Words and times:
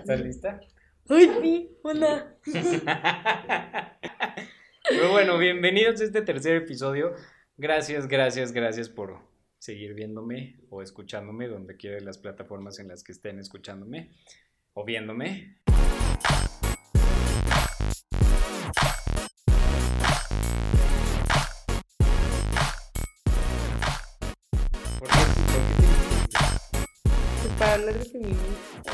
¿Estás 0.00 0.20
lista? 0.22 0.60
¡Ay, 1.10 1.30
sí! 1.42 1.76
¡Hola! 1.82 2.34
Pero 4.88 5.10
bueno, 5.10 5.36
bienvenidos 5.36 6.00
a 6.00 6.04
este 6.04 6.22
tercer 6.22 6.56
episodio. 6.56 7.14
Gracias, 7.58 8.08
gracias, 8.08 8.52
gracias 8.52 8.88
por 8.88 9.18
seguir 9.58 9.92
viéndome 9.92 10.58
o 10.70 10.80
escuchándome 10.80 11.48
donde 11.48 11.76
quiera 11.76 12.00
las 12.00 12.16
plataformas 12.16 12.78
en 12.78 12.88
las 12.88 13.04
que 13.04 13.12
estén 13.12 13.38
escuchándome 13.38 14.10
o 14.72 14.86
viéndome. 14.86 15.58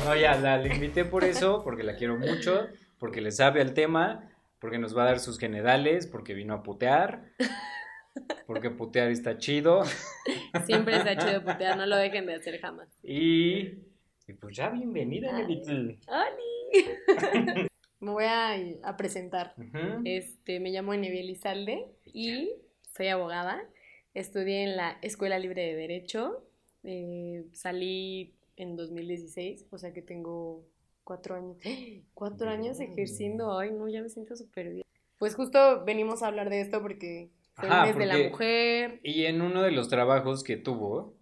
No, 0.06 0.14
ya, 0.14 0.36
la, 0.38 0.56
la 0.58 0.72
invité 0.72 1.04
por 1.04 1.24
eso, 1.24 1.62
porque 1.64 1.82
la 1.82 1.96
quiero 1.96 2.16
mucho, 2.16 2.68
porque 2.98 3.20
le 3.20 3.32
sabe 3.32 3.60
al 3.60 3.74
tema, 3.74 4.30
porque 4.60 4.78
nos 4.78 4.96
va 4.96 5.02
a 5.02 5.06
dar 5.06 5.18
sus 5.18 5.36
generales, 5.36 6.06
porque 6.06 6.32
vino 6.32 6.54
a 6.54 6.62
putear, 6.62 7.32
porque 8.46 8.70
putear 8.70 9.10
está 9.10 9.36
chido, 9.38 9.82
Siempre 10.64 10.96
está 10.96 11.16
chido 11.16 11.42
putear, 11.42 11.76
no 11.76 11.86
lo 11.86 11.96
dejen 11.96 12.24
de 12.26 12.34
hacer 12.36 12.60
jamás. 12.60 12.88
y, 13.02 13.62
y 14.28 14.32
pues 14.40 14.56
ya, 14.56 14.70
bienvenida, 14.70 15.32
Nelitl. 15.32 15.96
¡Holi! 16.06 17.66
Me 17.98 18.10
voy 18.12 18.24
a, 18.26 18.52
a 18.84 18.96
presentar. 18.96 19.54
Este, 20.04 20.60
me 20.60 20.70
llamo 20.70 20.94
Enevi 20.94 21.18
Elizalde 21.18 21.84
y 22.04 22.52
soy 22.96 23.08
abogada. 23.08 23.60
Estudié 24.14 24.62
en 24.62 24.76
la 24.76 24.98
Escuela 25.02 25.38
Libre 25.40 25.62
de 25.62 25.74
Derecho. 25.74 26.44
Eh, 26.84 27.44
salí 27.52 28.35
en 28.56 28.76
2016, 28.76 29.66
o 29.70 29.78
sea 29.78 29.92
que 29.92 30.02
tengo 30.02 30.64
cuatro 31.04 31.36
años. 31.36 31.56
Cuatro 32.14 32.48
años 32.50 32.80
ejerciendo. 32.80 33.58
Ay, 33.58 33.70
no, 33.72 33.88
ya 33.88 34.02
me 34.02 34.08
siento 34.08 34.36
súper 34.36 34.70
bien. 34.70 34.82
Pues 35.18 35.34
justo 35.34 35.84
venimos 35.84 36.22
a 36.22 36.28
hablar 36.28 36.50
de 36.50 36.60
esto 36.60 36.82
porque 36.82 37.30
fue 37.54 37.68
Ajá, 37.68 37.82
el 37.82 37.88
mes 37.88 37.96
de 37.98 38.06
la 38.06 38.18
mujer. 38.18 39.00
Y 39.02 39.24
en 39.26 39.40
uno 39.40 39.62
de 39.62 39.70
los 39.72 39.88
trabajos 39.88 40.44
que 40.44 40.56
tuvo, 40.56 41.14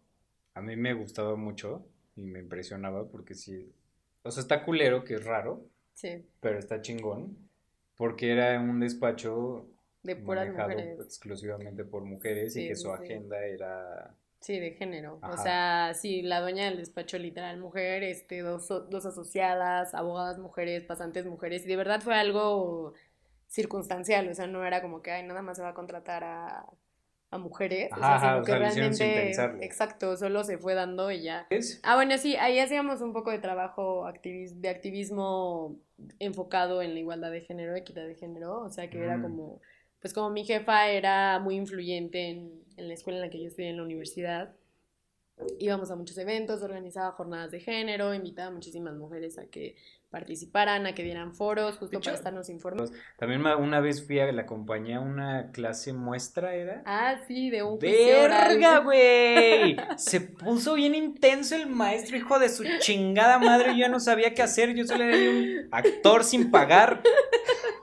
a 0.55 0.61
mí 0.63 0.77
me 0.77 0.95
gustaba 0.95 1.37
mucho 1.37 1.87
y 2.17 2.23
me 2.23 2.41
impresionaba 2.41 3.09
porque 3.09 3.35
sí, 3.35 3.73
o 4.23 4.31
sea, 4.31 4.41
está 4.43 4.65
culero, 4.65 5.05
que 5.05 5.15
es 5.15 5.25
raro, 5.25 5.69
Sí, 5.95 6.27
pero 6.41 6.59
está 6.59 6.81
chingón, 6.83 7.37
porque 7.97 8.33
era 8.33 8.61
un 8.61 8.81
despacho 8.81 9.69
de 10.03 10.17
puras 10.17 10.47
manejado 10.49 10.69
mujeres. 10.71 11.01
exclusivamente 11.01 11.85
por 11.85 12.05
mujeres 12.05 12.57
y 12.57 12.65
que 12.65 12.77
su 12.77 12.89
sí. 12.89 12.95
agenda 12.95 13.45
era... 13.47 14.17
Sí, 14.45 14.59
de 14.61 14.73
género. 14.73 15.15
O 15.23 15.25
Ajá. 15.25 15.37
sea, 15.39 15.95
sí, 15.95 16.21
la 16.21 16.41
dueña 16.43 16.67
del 16.67 16.77
despacho 16.77 17.17
literal 17.17 17.59
mujer, 17.59 18.03
este, 18.05 18.41
dos, 18.41 18.69
dos 18.69 19.07
asociadas, 19.07 19.95
abogadas 19.95 20.39
mujeres, 20.39 20.85
pasantes 20.85 21.25
mujeres, 21.25 21.65
y 21.65 21.69
de 21.69 21.77
verdad 21.77 22.03
fue 22.03 22.15
algo 22.15 22.93
circunstancial, 23.47 24.29
o 24.29 24.35
sea, 24.35 24.47
no 24.47 24.63
era 24.67 24.83
como 24.83 25.01
que, 25.01 25.13
ay, 25.13 25.23
nada 25.23 25.41
más 25.41 25.57
se 25.57 25.63
va 25.63 25.71
a 25.71 25.75
contratar 25.75 26.25
a, 26.25 26.67
a 27.31 27.39
mujeres, 27.39 27.91
o 27.93 27.97
sea, 27.97 28.17
Ajá, 28.17 28.21
sino 28.21 28.41
o 28.41 28.45
que 28.45 28.53
sea, 28.53 28.71
sin 28.71 28.99
realmente, 28.99 29.65
exacto, 29.65 30.17
solo 30.19 30.45
se 30.45 30.59
fue 30.59 30.75
dando 30.75 31.11
y 31.11 31.23
ya. 31.23 31.47
¿Es? 31.49 31.81
Ah, 31.83 31.95
bueno, 31.95 32.19
sí, 32.19 32.37
ahí 32.37 32.59
hacíamos 32.59 33.01
un 33.01 33.15
poco 33.15 33.31
de 33.31 33.39
trabajo 33.39 34.05
activis- 34.07 34.53
de 34.61 34.69
activismo 34.69 35.77
enfocado 36.19 36.83
en 36.83 36.93
la 36.93 37.01
igualdad 37.01 37.31
de 37.31 37.41
género, 37.41 37.77
equidad 37.77 38.07
de 38.07 38.15
género, 38.17 38.61
o 38.61 38.71
sea 38.71 38.91
que 38.91 38.99
era 39.03 39.17
Mm. 39.17 39.23
como, 39.23 39.61
pues 40.01 40.13
como 40.13 40.29
mi 40.29 40.45
jefa 40.45 40.89
era 40.89 41.39
muy 41.39 41.55
influyente 41.57 42.29
en, 42.29 42.64
en 42.77 42.89
la 42.89 42.95
escuela 42.95 43.19
en 43.19 43.25
la 43.25 43.31
que 43.31 43.41
yo 43.41 43.49
estudié 43.49 43.71
en 43.71 43.77
la 43.79 43.83
universidad, 43.83 44.55
íbamos 45.59 45.91
a 45.91 45.97
muchos 45.97 46.17
eventos, 46.19 46.63
organizaba 46.63 47.11
jornadas 47.13 47.51
de 47.51 47.61
género, 47.61 48.15
invitaba 48.15 48.49
a 48.49 48.53
muchísimas 48.53 48.95
mujeres 48.95 49.37
a 49.39 49.47
que 49.47 49.75
participaran, 50.09 50.87
a 50.87 50.95
que 50.95 51.03
dieran 51.03 51.35
foros, 51.35 51.77
justo 51.77 51.97
hecho, 51.97 52.05
para 52.05 52.17
estarnos 52.17 52.49
informando. 52.49 52.93
También 53.19 53.41
ma- 53.41 53.57
una 53.57 53.81
vez 53.81 54.07
fui 54.07 54.21
a 54.21 54.31
la 54.31 54.47
compañía 54.47 54.99
a 54.99 55.01
una 55.01 55.51
clase 55.51 55.93
muestra, 55.93 56.55
¿era? 56.55 56.83
Ah, 56.87 57.17
sí, 57.27 57.51
de 57.51 57.65
un. 57.65 57.81
¡Verga, 57.81 58.79
güey! 58.79 59.77
Se 59.97 60.21
puso 60.21 60.75
bien 60.75 60.95
intenso 60.95 61.57
el 61.57 61.67
maestro, 61.67 62.17
hijo 62.17 62.39
de 62.39 62.49
su 62.49 62.63
chingada 62.79 63.41
madre. 63.41 63.73
Yo 63.73 63.79
ya 63.81 63.89
no 63.89 63.99
sabía 63.99 64.35
qué 64.35 64.43
hacer. 64.43 64.73
Yo 64.77 64.85
solo 64.85 65.03
era 65.03 65.17
un 65.33 65.69
actor 65.73 66.23
sin 66.23 66.53
pagar. 66.53 67.03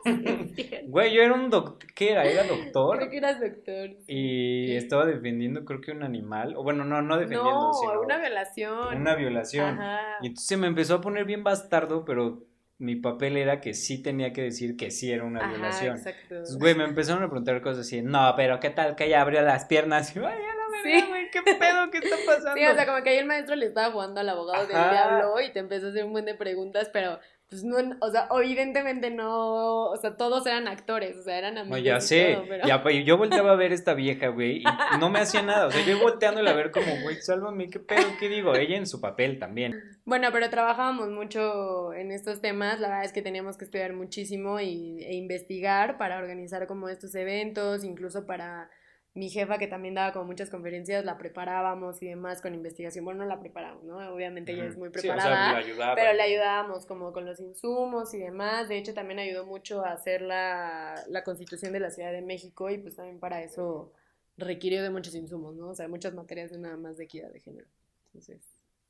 Güey, 0.88 1.14
yo 1.14 1.22
era 1.22 1.34
un 1.34 1.50
doctor. 1.50 1.88
¿Qué 1.94 2.12
era? 2.12 2.24
Era 2.26 2.44
doctor. 2.44 2.98
Creo 2.98 3.10
que 3.10 3.18
eras 3.18 3.40
doctor. 3.40 3.90
Y 4.08 4.76
estaba 4.76 5.06
defendiendo, 5.06 5.64
creo 5.66 5.82
que 5.82 5.92
un 5.92 6.04
animal. 6.04 6.56
O 6.58 6.64
bueno, 6.64 6.84
no, 6.84 7.02
no 7.02 7.16
defendiendo, 7.18 7.52
No, 7.52 7.74
sino 7.74 8.02
una 8.02 8.18
violación. 8.18 8.98
una 8.98 9.16
violación. 9.16 9.80
Ajá. 9.80 10.00
Y 10.22 10.28
entonces 10.28 10.58
me 10.58 10.68
empezó 10.68 10.96
a 10.96 11.02
poner 11.02 11.26
bien 11.26 11.44
bastardo, 11.44 12.04
pero 12.06 12.44
mi 12.78 12.96
papel 12.96 13.38
era 13.38 13.62
que 13.62 13.74
sí 13.76 14.02
tenía 14.02 14.34
que 14.34 14.42
decir 14.42 14.76
que 14.76 14.90
sí 14.92 15.12
era 15.12 15.24
una 15.24 15.42
Ajá, 15.42 15.50
violación. 15.52 15.98
exacto. 15.98 16.20
Entonces, 16.36 16.58
güey, 16.58 16.74
me 16.76 16.84
empezaron 16.84 17.22
a 17.24 17.28
preguntar 17.28 17.62
cosas 17.62 17.86
así, 17.86 18.02
no, 18.02 18.34
pero 18.36 18.60
¿qué 18.60 18.72
tal 18.72 18.96
que 18.96 19.06
ella 19.06 19.22
abrió 19.22 19.42
las 19.42 19.66
piernas? 19.66 20.12
Y 20.16 20.20
yo, 20.20 20.28
ay, 20.28 20.40
ya 20.42 20.54
no 20.56 20.70
me 20.72 20.82
Sí. 20.82 21.06
güey, 21.08 21.30
¿qué 21.30 21.42
pedo? 21.44 21.92
¿Qué 21.92 22.00
está 22.00 22.16
pasando? 22.26 22.56
Sí, 22.60 22.66
o 22.66 22.74
sea, 22.74 22.88
como 22.88 23.04
que 23.04 23.12
ahí 23.12 23.18
el 23.18 23.28
maestro 23.28 23.56
le 23.56 23.68
estaba 23.68 23.92
jugando 23.92 24.20
al 24.20 24.30
abogado 24.30 24.66
del 24.66 24.76
diablo 24.76 25.40
y 25.42 25.52
te 25.54 25.60
empezó 25.60 25.86
a 25.86 25.90
hacer 25.90 26.04
un 26.06 26.12
buen 26.12 26.26
de 26.26 26.34
preguntas, 26.34 26.90
pero 26.92 27.20
pues 27.52 27.66
no, 27.66 27.76
o 28.00 28.10
sea, 28.10 28.30
evidentemente 28.42 29.12
no, 29.12 29.90
o 29.90 29.98
sea, 29.98 30.16
todos 30.16 30.48
eran 30.48 30.70
actores, 30.70 31.18
o 31.18 31.22
sea, 31.22 31.38
eran 31.38 31.58
amigos. 31.58 31.80
No, 31.80 31.84
ya 31.84 31.98
y 31.98 32.02
sé, 32.02 32.34
todo, 32.36 32.46
pero- 32.48 32.66
ya, 32.66 33.04
yo 33.04 33.18
volteaba 33.18 33.52
a 33.52 33.56
ver 33.58 33.74
esta 33.74 33.94
vieja, 33.94 34.30
güey, 34.30 34.60
y 34.60 34.98
no 35.02 35.10
me 35.10 35.20
hacía 35.20 35.42
nada, 35.42 35.68
o 35.68 35.72
sea, 35.72 35.86
yo 35.86 36.00
volteándola 36.00 36.52
a 36.52 36.54
ver 36.54 36.72
como, 36.72 37.02
güey, 37.02 37.18
sálvame, 37.18 37.70
¿qué 37.70 37.82
pedo? 37.82 38.08
¿Qué 38.22 38.30
digo? 38.30 38.56
Ella 38.56 38.78
en 38.78 38.88
su 38.88 39.02
papel 39.02 39.38
también. 39.38 39.74
Bueno, 40.06 40.30
pero 40.32 40.50
trabajábamos 40.50 41.10
mucho 41.10 41.94
en 41.94 42.14
estos 42.14 42.40
temas, 42.40 42.80
la 42.80 42.88
verdad 42.88 43.04
es 43.04 43.12
que 43.12 43.22
teníamos 43.22 43.58
que 43.58 43.66
estudiar 43.66 43.92
muchísimo 43.92 44.62
y, 44.62 45.04
e 45.04 45.16
investigar 45.16 45.98
para 45.98 46.20
organizar 46.20 46.68
como 46.68 46.88
estos 46.88 47.14
eventos, 47.16 47.84
incluso 47.84 48.26
para 48.26 48.70
mi 49.14 49.30
jefa 49.30 49.58
que 49.58 49.68
también 49.68 49.94
daba 49.94 50.14
como 50.14 50.26
muchas 50.26 50.50
conferencias, 50.50 51.04
la 51.04 51.18
preparábamos 51.18 52.02
y 52.02 52.08
demás 52.08 52.42
con 52.42 52.54
investigación, 52.54 53.04
bueno, 53.04 53.24
no 53.24 53.26
la 53.30 53.42
preparamos, 53.42 53.84
¿no? 53.84 53.98
Obviamente 54.14 54.54
ella 54.54 54.66
es 54.66 54.78
muy 54.78 54.90
Sí, 54.90 55.00
o 55.00 55.02
sea, 55.02 55.56
preparada. 55.62 55.96
Pero 55.96 56.14
le 56.14 56.22
ayudábamos 56.22 56.86
como 56.86 57.12
con 57.12 57.26
los 57.26 57.40
insumos 57.42 58.14
y 58.14 58.20
demás. 58.20 58.70
De 58.70 58.78
hecho, 58.78 58.94
también 58.94 59.20
ayudó 59.20 59.46
mucho 59.46 59.84
a 59.84 59.92
hacer 59.92 60.22
la, 60.22 60.96
la 61.10 61.24
constitución 61.26 61.74
de 61.74 61.82
la 61.82 61.90
Ciudad 61.92 62.14
de 62.14 62.22
México 62.22 62.70
y 62.70 62.78
pues 62.78 62.96
también 62.96 63.20
para 63.20 63.44
eso 63.44 63.92
requirió 64.38 64.82
de 64.82 64.90
muchos 64.90 65.14
insumos, 65.14 65.56
¿no? 65.56 65.70
O 65.72 65.76
sea, 65.76 65.90
muchas 65.90 66.14
materias 66.14 66.52
de 66.52 66.60
nada 66.60 66.78
más 66.78 66.98
de 66.98 67.04
equidad 67.04 67.32
de 67.32 67.42
género. 67.42 67.68
Entonces, 68.08 68.42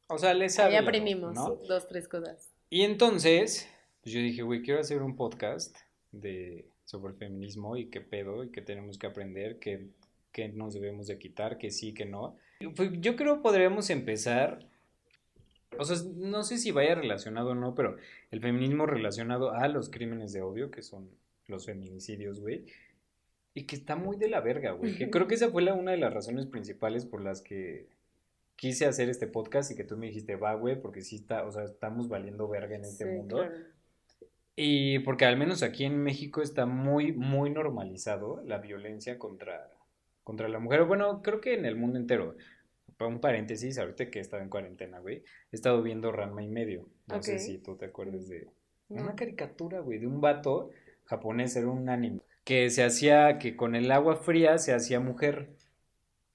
O 0.08 0.20
sea, 0.20 0.36
le 0.36 0.50
sabe. 0.50 0.78
ahí 0.78 0.84
aprendimos 0.84 1.34
¿no? 1.34 1.56
dos, 1.68 1.88
tres 1.88 2.08
cosas. 2.08 2.52
Y 2.70 2.84
entonces, 2.84 3.68
pues 4.04 4.14
yo 4.14 4.22
dije, 4.22 4.44
güey, 4.44 4.62
quiero 4.62 4.80
hacer 4.80 5.02
un 5.02 5.16
podcast 5.16 5.76
de 6.12 6.68
sobre 6.86 7.14
el 7.14 7.18
feminismo 7.18 7.76
y 7.78 7.90
qué 7.90 8.02
pedo 8.02 8.44
y 8.44 8.52
qué 8.52 8.62
tenemos 8.62 8.98
que 8.98 9.08
aprender, 9.08 9.60
qué, 9.60 9.88
qué 10.32 10.50
nos 10.50 10.74
debemos 10.74 11.08
de 11.08 11.18
quitar, 11.18 11.58
qué 11.58 11.72
sí, 11.72 11.94
qué 11.94 12.06
no. 12.06 12.36
Pues 12.76 12.92
yo 13.00 13.16
creo 13.16 13.42
podríamos 13.42 13.90
empezar, 13.90 14.66
o 15.78 15.86
sea, 15.86 15.98
no 16.16 16.44
sé 16.44 16.58
si 16.58 16.72
vaya 16.72 16.96
relacionado 16.96 17.52
o 17.52 17.56
no, 17.56 17.74
pero 17.76 17.98
el 18.32 18.40
feminismo 18.42 18.86
relacionado 18.86 19.52
a 19.54 19.68
los 19.68 19.90
crímenes 19.90 20.34
de 20.34 20.42
odio, 20.42 20.72
que 20.72 20.82
son 20.84 21.10
los 21.48 21.66
feminicidios, 21.66 22.40
güey. 22.40 22.66
Y 23.54 23.64
que 23.64 23.76
está 23.76 23.96
muy 23.98 24.16
de 24.18 24.30
la 24.30 24.40
verga, 24.40 24.72
güey. 24.72 24.96
Que 24.98 25.10
creo 25.10 25.28
que 25.28 25.36
esa 25.36 25.50
fue 25.50 25.62
la, 25.62 25.74
una 25.74 25.92
de 25.92 25.98
las 25.98 26.14
razones 26.14 26.46
principales 26.46 27.06
por 27.06 27.22
las 27.22 27.42
que 27.42 27.88
quise 28.56 28.86
hacer 28.86 29.10
este 29.10 29.28
podcast 29.28 29.72
y 29.72 29.76
que 29.76 29.84
tú 29.84 29.98
me 29.98 30.06
dijiste, 30.08 30.36
va, 30.38 30.54
güey, 30.54 30.80
porque 30.80 31.02
sí 31.02 31.18
está, 31.18 31.44
o 31.46 31.52
sea, 31.52 31.64
estamos 31.64 32.08
valiendo 32.08 32.48
verga 32.48 32.76
en 32.76 32.86
este 32.86 33.06
Sí, 33.06 33.10
mundo. 33.12 33.38
claro. 33.38 33.56
Y 34.56 35.00
porque 35.00 35.26
al 35.26 35.38
menos 35.38 35.64
aquí 35.64 35.86
en 35.86 35.98
México 36.04 36.42
está 36.42 36.66
muy, 36.66 37.12
muy 37.14 37.50
normalizado 37.50 38.42
la 38.46 38.60
violencia 38.60 39.18
contra, 39.18 39.70
contra 40.32 40.48
la 40.48 40.60
mujer. 40.60 40.86
Bueno, 40.86 41.22
creo 41.22 41.42
que 41.42 41.54
en 41.56 41.66
el 41.66 41.76
mundo 41.76 42.00
entero. 42.00 42.36
Un 43.00 43.20
paréntesis, 43.20 43.80
ahorita 43.80 44.10
que 44.12 44.20
he 44.20 44.22
estado 44.22 44.44
en 44.44 44.50
cuarentena, 44.50 45.00
güey, 45.00 45.24
he 45.52 45.56
estado 45.56 45.82
viendo 45.82 46.12
Ranma 46.12 46.44
y 46.44 46.48
medio. 46.48 46.88
No 47.08 47.22
sé 47.22 47.34
Ok. 47.34 47.40
si 47.40 47.58
tú 47.58 47.76
te 47.76 47.86
acuerdas 47.86 48.30
de... 48.30 48.48
No. 48.90 49.02
Una 49.04 49.16
caricatura, 49.16 49.80
güey, 49.80 49.98
de 49.98 50.06
un 50.06 50.22
vato 50.22 50.70
japonés, 51.06 51.56
era 51.56 51.68
un 51.68 51.90
anime, 51.90 52.20
que 52.44 52.70
se 52.70 52.84
hacía, 52.84 53.40
que 53.40 53.56
con 53.56 53.76
el 53.76 53.92
agua 53.92 54.18
fría 54.18 54.58
se 54.60 54.72
hacía 54.74 55.00
mujer. 55.00 55.50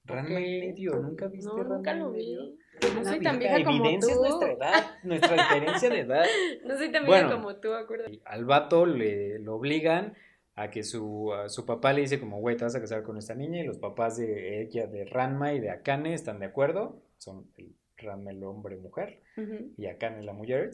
Ranma 0.03 0.41
y 0.41 0.57
Ok. 0.59 0.65
medio, 0.67 0.95
¿nunca 0.97 1.27
viste 1.27 1.47
No, 1.47 1.55
Ranma 1.57 1.75
nunca 1.77 1.95
y 1.95 1.99
lo 1.99 2.09
medio? 2.09 2.45
vi. 2.51 2.57
No 2.95 3.01
La 3.03 3.09
soy 3.11 3.19
tan 3.21 3.39
vieja, 3.39 3.63
como 3.63 3.85
evidencia 3.85 4.11
es 4.11 4.17
tú. 4.17 4.23
nuestra 4.23 4.51
edad, 4.51 4.85
nuestra 5.03 5.33
diferencia 5.35 5.89
de 5.89 5.99
edad. 6.01 6.25
No 6.65 6.77
soy 6.77 6.91
tan 6.91 7.05
Bueno. 7.05 7.27
vieja 7.27 7.41
como 7.41 7.55
tú, 7.61 7.73
acuérdate. 7.73 8.19
Al 8.25 8.43
vato 8.45 8.85
le 8.85 9.39
lo 9.39 9.55
obligan 9.55 10.13
a 10.57 10.71
que 10.71 10.83
su, 10.83 11.31
a 11.33 11.49
su 11.49 11.65
papá 11.67 11.93
le 11.93 12.01
dice 12.01 12.19
como, 12.19 12.39
güey, 12.39 12.57
te 12.57 12.63
vas 12.63 12.75
a 12.75 12.81
casar 12.81 13.03
con 13.03 13.15
esta 13.15 13.35
niña 13.35 13.59
y 13.59 13.63
los 13.63 13.77
papás 13.77 14.17
de 14.17 14.63
ella, 14.63 14.87
de 14.87 15.05
Ranma 15.05 15.53
y 15.53 15.59
de 15.59 15.69
Akane 15.69 16.15
están 16.15 16.39
de 16.39 16.47
acuerdo, 16.47 16.99
son 17.19 17.45
el 17.57 17.75
Ranma 17.95 18.31
el 18.31 18.43
hombre 18.43 18.75
mujer 18.75 19.21
y 19.77 19.85
Akane 19.85 20.23
la 20.23 20.33
mujer. 20.33 20.71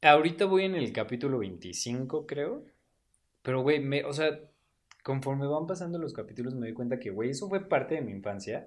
Ahorita 0.00 0.44
voy 0.44 0.64
en 0.64 0.76
el 0.76 0.92
capítulo 0.92 1.40
25, 1.40 2.24
creo, 2.24 2.66
pero 3.42 3.62
güey, 3.62 3.80
me, 3.80 4.04
o 4.04 4.12
sea, 4.12 4.38
conforme 5.02 5.48
van 5.48 5.66
pasando 5.66 5.98
los 5.98 6.12
capítulos 6.12 6.54
me 6.54 6.68
doy 6.68 6.72
cuenta 6.72 7.00
que, 7.00 7.10
güey, 7.10 7.30
eso 7.30 7.48
fue 7.48 7.68
parte 7.68 7.96
de 7.96 8.00
mi 8.02 8.12
infancia 8.12 8.66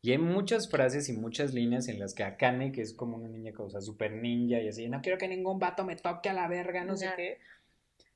Y 0.00 0.10
hay 0.10 0.18
muchas 0.18 0.68
frases 0.68 1.08
y 1.08 1.12
muchas 1.12 1.54
líneas 1.54 1.86
en 1.86 2.00
las 2.00 2.14
que 2.14 2.24
Akane, 2.24 2.72
que 2.72 2.82
es 2.82 2.94
como 2.94 3.16
una 3.16 3.28
niña, 3.28 3.52
o 3.56 3.70
sea, 3.70 3.80
super 3.80 4.10
ninja 4.10 4.60
y 4.60 4.66
así, 4.66 4.88
no 4.88 5.00
quiero 5.02 5.18
que 5.18 5.28
ningún 5.28 5.60
vato 5.60 5.84
me 5.84 5.94
toque 5.94 6.30
a 6.30 6.32
la 6.32 6.48
verga, 6.48 6.84
no 6.84 6.96
sé 6.96 7.08
qué. 7.16 7.38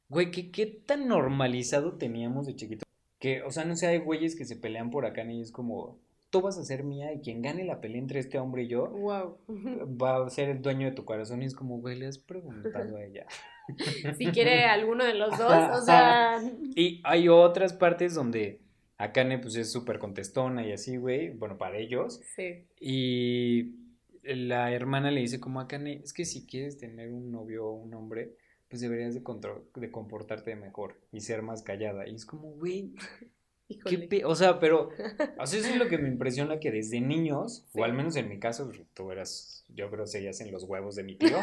Güey, 0.09 0.31
¿qué, 0.31 0.51
¿qué 0.51 0.67
tan 0.67 1.09
normalizado 1.09 1.95
teníamos 1.95 2.47
de 2.47 2.55
chiquito? 2.55 2.85
Que, 3.19 3.43
o 3.43 3.51
sea, 3.51 3.65
no 3.65 3.75
sé, 3.77 3.87
hay 3.89 3.99
güeyes 3.99 4.37
que 4.37 4.45
se 4.45 4.57
pelean 4.57 4.91
por 4.91 5.05
Akane 5.07 5.35
y 5.35 5.41
es 5.41 5.51
como, 5.51 5.99
tú 6.31 6.41
vas 6.43 6.59
a 6.59 6.65
ser 6.65 6.85
mía 6.85 7.13
y 7.13 7.21
quien 7.21 7.43
gane 7.43 7.65
la 7.65 7.81
pelea 7.81 7.99
entre 7.99 8.21
este 8.21 8.39
hombre 8.39 8.65
y 8.65 8.69
yo 8.69 8.89
Wow. 8.89 9.39
va 10.01 10.25
a 10.25 10.31
ser 10.31 10.49
el 10.51 10.63
dueño 10.63 10.87
de 10.87 10.93
tu 10.95 11.05
corazón. 11.05 11.43
Y 11.43 11.47
es 11.47 11.55
como, 11.55 11.79
güey, 11.81 11.99
le 11.99 12.07
has 12.07 12.19
preguntado 12.19 12.97
a 12.97 13.05
ella. 13.05 13.27
si 14.19 14.27
quiere 14.27 14.65
alguno 14.65 15.05
de 15.05 15.15
los 15.15 15.37
dos, 15.37 15.81
o 15.81 15.85
sea. 15.85 16.41
Y 16.77 17.01
hay 17.05 17.29
otras 17.29 17.73
partes 17.73 18.15
donde 18.15 18.61
Akane, 18.99 19.39
pues, 19.39 19.57
es 19.57 19.73
súper 19.73 19.99
contestona 19.99 20.65
y 20.67 20.73
así, 20.73 20.97
güey, 20.99 21.31
bueno, 21.31 21.59
para 21.59 21.79
ellos. 21.79 22.21
Sí. 22.37 22.65
Y 22.81 23.75
la 24.23 24.73
hermana 24.73 25.11
le 25.11 25.21
dice 25.21 25.41
como 25.41 25.61
Akane, 25.61 26.01
es 26.05 26.13
que 26.13 26.25
si 26.25 26.47
quieres 26.47 26.79
tener 26.79 27.13
un 27.13 27.31
novio 27.33 27.67
o 27.67 27.73
un 27.73 27.95
hombre, 27.95 28.37
pues 28.69 28.81
deberías 28.83 29.15
de, 29.15 29.23
de 29.77 29.91
comportarte 29.91 30.57
mejor 30.57 31.01
y 31.13 31.21
ser 31.21 31.43
más 31.43 31.63
callada. 31.63 32.07
Y 32.09 32.15
es 32.15 32.27
como, 32.27 32.51
güey, 32.53 32.95
qué 34.09 34.25
O 34.25 34.35
sea, 34.35 34.59
pero, 34.61 34.91
eso 35.43 35.57
es 35.57 35.77
lo 35.77 35.89
que 35.89 35.99
me 35.99 36.09
impresiona 36.09 36.59
que 36.61 36.71
desde 36.71 37.01
niños, 37.01 37.67
Sí. 37.73 37.81
o 37.81 37.85
al 37.85 37.93
menos 37.93 38.17
en 38.17 38.29
mi 38.29 38.39
caso, 38.39 38.67
pues, 38.67 38.81
tú 38.95 39.11
eras, 39.11 39.65
yo 39.69 39.91
creo 39.91 40.05
que 40.05 40.11
seguías 40.11 40.41
en 40.41 40.53
los 40.53 40.65
huevos 40.65 40.95
de 40.95 41.03
mi 41.03 41.17
tío, 41.19 41.37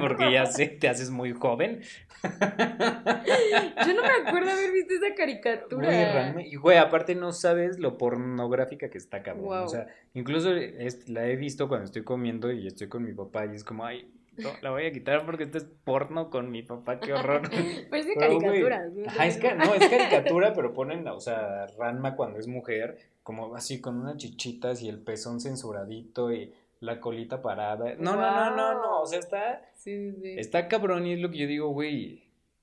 porque 0.00 0.32
ya 0.32 0.46
sé, 0.46 0.66
te 0.68 0.88
haces 0.88 1.10
muy 1.10 1.32
joven. 1.32 1.80
Yo 2.22 3.94
no 3.94 4.02
me 4.02 4.28
acuerdo 4.28 4.50
haber 4.50 4.72
visto 4.72 4.94
esa 4.94 5.14
caricatura. 5.14 6.34
Y 6.46 6.56
güey, 6.56 6.78
aparte 6.78 7.14
no 7.14 7.32
sabes 7.32 7.78
lo 7.78 7.98
pornográfica 7.98 8.90
que 8.90 8.98
está 8.98 9.22
cabrón. 9.22 9.46
Wow. 9.46 9.64
O 9.64 9.68
sea, 9.68 9.86
incluso 10.14 10.54
es- 10.54 11.08
la 11.08 11.26
he 11.26 11.36
visto 11.36 11.68
cuando 11.68 11.84
estoy 11.86 12.02
comiendo 12.04 12.52
y 12.52 12.66
estoy 12.66 12.88
con 12.88 13.04
mi 13.04 13.12
papá 13.12 13.46
y 13.46 13.54
es 13.56 13.64
como, 13.64 13.84
ay, 13.84 14.10
no, 14.38 14.50
la 14.62 14.70
voy 14.70 14.86
a 14.86 14.92
quitar 14.92 15.24
porque 15.26 15.44
esto 15.44 15.58
es 15.58 15.64
porno 15.84 16.30
con 16.30 16.50
mi 16.50 16.62
papá, 16.62 17.00
qué 17.00 17.12
horror. 17.12 17.42
Pero, 17.90 18.04
güey, 18.04 18.14
caricaturas. 18.16 18.92
¿no? 18.92 19.06
Ajá, 19.08 19.26
es 19.26 19.36
ca- 19.38 19.54
no, 19.54 19.74
es 19.74 19.88
caricatura, 19.88 20.52
pero 20.54 20.72
ponen, 20.74 21.06
o 21.08 21.20
sea, 21.20 21.66
Ranma 21.78 22.16
cuando 22.16 22.38
es 22.38 22.46
mujer, 22.46 22.98
como 23.22 23.54
así 23.54 23.80
con 23.80 24.00
unas 24.00 24.16
chichitas 24.16 24.82
y 24.82 24.88
el 24.88 24.98
pezón 25.00 25.40
censuradito 25.40 26.32
y 26.32 26.52
la 26.80 27.00
colita 27.00 27.42
parada. 27.42 27.94
No, 27.98 28.14
no, 28.16 28.20
no, 28.20 28.56
no, 28.56 28.74
no, 28.74 29.00
o 29.02 29.06
sea, 29.06 29.18
está, 29.18 29.62
Sí, 29.74 30.12
sí, 30.12 30.16
sí. 30.22 30.34
está 30.38 30.68
cabrón 30.68 31.06
y 31.06 31.12
es 31.14 31.20
lo 31.20 31.30
que 31.30 31.38
yo 31.38 31.46
digo, 31.46 31.68
güey, 31.70 32.22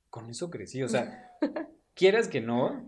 con 0.10 0.30
eso 0.30 0.50
crecí, 0.50 0.82
o 0.84 0.88
sea, 0.90 1.32
quieras 1.94 2.28
que 2.30 2.40
no, 2.42 2.84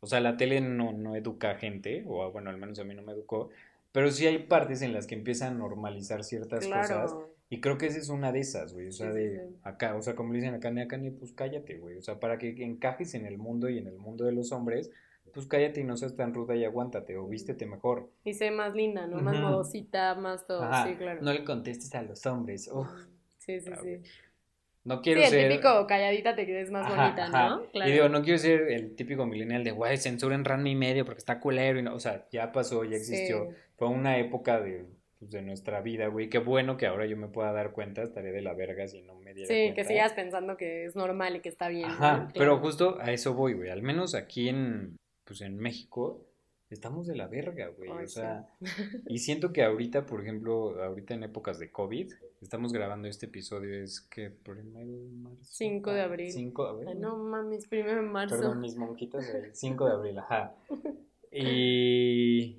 o 0.00 0.06
sea, 0.06 0.20
la 0.20 0.36
tele 0.36 0.60
no, 0.60 0.92
no 0.92 1.16
educa 1.16 1.50
a 1.50 1.54
gente, 1.56 2.04
o 2.06 2.30
bueno, 2.30 2.50
al 2.50 2.56
menos 2.58 2.78
a 2.78 2.84
mí 2.84 2.94
no 2.94 3.02
me 3.02 3.12
educó, 3.12 3.50
pero 3.90 4.10
sí 4.12 4.26
hay 4.26 4.38
partes 4.38 4.82
en 4.82 4.92
las 4.92 5.06
que 5.08 5.16
empiezan 5.16 5.54
a 5.54 5.58
normalizar 5.58 6.22
ciertas 6.22 6.64
cosas 6.66 7.10
Claro. 7.12 7.30
Y 7.50 7.60
creo 7.60 7.78
que 7.78 7.86
esa 7.86 7.98
es 7.98 8.08
una 8.08 8.30
de 8.32 8.40
esas, 8.40 8.74
güey. 8.74 8.88
O 8.88 8.92
sea, 8.92 9.12
Sí, 9.12 9.18
sí, 9.18 9.24
de 9.28 9.46
sí. 9.48 9.54
acá, 9.62 9.94
o 9.96 10.02
sea, 10.02 10.14
como 10.14 10.32
le 10.32 10.40
dicen 10.40 10.54
acá, 10.54 10.68
acá, 10.68 10.98
pues 11.18 11.32
cállate, 11.32 11.78
güey. 11.78 11.96
O 11.96 12.02
sea, 12.02 12.20
para 12.20 12.38
que 12.38 12.50
encajes 12.62 13.14
en 13.14 13.26
el 13.26 13.38
mundo 13.38 13.68
y 13.68 13.78
en 13.78 13.86
el 13.86 13.96
mundo 13.98 14.24
de 14.24 14.32
los 14.32 14.52
hombres, 14.52 14.90
pues 15.32 15.46
cállate 15.46 15.80
y 15.80 15.84
no 15.84 15.96
seas 15.96 16.16
tan 16.16 16.34
ruda 16.34 16.56
y 16.56 16.64
aguántate, 16.64 17.16
o 17.16 17.26
vístete 17.26 17.66
mejor. 17.66 18.10
Y 18.24 18.34
sé 18.34 18.50
más 18.50 18.74
linda, 18.74 19.06
¿no? 19.06 19.20
Más 19.20 19.36
Ujú. 19.36 19.44
modosita, 19.46 20.14
más 20.14 20.46
todo. 20.46 20.62
Ajá, 20.62 20.88
Sí, 20.88 20.96
claro. 20.96 21.20
No 21.22 21.32
le 21.32 21.44
contestes 21.44 21.94
a 21.94 22.02
los 22.02 22.24
hombres. 22.26 22.68
Uf, 22.72 22.88
Sí, 23.38 23.60
sí, 23.60 23.70
Ah, 23.72 23.78
sí. 23.82 23.96
no 24.84 24.96
Sí, 24.96 25.00
quiero 25.04 25.20
el 25.22 25.28
ser. 25.28 25.50
típico 25.50 25.86
calladita 25.86 26.34
te 26.36 26.44
quedes 26.44 26.70
más 26.70 26.84
Ajá, 26.86 27.02
bonita, 27.02 27.26
ajá. 27.26 27.48
¿no? 27.48 27.70
Claro. 27.70 27.88
Y 27.90 27.92
digo, 27.94 28.08
no 28.10 28.22
quiero 28.22 28.38
ser 28.38 28.70
el 28.70 28.94
típico 28.94 29.24
millennial 29.26 29.64
de, 29.64 29.70
güey, 29.70 29.96
censuren 29.96 30.44
Ranma 30.44 30.68
y 30.68 30.74
medio 30.74 31.04
porque 31.06 31.18
está 31.20 31.40
culero. 31.40 31.78
Y 31.78 31.82
no, 31.82 31.94
o 31.94 32.00
sea, 32.00 32.26
ya 32.30 32.52
pasó, 32.52 32.84
ya 32.84 32.96
existió. 32.96 33.46
Sí. 33.50 33.56
Fue 33.76 33.88
una 33.88 34.18
época 34.18 34.60
de, 34.60 34.84
pues, 35.18 35.30
de 35.30 35.42
nuestra 35.42 35.80
vida, 35.80 36.06
güey. 36.08 36.28
Qué 36.28 36.38
bueno 36.38 36.76
que 36.76 36.86
ahora 36.86 37.06
yo 37.06 37.16
me 37.16 37.28
pueda 37.28 37.52
dar 37.52 37.72
cuenta, 37.72 38.02
estaré 38.02 38.32
de 38.32 38.42
la 38.42 38.54
verga 38.54 38.86
si 38.86 39.02
no 39.02 39.14
me 39.16 39.34
diera 39.34 39.48
Sí, 39.48 39.54
cuenta. 39.66 39.74
que 39.74 39.84
sigas 39.84 40.12
pensando 40.12 40.56
que 40.56 40.84
es 40.84 40.94
normal 40.96 41.36
y 41.36 41.40
que 41.40 41.48
está 41.48 41.68
bien. 41.68 41.86
Ajá, 41.86 42.28
pero 42.34 42.58
justo 42.58 42.98
a 43.00 43.12
eso 43.12 43.34
voy, 43.34 43.54
güey. 43.54 43.70
Al 43.70 43.82
menos 43.82 44.14
aquí 44.14 44.48
en, 44.48 44.96
pues 45.24 45.40
en 45.40 45.56
México, 45.58 46.24
estamos 46.70 47.06
de 47.06 47.16
la 47.16 47.26
verga, 47.26 47.68
güey. 47.68 47.90
Ay, 47.90 48.04
O 48.04 48.06
sí. 48.06 48.14
sea, 48.14 48.46
y 49.08 49.18
siento 49.18 49.52
que 49.52 49.62
ahorita, 49.62 50.06
por 50.06 50.20
ejemplo, 50.22 50.82
ahorita 50.82 51.14
en 51.14 51.24
épocas 51.24 51.58
de 51.58 51.70
COVID, 51.72 52.12
estamos 52.40 52.72
grabando 52.72 53.08
este 53.08 53.26
episodio, 53.26 53.82
es 53.82 54.00
que 54.02 54.30
primero 54.30 54.86
de 54.86 55.10
marzo. 55.10 55.44
5 55.44 55.92
de 55.92 56.00
abril. 56.00 56.30
5 56.32 56.62
de 56.64 56.70
abril. 56.70 56.88
Ay, 56.90 56.94
no 57.00 57.16
mames, 57.16 57.66
primero 57.66 57.96
de 57.96 58.08
marzo. 58.08 58.36
Perdón, 58.36 58.60
mis 58.60 58.76
monquitas, 58.76 59.28
el 59.34 59.54
5 59.54 59.86
de 59.86 59.92
abril, 59.92 60.18
ajá. 60.18 60.54
Y, 61.30 62.56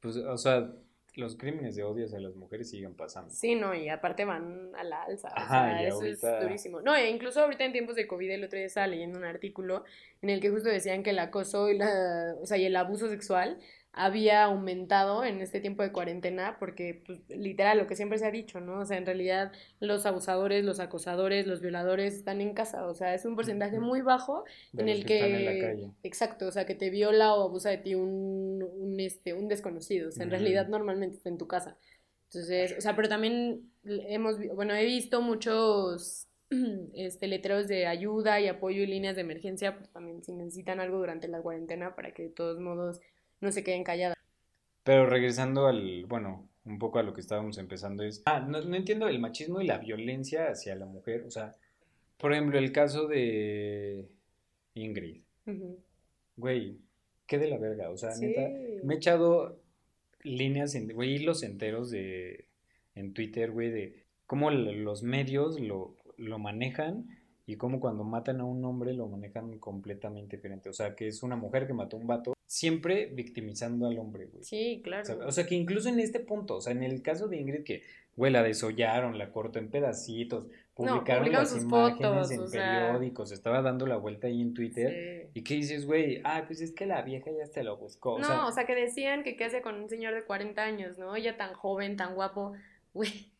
pues, 0.00 0.16
o 0.16 0.36
sea, 0.38 0.72
los 1.14 1.36
crímenes 1.36 1.76
de 1.76 1.84
odio 1.84 2.06
hacia 2.06 2.18
las 2.20 2.34
mujeres 2.34 2.70
siguen 2.70 2.94
pasando. 2.94 3.30
Sí, 3.30 3.54
no, 3.54 3.74
y 3.74 3.88
aparte 3.88 4.24
van 4.24 4.70
a 4.74 4.82
la 4.84 5.02
alza. 5.02 5.28
o 5.28 5.32
Ajá, 5.38 5.68
sea, 5.70 5.82
y 5.82 5.86
eso 5.86 5.96
ahorita- 5.96 6.38
es 6.38 6.42
durísimo. 6.44 6.80
No, 6.80 6.94
e 6.96 7.10
incluso 7.10 7.42
ahorita 7.42 7.64
en 7.64 7.72
tiempos 7.72 7.96
de 7.96 8.06
COVID, 8.06 8.30
el 8.30 8.44
otro 8.44 8.56
día 8.56 8.66
estaba 8.66 8.86
leyendo 8.86 9.18
un 9.18 9.24
artículo 9.24 9.84
en 10.22 10.30
el 10.30 10.40
que 10.40 10.50
justo 10.50 10.68
decían 10.70 11.02
que 11.02 11.10
el 11.10 11.18
acoso 11.18 11.68
y 11.70 11.76
la, 11.76 12.34
o 12.40 12.46
sea, 12.46 12.56
y 12.56 12.64
el 12.64 12.76
abuso 12.76 13.08
sexual 13.08 13.58
había 13.92 14.44
aumentado 14.44 15.24
en 15.24 15.40
este 15.42 15.60
tiempo 15.60 15.82
de 15.82 15.92
cuarentena 15.92 16.56
porque, 16.58 17.02
pues, 17.06 17.20
literal, 17.28 17.76
lo 17.78 17.86
que 17.86 17.94
siempre 17.96 18.18
se 18.18 18.26
ha 18.26 18.30
dicho, 18.30 18.60
¿no? 18.60 18.80
O 18.80 18.86
sea, 18.86 18.96
en 18.96 19.04
realidad 19.04 19.52
los 19.80 20.06
abusadores, 20.06 20.64
los 20.64 20.80
acosadores, 20.80 21.46
los 21.46 21.60
violadores 21.60 22.14
están 22.14 22.40
en 22.40 22.54
casa, 22.54 22.86
o 22.86 22.94
sea, 22.94 23.14
es 23.14 23.24
un 23.26 23.36
porcentaje 23.36 23.80
muy 23.80 24.00
bajo 24.00 24.44
De 24.72 24.82
en 24.82 24.88
el 24.88 25.04
que 25.04 25.36
en 25.36 25.44
la 25.44 25.58
calle. 25.58 25.92
exacto, 26.02 26.46
o 26.46 26.52
sea, 26.52 26.64
que 26.64 26.74
te 26.74 26.88
viola 26.88 27.34
o 27.34 27.44
abusa 27.44 27.68
de 27.70 27.78
ti 27.78 27.94
un, 27.94 28.62
un, 28.62 28.98
este, 28.98 29.34
un 29.34 29.48
desconocido, 29.48 30.08
o 30.08 30.12
sea, 30.12 30.24
en 30.24 30.30
realidad 30.30 30.68
normalmente 30.68 31.16
está 31.16 31.28
en 31.28 31.38
tu 31.38 31.46
casa. 31.46 31.76
Entonces, 32.30 32.74
o 32.78 32.80
sea, 32.80 32.96
pero 32.96 33.10
también 33.10 33.70
hemos, 33.84 34.38
bueno, 34.54 34.74
he 34.74 34.86
visto 34.86 35.20
muchos 35.20 36.28
este, 36.94 37.26
letreros 37.26 37.68
de 37.68 37.86
ayuda 37.86 38.40
y 38.40 38.48
apoyo 38.48 38.82
y 38.82 38.86
líneas 38.86 39.16
de 39.16 39.22
emergencia, 39.22 39.76
pues 39.76 39.90
también 39.90 40.24
si 40.24 40.32
necesitan 40.32 40.80
algo 40.80 40.96
durante 40.98 41.28
la 41.28 41.42
cuarentena 41.42 41.94
para 41.94 42.14
que 42.14 42.24
de 42.24 42.28
todos 42.30 42.58
modos 42.58 43.00
no 43.42 43.52
se 43.52 43.62
queden 43.62 43.84
calladas. 43.84 44.16
Pero 44.84 45.06
regresando 45.06 45.66
al, 45.66 46.06
bueno, 46.06 46.48
un 46.64 46.78
poco 46.78 46.98
a 46.98 47.02
lo 47.02 47.12
que 47.12 47.20
estábamos 47.20 47.58
empezando 47.58 48.02
es, 48.02 48.22
ah, 48.24 48.40
no, 48.40 48.60
no 48.62 48.76
entiendo 48.76 49.08
el 49.08 49.18
machismo 49.20 49.60
y 49.60 49.66
la 49.66 49.78
violencia 49.78 50.48
hacia 50.48 50.74
la 50.76 50.86
mujer, 50.86 51.24
o 51.26 51.30
sea, 51.30 51.54
por 52.18 52.32
ejemplo, 52.32 52.58
el 52.58 52.72
caso 52.72 53.06
de 53.08 54.08
Ingrid, 54.74 55.22
Ujú. 55.46 55.78
güey, 56.36 56.78
qué 57.26 57.38
de 57.38 57.48
la 57.48 57.58
verga, 57.58 57.90
o 57.90 57.96
sea, 57.96 58.12
Sí. 58.12 58.26
neta, 58.26 58.48
me 58.84 58.94
he 58.94 58.96
echado 58.96 59.60
líneas, 60.22 60.74
en, 60.74 60.88
güey, 60.92 61.14
hilos 61.16 61.42
enteros 61.42 61.90
de, 61.90 62.46
en 62.94 63.12
Twitter, 63.12 63.50
güey, 63.50 63.70
de 63.70 64.04
cómo 64.26 64.50
los 64.50 65.02
medios 65.02 65.60
lo, 65.60 65.96
lo 66.16 66.38
manejan 66.38 67.08
y 67.46 67.56
cómo 67.56 67.80
cuando 67.80 68.04
matan 68.04 68.40
a 68.40 68.44
un 68.44 68.64
hombre 68.64 68.94
lo 68.94 69.08
manejan 69.08 69.58
completamente 69.58 70.36
diferente, 70.36 70.68
o 70.68 70.72
sea, 70.72 70.94
que 70.94 71.08
es 71.08 71.22
una 71.24 71.36
mujer 71.36 71.66
que 71.66 71.72
mató 71.74 71.96
a 71.96 72.00
un 72.00 72.06
vato, 72.06 72.34
siempre 72.52 73.06
victimizando 73.06 73.86
al 73.86 73.98
hombre, 73.98 74.26
güey. 74.26 74.44
Sí, 74.44 74.82
claro. 74.84 75.02
O 75.02 75.06
sea, 75.06 75.26
o 75.26 75.32
sea, 75.32 75.46
que 75.46 75.54
incluso 75.54 75.88
en 75.88 75.98
este 76.00 76.20
punto, 76.20 76.56
o 76.56 76.60
sea, 76.60 76.72
en 76.72 76.82
el 76.82 77.00
caso 77.00 77.26
de 77.26 77.38
Ingrid, 77.38 77.64
que, 77.64 77.82
güey, 78.14 78.30
la 78.30 78.42
desollaron, 78.42 79.16
la 79.16 79.30
cortó 79.30 79.58
en 79.58 79.70
pedacitos, 79.70 80.48
publicaron 80.74 81.32
las 81.32 81.48
sus 81.48 81.62
imágenes 81.62 82.06
fotos, 82.06 82.30
en 82.30 82.48
sea. 82.48 82.88
periódicos, 82.88 83.32
estaba 83.32 83.62
dando 83.62 83.86
la 83.86 83.96
vuelta 83.96 84.26
ahí 84.26 84.42
en 84.42 84.52
Twitter. 84.52 84.90
Sí. 85.24 85.30
¿Y 85.40 85.44
qué 85.44 85.54
dices, 85.54 85.86
güey? 85.86 86.20
Ah, 86.24 86.44
pues 86.46 86.60
es 86.60 86.72
que 86.72 86.84
la 86.84 87.00
vieja 87.00 87.30
ya 87.30 87.46
se 87.46 87.62
lo 87.62 87.78
buscó. 87.78 88.16
O 88.16 88.18
No, 88.18 88.26
sea, 88.26 88.46
o 88.46 88.52
sea, 88.52 88.66
que 88.66 88.74
decían 88.74 89.22
que 89.24 89.34
qué 89.34 89.44
hace 89.44 89.62
con 89.62 89.76
un 89.76 89.88
señor 89.88 90.14
de 90.14 90.24
40 90.24 90.62
años, 90.62 90.98
¿no? 90.98 91.16
Ella 91.16 91.38
tan 91.38 91.54
joven, 91.54 91.96
tan 91.96 92.14
guapo. 92.14 92.52
Güey, 92.92 93.31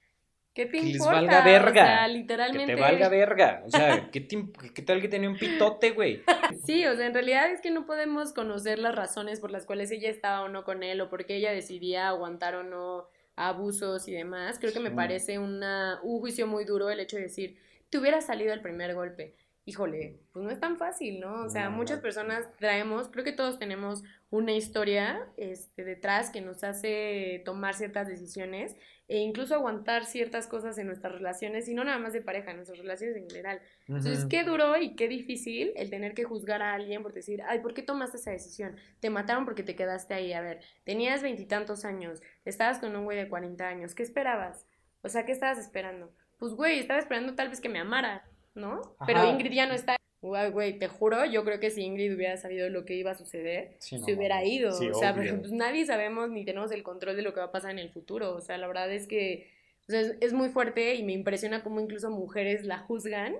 ¿qué 0.55 0.67
te 0.67 0.73
Que 0.79 0.83
les 0.85 0.99
valga 1.05 1.41
O 1.41 1.45
verga. 1.45 1.85
sea, 1.85 2.07
que 2.07 2.13
literalmente. 2.13 2.75
te 2.75 2.81
valga 2.81 3.09
verga. 3.09 3.63
O 3.67 3.71
sea, 3.71 4.11
¿qué, 4.13 4.21
te 4.21 4.45
qué 4.75 4.83
tal 4.83 5.01
que 5.01 5.09
tenía 5.09 5.29
un 5.29 5.37
pitote, 5.37 5.91
güey? 5.93 6.23
Sí, 6.67 6.85
o 6.87 6.95
sea, 6.97 7.07
en 7.07 7.15
realidad 7.15 7.51
es 7.51 7.61
que 7.61 7.71
no 7.71 7.87
podemos 7.87 8.33
conocer 8.33 8.79
las 8.79 8.95
razones 8.95 9.41
por 9.41 9.51
las 9.51 9.65
cuales 9.67 9.91
ella 9.91 10.11
estaba 10.11 10.43
o 10.43 10.49
no 10.49 10.65
con 10.65 10.83
él 10.83 11.01
o 11.01 11.09
por 11.09 11.25
qué 11.27 11.37
ella 11.37 11.53
decidía 11.53 12.09
aguantar 12.09 12.55
o 12.55 12.63
no 12.63 13.07
abusos 13.37 14.07
y 14.09 14.13
demás. 14.13 14.59
Creo 14.59 14.73
que 14.73 14.81
me 14.81 14.91
Sí. 14.91 14.97
parece 14.97 15.39
una, 15.39 15.99
un 16.03 16.21
juicio 16.21 16.47
muy 16.47 16.65
duro 16.65 16.91
el 16.91 17.01
hecho 17.01 17.17
de 17.17 17.23
decir, 17.23 17.59
te 17.91 17.99
hubiera 17.99 18.21
salido 18.21 18.53
el 18.53 18.61
primer 18.61 18.95
golpe. 18.95 19.35
Híjole, 19.65 20.19
pues 20.33 20.45
no 20.45 20.51
es 20.51 20.59
tan 20.59 20.77
fácil, 20.77 21.21
¿no? 21.21 21.45
O 21.45 21.49
sea, 21.49 21.71
No, 21.71 21.77
muchas 21.77 22.01
personas 22.01 22.49
traemos, 22.59 23.09
creo 23.09 23.25
que 23.25 23.33
todos 23.33 23.61
tenemos 23.61 24.03
una 24.29 24.53
historia 24.53 25.29
este, 25.37 25.85
detrás 25.85 26.31
que 26.31 26.41
nos 26.41 26.65
hace 26.65 27.43
tomar 27.45 27.75
ciertas 27.75 28.09
decisiones 28.09 28.75
e 29.07 29.19
incluso 29.19 29.55
aguantar 29.55 30.05
ciertas 30.05 30.49
cosas 30.49 30.79
en 30.79 30.87
nuestras 30.87 31.13
relaciones, 31.13 31.69
y 31.69 31.75
no 31.75 31.85
nada 31.85 31.99
más 31.99 32.13
de 32.13 32.23
pareja, 32.23 32.51
en 32.51 32.57
nuestras 32.57 32.79
relaciones 32.81 33.17
en 33.17 33.29
general. 33.29 33.61
Entonces, 33.87 34.21
Ujú. 34.21 34.29
qué 34.31 34.43
duro 34.43 34.77
y 34.79 34.97
qué 34.97 35.07
difícil 35.07 35.73
el 35.77 35.91
tener 35.91 36.15
que 36.15 36.25
juzgar 36.25 36.61
a 36.63 36.73
alguien 36.73 37.03
por 37.03 37.13
decir, 37.13 37.43
ay, 37.47 37.61
¿por 37.61 37.73
qué 37.75 37.83
tomaste 37.83 38.17
esa 38.17 38.31
decisión? 38.33 38.77
Te 39.01 39.11
mataron 39.11 39.45
porque 39.45 39.63
te 39.63 39.77
quedaste 39.77 40.15
ahí. 40.15 40.33
A 40.33 40.41
ver, 40.41 40.61
tenías 40.85 41.23
veintitantos 41.23 41.85
años, 41.85 42.21
estabas 42.45 42.79
con 42.81 42.97
un 42.97 43.05
güey 43.05 43.19
de 43.19 43.29
40 43.29 43.69
años, 43.69 43.95
¿qué 43.95 44.03
esperabas? 44.03 44.67
O 45.03 45.09
sea, 45.09 45.25
¿qué 45.25 45.33
estabas 45.33 45.59
esperando? 45.59 46.13
Pues, 46.39 46.55
güey, 46.55 46.81
estaba 46.81 46.99
esperando 46.99 47.35
tal 47.35 47.49
vez 47.51 47.61
que 47.61 47.69
me 47.69 47.79
amara, 47.79 48.25
¿no? 48.55 48.97
Pero. 49.07 49.29
Ingrid 49.29 49.53
ya 49.53 49.67
no 49.67 49.75
está. 49.75 49.97
güey, 50.21 50.79
te 50.79 50.89
juro, 50.89 51.25
yo 51.25 51.45
creo 51.45 51.61
que 51.61 51.71
si 51.71 51.83
Ingrid 51.83 52.15
hubiera 52.15 52.37
sabido 52.37 52.69
lo 52.69 52.85
que 52.85 52.95
iba 52.95 53.11
a 53.11 53.15
suceder, 53.15 53.77
se 53.79 54.15
hubiera 54.15 54.45
ido. 54.45 54.71
o 54.71 54.95
sea, 54.95 55.15
pero 55.15 55.39
pues 55.39 55.53
nadie 55.53 55.87
sabemos 55.87 56.31
ni 56.31 56.45
tenemos 56.45 56.71
el 56.73 56.83
control 56.83 57.17
de 57.17 57.23
lo 57.23 57.33
que 57.33 57.41
va 57.41 57.47
a 57.47 57.53
pasar 57.53 57.73
en 57.73 57.79
el 57.79 57.91
futuro. 57.91 58.35
O 58.35 58.41
sea, 58.41 58.59
la 58.59 58.67
verdad 58.67 58.93
es 58.93 59.07
que 59.07 59.51
es, 59.89 60.33
muy 60.33 60.49
fuerte 60.49 60.95
y 60.95 61.03
me 61.03 61.13
impresiona 61.13 61.63
cómo 61.63 61.81
incluso 61.81 62.11
mujeres 62.11 62.65
la 62.65 62.79
juzgan 62.79 63.37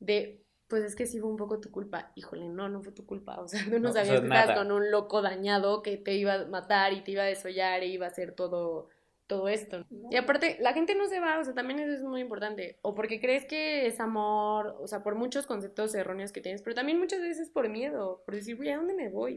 de, 0.00 0.42
pues 0.68 0.84
es 0.84 0.96
que 0.96 1.06
sí 1.06 1.20
fue 1.20 1.30
un 1.30 1.36
poco 1.36 1.60
tu 1.60 1.70
culpa. 1.70 2.12
Híjole, 2.14 2.48
no, 2.48 2.68
no 2.68 2.82
fue 2.82 2.92
tu 2.92 3.06
culpa. 3.06 3.40
O 3.40 3.48
sea, 3.48 3.64
tú 3.64 3.78
no, 3.78 3.92
sabías 3.92 4.20
que 4.20 4.26
estabas 4.26 4.56
con 4.56 4.72
un 4.72 4.90
loco 4.90 5.22
dañado 5.22 5.82
que 5.82 5.96
te 5.96 6.14
iba 6.14 6.34
a 6.34 6.46
matar 6.46 6.92
y 6.92 7.02
te 7.02 7.12
iba 7.12 7.22
a 7.22 7.26
desollar 7.26 7.82
y 7.82 7.92
iba 7.92 8.06
a 8.06 8.10
hacer 8.10 8.32
todo 8.32 8.88
todo 9.28 9.48
esto. 9.48 9.84
Y 10.10 10.16
aparte, 10.16 10.56
la 10.58 10.72
gente 10.72 10.96
no 10.96 11.06
se 11.06 11.20
va, 11.20 11.38
o 11.38 11.44
sea, 11.44 11.54
también 11.54 11.78
eso 11.78 11.92
es 11.92 12.02
muy 12.02 12.20
importante. 12.20 12.78
O 12.82 12.94
porque 12.94 13.20
crees 13.20 13.44
que 13.44 13.86
es 13.86 14.00
amor, 14.00 14.76
o 14.80 14.88
sea, 14.88 15.04
por 15.04 15.14
muchos 15.14 15.46
conceptos 15.46 15.94
erróneos 15.94 16.32
que 16.32 16.40
tienes, 16.40 16.62
pero 16.62 16.74
también 16.74 16.98
muchas 16.98 17.20
veces 17.20 17.50
por 17.50 17.68
miedo, 17.68 18.22
por 18.24 18.34
decir, 18.34 18.56
güey, 18.56 18.70
¿a 18.70 18.78
dónde 18.78 18.94
me 18.94 19.08
voy? 19.08 19.36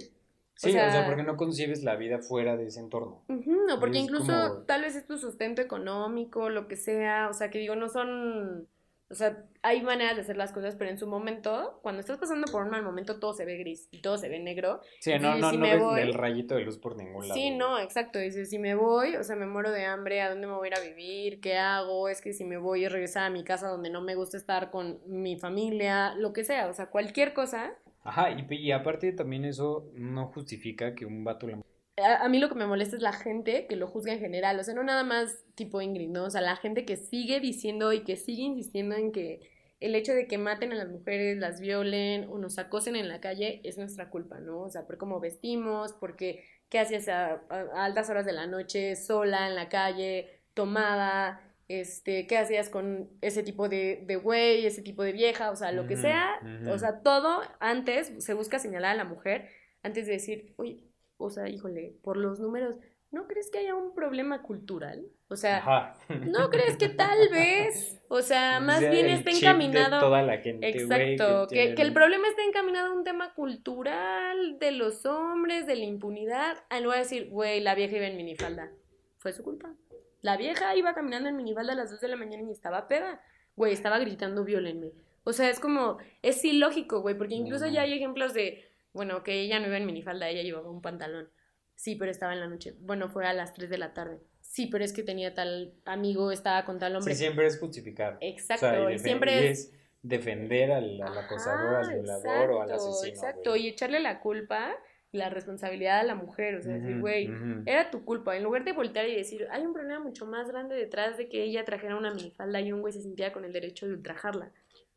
Sí, 0.55 0.69
o 0.69 0.71
sea, 0.71 1.05
porque 1.05 1.23
no 1.23 1.37
concibes 1.37 1.83
la 1.83 1.95
vida 1.95 2.19
fuera 2.19 2.55
de 2.55 2.67
ese 2.67 2.79
entorno. 2.79 3.23
no, 3.27 3.79
porque 3.79 3.97
incluso 3.97 4.63
tal 4.63 4.81
vez 4.81 4.95
es 4.95 5.05
tu 5.05 5.17
sustento 5.17 5.61
económico, 5.61 6.49
lo 6.49 6.67
que 6.67 6.75
sea, 6.75 7.29
o 7.29 7.33
sea, 7.33 7.49
que 7.49 7.59
digo, 7.59 7.75
no 7.75 7.89
son 7.89 8.67
o 9.11 9.15
sea, 9.15 9.43
hay 9.61 9.81
maneras 9.81 10.15
de 10.15 10.21
hacer 10.21 10.37
las 10.37 10.51
cosas, 10.51 10.75
pero 10.75 10.89
en 10.89 10.97
su 10.97 11.05
momento, 11.05 11.79
cuando 11.81 11.99
estás 11.99 12.17
pasando 12.17 12.51
por 12.51 12.63
un 12.63 12.69
mal 12.69 12.81
momento, 12.83 13.19
todo 13.19 13.33
se 13.33 13.45
ve 13.45 13.57
gris 13.57 13.87
y 13.91 14.01
todo 14.01 14.17
se 14.17 14.29
ve 14.29 14.39
negro. 14.39 14.81
Sí, 14.99 15.11
no, 15.19 15.37
no, 15.37 15.51
no 15.51 15.91
ves 15.93 16.03
el 16.03 16.13
rayito 16.13 16.55
de 16.55 16.61
luz 16.61 16.77
por 16.77 16.95
ningún 16.95 17.27
lado. 17.27 17.33
Sí, 17.33 17.51
no, 17.51 17.77
exacto. 17.79 18.19
Dices, 18.19 18.49
si 18.49 18.57
me 18.57 18.75
voy, 18.75 19.15
o 19.15 19.23
sea, 19.23 19.35
me 19.35 19.45
muero 19.45 19.71
de 19.71 19.85
hambre, 19.85 20.21
¿a 20.21 20.29
dónde 20.29 20.47
me 20.47 20.53
voy 20.53 20.67
a 20.67 20.71
ir 20.71 20.77
a 20.77 20.81
vivir? 20.81 21.41
¿Qué 21.41 21.57
hago? 21.57 22.09
Es 22.09 22.21
que 22.21 22.33
si 22.33 22.45
me 22.45 22.57
voy 22.57 22.85
a 22.85 22.89
regresar 22.89 23.25
a 23.25 23.29
mi 23.29 23.43
casa 23.43 23.67
donde 23.67 23.89
no 23.89 24.01
me 24.01 24.15
gusta 24.15 24.37
estar 24.37 24.71
con 24.71 24.99
mi 25.05 25.37
familia, 25.37 26.15
lo 26.15 26.33
que 26.33 26.43
sea, 26.43 26.69
o 26.69 26.73
sea, 26.73 26.87
cualquier 26.87 27.33
cosa. 27.33 27.73
Ajá, 28.03 28.31
y, 28.31 28.47
y 28.49 28.71
aparte 28.71 29.11
también 29.11 29.45
eso 29.45 29.91
no 29.93 30.27
justifica 30.27 30.95
que 30.95 31.05
un 31.05 31.23
vato 31.23 31.47
la 31.47 31.57
a, 32.03 32.27
mí 32.29 32.39
lo 32.39 32.49
que 32.49 32.55
me 32.55 32.67
molesta 32.67 32.95
es 32.95 33.01
la 33.01 33.13
gente 33.13 33.67
que 33.67 33.75
lo 33.75 33.87
juzga 33.87 34.13
en 34.13 34.19
general, 34.19 34.59
o 34.59 34.63
sea, 34.63 34.73
no 34.73 34.83
nada 34.83 35.03
más 35.03 35.43
tipo 35.55 35.81
Ingrid, 35.81 36.09
¿no? 36.09 36.25
O 36.25 36.29
sea, 36.29 36.41
la 36.41 36.55
gente 36.55 36.85
que 36.85 36.97
sigue 36.97 37.39
diciendo 37.39 37.93
y 37.93 38.03
que 38.03 38.15
sigue 38.15 38.43
insistiendo 38.43 38.95
en 38.95 39.11
que 39.11 39.49
el 39.79 39.95
hecho 39.95 40.13
de 40.13 40.27
que 40.27 40.37
maten 40.37 40.71
a 40.71 40.75
las 40.75 40.89
mujeres, 40.89 41.37
las 41.37 41.59
violen 41.59 42.29
o 42.29 42.37
nos 42.37 42.59
acosen 42.59 42.95
en 42.95 43.09
la 43.09 43.19
calle 43.19 43.61
es 43.63 43.77
nuestra 43.77 44.09
culpa, 44.09 44.39
¿no? 44.39 44.61
O 44.61 44.69
sea, 44.69 44.85
por 44.85 44.97
cómo 44.97 45.19
vestimos, 45.19 45.93
porque 45.93 46.45
qué 46.69 46.79
hacías 46.79 47.07
a, 47.09 47.41
altas 47.75 48.09
horas 48.09 48.25
de 48.25 48.33
la 48.33 48.47
noche 48.47 48.95
sola 48.95 49.47
en 49.47 49.55
la 49.55 49.69
calle, 49.69 50.41
tomada, 50.53 51.41
este, 51.67 52.27
qué 52.27 52.37
hacías 52.37 52.69
con 52.69 53.09
ese 53.21 53.43
tipo 53.43 53.69
de, 53.69 54.03
de 54.05 54.17
güey, 54.17 54.65
ese 54.65 54.81
tipo 54.81 55.03
de 55.03 55.13
vieja, 55.13 55.49
o 55.51 55.55
sea, 55.55 55.71
lo 55.71 55.87
que 55.87 55.97
sea, 55.97 56.39
o 56.69 56.77
sea, 56.77 57.01
todo 57.01 57.41
antes 57.59 58.13
se 58.19 58.33
busca 58.33 58.59
señalar 58.59 58.91
a 58.91 58.95
la 58.95 59.05
mujer 59.05 59.49
antes 59.81 60.05
de 60.05 60.13
decir, 60.13 60.53
oye, 60.57 60.90
o 61.21 61.29
sea, 61.29 61.49
híjole, 61.49 61.95
por 62.03 62.17
los 62.17 62.39
números, 62.39 62.75
¿no 63.11 63.27
crees 63.27 63.49
que 63.51 63.59
haya 63.59 63.75
un 63.75 63.93
problema 63.93 64.41
cultural? 64.41 65.05
O 65.27 65.35
sea, 65.35 65.95
¿no 66.09 66.49
crees 66.49 66.77
que 66.77 66.89
tal 66.89 67.29
vez, 67.29 68.01
o 68.09 68.21
sea, 68.21 68.59
más 68.59 68.81
bien 68.81 69.07
está 69.07 69.31
encaminado... 69.31 69.99
toda 69.99 70.21
la 70.21 70.37
gente, 70.39 70.67
exacto, 70.67 71.47
que, 71.47 71.73
que, 71.75 71.81
el 71.81 71.93
problema 71.93 72.27
está 72.27 72.43
encaminado 72.43 72.91
a 72.91 72.95
un 72.95 73.03
tema 73.03 73.33
cultural 73.33 74.59
de 74.59 74.71
los 74.71 75.05
hombres, 75.05 75.67
de 75.67 75.75
la 75.75 75.85
impunidad, 75.85 76.57
a 76.69 76.79
lugar 76.79 76.97
de 76.97 77.03
decir, 77.03 77.29
güey, 77.29 77.61
la 77.61 77.75
vieja 77.75 77.95
iba 77.97 78.07
en 78.07 78.17
minifalda. 78.17 78.71
Fue 79.19 79.33
su 79.33 79.43
culpa. 79.43 79.73
La 80.21 80.37
vieja 80.37 80.75
iba 80.75 80.93
caminando 80.93 81.29
en 81.29 81.35
minifalda 81.35 81.73
a 81.73 81.75
las 81.75 81.91
2 81.91 82.01
de 82.01 82.07
la 82.07 82.15
mañana 82.15 82.43
y 82.43 82.51
estaba 82.51 82.87
peda. 82.87 83.21
Güey, 83.55 83.73
estaba 83.73 83.99
gritando, 83.99 84.43
violenme. 84.43 84.91
O 85.23 85.33
sea, 85.33 85.49
es 85.49 85.59
como, 85.59 85.97
es 86.21 86.43
ilógico, 86.43 87.01
güey, 87.01 87.17
porque 87.17 87.35
incluso 87.35 87.67
ya 87.67 87.81
hay 87.81 87.93
ejemplos 87.93 88.33
de 88.33 88.70
bueno, 88.93 89.23
que 89.23 89.39
ella 89.39 89.59
no 89.59 89.67
iba 89.67 89.77
en 89.77 89.85
minifalda, 89.85 90.29
ella 90.29 90.43
llevaba 90.43 90.69
un 90.69 90.81
pantalón. 90.81 91.29
Sí, 91.75 91.95
pero 91.95 92.11
estaba 92.11 92.33
en 92.33 92.39
la 92.39 92.47
noche. 92.47 92.75
Bueno, 92.79 93.09
fue 93.09 93.25
a 93.25 93.33
las 93.33 93.53
3 93.53 93.69
de 93.69 93.77
la 93.77 93.93
tarde. 93.93 94.21
Sí, 94.41 94.67
pero 94.67 94.83
es 94.83 94.93
que 94.93 95.01
tenía 95.01 95.33
tal 95.33 95.73
amigo, 95.85 96.31
estaba 96.31 96.65
con 96.65 96.77
tal 96.77 96.95
hombre. 96.95 97.13
Sí, 97.15 97.21
siempre 97.21 97.47
es 97.47 97.57
justificar. 97.57 98.17
Exacto, 98.21 98.89
y, 98.89 98.99
siempre 98.99 99.49
es... 99.49 99.73
defender 100.01 100.71
al, 100.71 101.01
acosador, 101.01 101.75
al 101.75 101.93
violador 101.93 102.51
o 102.51 102.61
al 102.61 102.71
asesino. 102.71 103.07
Exacto, 103.07 103.55
y 103.55 103.67
echarle 103.67 103.99
la 103.99 104.19
culpa, 104.19 104.75
la 105.11 105.29
responsabilidad 105.29 106.01
a 106.01 106.03
la 106.03 106.15
mujer. 106.15 106.55
O 106.55 106.61
sea, 106.61 106.73
decir, 106.73 106.99
güey, 106.99 107.31
era 107.65 107.89
tu 107.89 108.03
culpa. 108.03 108.35
En 108.35 108.43
lugar 108.43 108.63
de 108.65 108.73
voltear 108.73 109.07
y 109.07 109.15
decir, 109.15 109.47
hay 109.49 109.65
un 109.65 109.73
problema 109.73 109.99
mucho 109.99 110.25
más 110.25 110.49
grande 110.49 110.75
detrás 110.75 111.17
de 111.17 111.29
que 111.29 111.43
ella 111.43 111.65
trajera 111.65 111.95
una 111.95 112.13
minifalda 112.13 112.59
y 112.61 112.73
un 112.73 112.81
güey 112.81 112.93
se 112.93 113.01
sintiera 113.01 113.31
con 113.31 113.45
el 113.45 113.53
derecho 113.53 113.87
de 113.87 113.93
ultrajarla. 113.93 114.51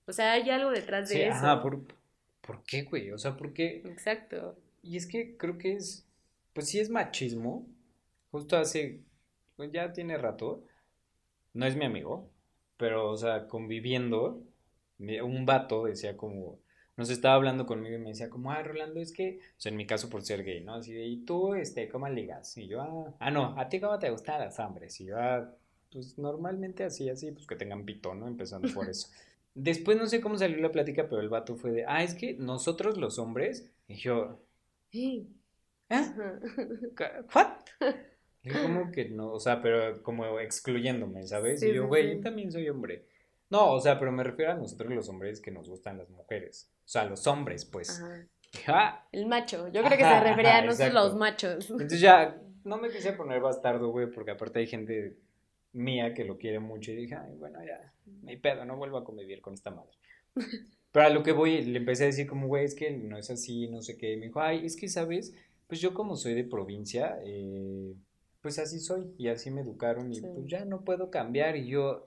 O 0.07 0.13
sea, 0.13 0.33
hay 0.33 0.51
algo 0.51 0.71
detrás 0.71 1.09
de 1.09 1.29
eso. 1.29 1.37
Ajá, 1.37 1.63
por, 1.63 1.81
¿por 2.47 2.63
qué, 2.65 2.83
güey? 2.83 3.11
O 3.11 3.19
sea, 3.19 3.37
¿por 3.37 3.53
qué? 3.53 3.83
Exacto. 3.85 4.57
Y 4.83 4.97
es 4.97 5.07
que 5.07 5.37
creo 5.37 5.59
que 5.59 5.75
es, 5.75 6.07
pues 6.53 6.69
sí 6.69 6.79
es 6.79 6.91
machismo. 6.91 7.67
Justo 8.31 8.57
hace, 8.57 9.01
pues 9.57 9.71
ya 9.73 9.93
tiene 9.93 10.19
rato, 10.19 10.65
no 11.53 11.67
es 11.67 11.77
mi 11.77 11.85
amigo, 11.85 12.29
pero, 12.77 13.11
o 13.11 13.17
sea, 13.17 13.47
conviviendo, 13.47 14.43
un 14.99 15.47
vato 15.47 15.85
decía 15.85 16.17
como, 16.17 16.59
nos 16.97 17.11
estaba 17.11 17.35
hablando 17.35 17.67
conmigo 17.67 17.97
y 17.97 18.01
me 18.01 18.11
decía 18.11 18.31
como, 18.31 18.51
ah, 18.51 18.63
Rolando, 18.63 19.01
es 19.01 19.13
que, 19.13 19.39
o 19.57 19.61
sea, 19.61 19.71
en 19.71 19.77
mi 19.77 19.87
caso 19.87 20.11
por 20.11 20.23
ser 20.23 20.45
gay, 20.45 20.63
¿no? 20.65 20.75
Así 20.75 20.93
de, 20.93 21.05
¿y 21.07 21.25
tú, 21.25 21.55
este, 21.55 21.89
cómo 21.89 22.09
ligas? 22.09 22.57
Y 22.57 22.67
yo, 22.67 22.81
ah, 22.83 23.15
ah, 23.21 23.31
no, 23.31 23.59
¿a 23.59 23.69
ti 23.69 23.81
cómo 23.81 23.99
te 23.99 24.11
gustan 24.11 24.41
las 24.41 24.59
hambres? 24.59 25.01
Y 25.01 25.07
yo, 25.07 25.17
ah, 25.19 25.49
pues 25.93 26.19
normalmente 26.19 26.85
así, 26.85 27.09
así, 27.09 27.31
pues 27.31 27.47
que 27.47 27.57
tengan 27.57 27.85
pito, 27.85 28.15
¿no? 28.15 28.27
Empezando 28.27 28.73
por 28.75 28.89
eso. 28.91 29.09
Después 29.55 29.97
no 29.97 30.07
sé 30.07 30.21
cómo 30.21 30.37
salió 30.37 30.59
la 30.59 30.73
plática, 30.73 31.09
pero 31.09 31.21
el 31.21 31.29
vato 31.29 31.57
fue 31.57 31.71
de, 31.71 31.85
ah, 31.87 32.03
es 32.03 32.15
que 32.15 32.35
nosotros 32.35 32.97
los 32.97 33.19
hombres, 33.19 33.71
y 33.87 33.95
yo, 33.95 34.41
¿eh? 34.93 35.23
¿What? 37.35 37.49
Como 38.53 38.91
que 38.91 39.09
no, 39.09 39.33
o 39.33 39.41
sea, 39.41 39.63
pero 39.63 40.03
como 40.03 40.39
excluyéndome, 40.39 41.27
¿sabes? 41.27 41.63
y 41.63 41.73
yo, 41.73 41.87
güey, 41.87 42.17
yo 42.17 42.21
también 42.21 42.53
soy 42.53 42.69
hombre. 42.69 43.07
No, 43.49 43.73
o 43.73 43.81
sea, 43.81 43.99
pero 43.99 44.11
me 44.13 44.25
refiero 44.25 44.53
a 44.53 44.57
nosotros 44.57 44.93
los 44.93 45.09
hombres 45.09 45.41
que 45.41 45.51
nos 45.51 45.69
gustan 45.69 45.99
las 45.99 46.11
mujeres. 46.11 46.71
O 46.81 46.89
sea, 46.89 47.05
los 47.05 47.27
hombres, 47.27 47.65
pues. 47.65 48.03
Ajá. 48.67 49.07
El 49.13 49.27
macho. 49.27 49.69
Yo 49.69 49.83
creo 49.83 49.97
que 49.97 50.05
se 50.05 50.21
refería 50.21 50.59
a 50.59 50.65
nosotros 50.65 50.95
los 50.95 51.17
machos. 51.17 51.71
Entonces 51.71 52.01
ya, 52.01 52.41
no 52.65 52.79
me 52.79 52.91
quise 52.91 53.13
poner 53.13 53.41
bastardo, 53.41 53.91
güey, 53.91 54.11
porque 54.11 54.33
aparte 54.33 54.59
hay 54.59 54.67
gente 54.67 55.19
mía 55.75 56.15
que 56.15 56.25
lo 56.25 56.39
quiere 56.39 56.61
mucho 56.61 56.93
y 56.93 56.97
dije, 56.97 57.17
ay, 57.17 57.35
bueno, 57.37 57.59
ya, 57.65 57.93
mi 58.23 58.37
pedo, 58.37 58.65
no 58.65 58.77
vuelvo 58.77 58.99
a 58.99 59.05
convivir 59.05 59.41
con 59.41 59.55
esta 59.55 59.71
madre. 59.71 59.93
Pero 60.93 61.07
a 61.07 61.11
lo 61.11 61.23
que 61.23 61.33
voy, 61.33 61.63
le 61.63 61.79
empecé 61.79 62.05
a 62.05 62.07
decir 62.07 62.27
como, 62.27 62.47
güey, 62.47 62.65
es 62.65 62.75
que 62.75 62.93
no 62.93 63.19
es 63.19 63.29
así, 63.29 63.67
no 63.69 63.83
sé 63.83 63.99
qué. 63.99 64.17
me 64.17 64.27
dijo, 64.27 64.41
ay, 64.41 64.65
es 64.65 64.77
que, 64.77 64.89
¿sabes? 64.89 65.35
Pues 65.67 65.81
yo 65.81 65.93
como 65.93 66.17
soy 66.17 66.35
de 66.35 66.45
provincia, 66.45 67.19
eh, 67.25 67.95
pues 68.41 68.59
así 68.59 68.79
soy 68.79 69.13
y 69.19 69.29
así 69.29 69.51
me 69.51 69.63
educaron 69.63 70.13
y 70.13 70.21
pues 70.21 70.47
ya 70.47 70.65
no 70.65 70.85
puedo 70.85 71.11
cambiar 71.11 71.57
y 71.57 71.67
yo... 71.67 72.07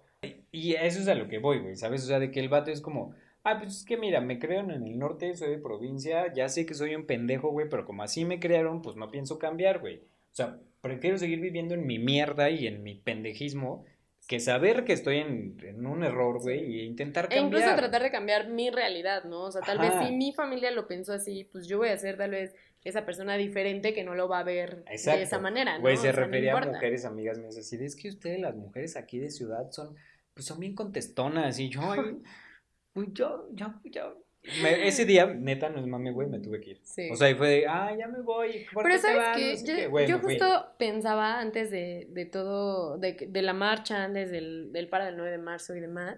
Y 0.52 0.74
eso 0.74 1.02
es 1.02 1.08
a 1.08 1.16
lo 1.16 1.28
que 1.28 1.38
voy, 1.38 1.60
güey, 1.60 1.76
¿sabes? 1.76 2.04
O 2.04 2.08
sea, 2.08 2.20
de 2.20 2.32
que 2.32 2.40
el 2.40 2.50
vato 2.50 2.72
es 2.72 2.82
como, 2.82 3.14
ah, 3.44 3.58
pues 3.60 3.78
es 3.78 3.86
que 3.86 3.98
mira, 3.98 4.22
me 4.22 4.40
crearon 4.40 4.72
en 4.72 4.88
el 4.88 4.98
norte, 4.98 5.36
soy 5.36 5.50
de 5.50 5.58
provincia, 5.58 6.34
ya 6.34 6.48
sé 6.50 6.66
que 6.66 6.74
soy 6.74 6.96
un 6.96 7.06
pendejo, 7.06 7.50
güey, 7.50 7.68
pero 7.70 7.86
como 7.86 8.04
así 8.04 8.26
me 8.26 8.40
crearon, 8.40 8.82
pues 8.82 8.96
no 8.96 9.12
pienso 9.12 9.38
cambiar, 9.38 9.80
güey. 9.80 9.98
O 9.98 10.36
sea, 10.38 10.60
prefiero 10.82 11.18
seguir 11.18 11.40
viviendo 11.40 11.74
en 11.74 11.86
mi 11.86 12.00
mierda 12.00 12.50
y 12.50 12.68
en 12.68 12.84
mi 12.84 12.96
pendejismo 12.96 13.86
que 14.28 14.40
saber 14.42 14.84
que 14.84 14.94
estoy 14.94 15.18
en, 15.20 15.86
un 15.86 16.04
error, 16.04 16.42
güey, 16.42 16.82
e 16.82 16.84
intentar 16.84 17.30
cambiar. 17.30 17.44
E 17.44 17.48
incluso 17.48 17.76
tratar 17.76 18.04
de 18.04 18.12
cambiar 18.12 18.50
mi 18.50 18.70
realidad, 18.70 19.24
¿no? 19.24 19.44
O 19.44 19.52
sea, 19.52 19.62
tal 19.62 19.80
vez 19.80 19.94
si 20.06 20.14
mi 20.14 20.34
familia 20.34 20.70
lo 20.72 20.86
pensó 20.86 21.14
así, 21.14 21.46
pues 21.46 21.66
yo 21.68 21.78
voy 21.78 21.90
a 21.90 21.98
ser 21.98 22.18
tal 22.18 22.32
vez 22.32 22.54
esa 22.84 23.06
persona 23.06 23.36
diferente 23.36 23.94
que 23.94 24.04
no 24.04 24.16
lo 24.16 24.28
va 24.28 24.40
a 24.40 24.44
ver 24.44 24.84
de 24.86 25.22
esa 25.22 25.40
manera, 25.40 25.76
¿no? 25.76 25.82
Güey, 25.82 25.98
se 25.98 26.12
refería 26.12 26.58
a 26.58 26.66
mujeres 26.66 27.06
amigas 27.06 27.38
mías 27.38 27.58
así, 27.58 27.78
es 27.84 27.96
que 27.96 28.10
ustedes, 28.10 28.40
las 28.40 28.56
mujeres 28.56 28.96
aquí 28.96 29.20
de 29.20 29.30
ciudad, 29.30 29.72
son, 29.72 29.96
pues 30.34 30.46
son 30.46 30.60
bien 30.60 30.76
contestonas, 30.76 31.60
y 31.60 31.70
yo, 31.70 31.82
ay, 31.84 32.22
pues 32.94 33.08
yo, 33.12 33.50
yo, 33.52 33.74
yo, 33.86 34.24
ese 34.64 35.06
día, 35.06 35.26
neta, 35.26 35.70
no 35.70 35.80
es 35.80 35.88
mami, 35.88 36.12
güey, 36.12 36.28
me 36.28 36.40
tuve 36.40 36.62
que 36.62 36.72
ir. 36.72 36.82
O 37.12 37.16
sea, 37.16 37.30
y 37.30 37.36
fue 37.36 37.50
de, 37.50 37.68
ah, 37.68 37.96
ya 37.98 38.08
me 38.08 38.22
voy. 38.22 38.66
Pero 38.74 38.98
sabes 39.00 39.64
que 39.64 40.08
yo, 40.08 40.20
justo 40.20 40.68
pensaba 40.78 41.40
antes 41.40 41.70
de, 41.72 42.08
de 42.10 42.26
todo, 42.26 42.98
de, 42.98 43.14
de, 43.30 43.42
la 43.42 43.54
marcha, 43.54 44.04
antes 44.04 44.32
del, 44.32 44.72
del 44.72 44.88
para 44.90 45.06
del 45.06 45.18
9 45.18 45.32
de 45.32 45.38
marzo 45.38 45.76
y 45.76 45.80
demás, 45.80 46.18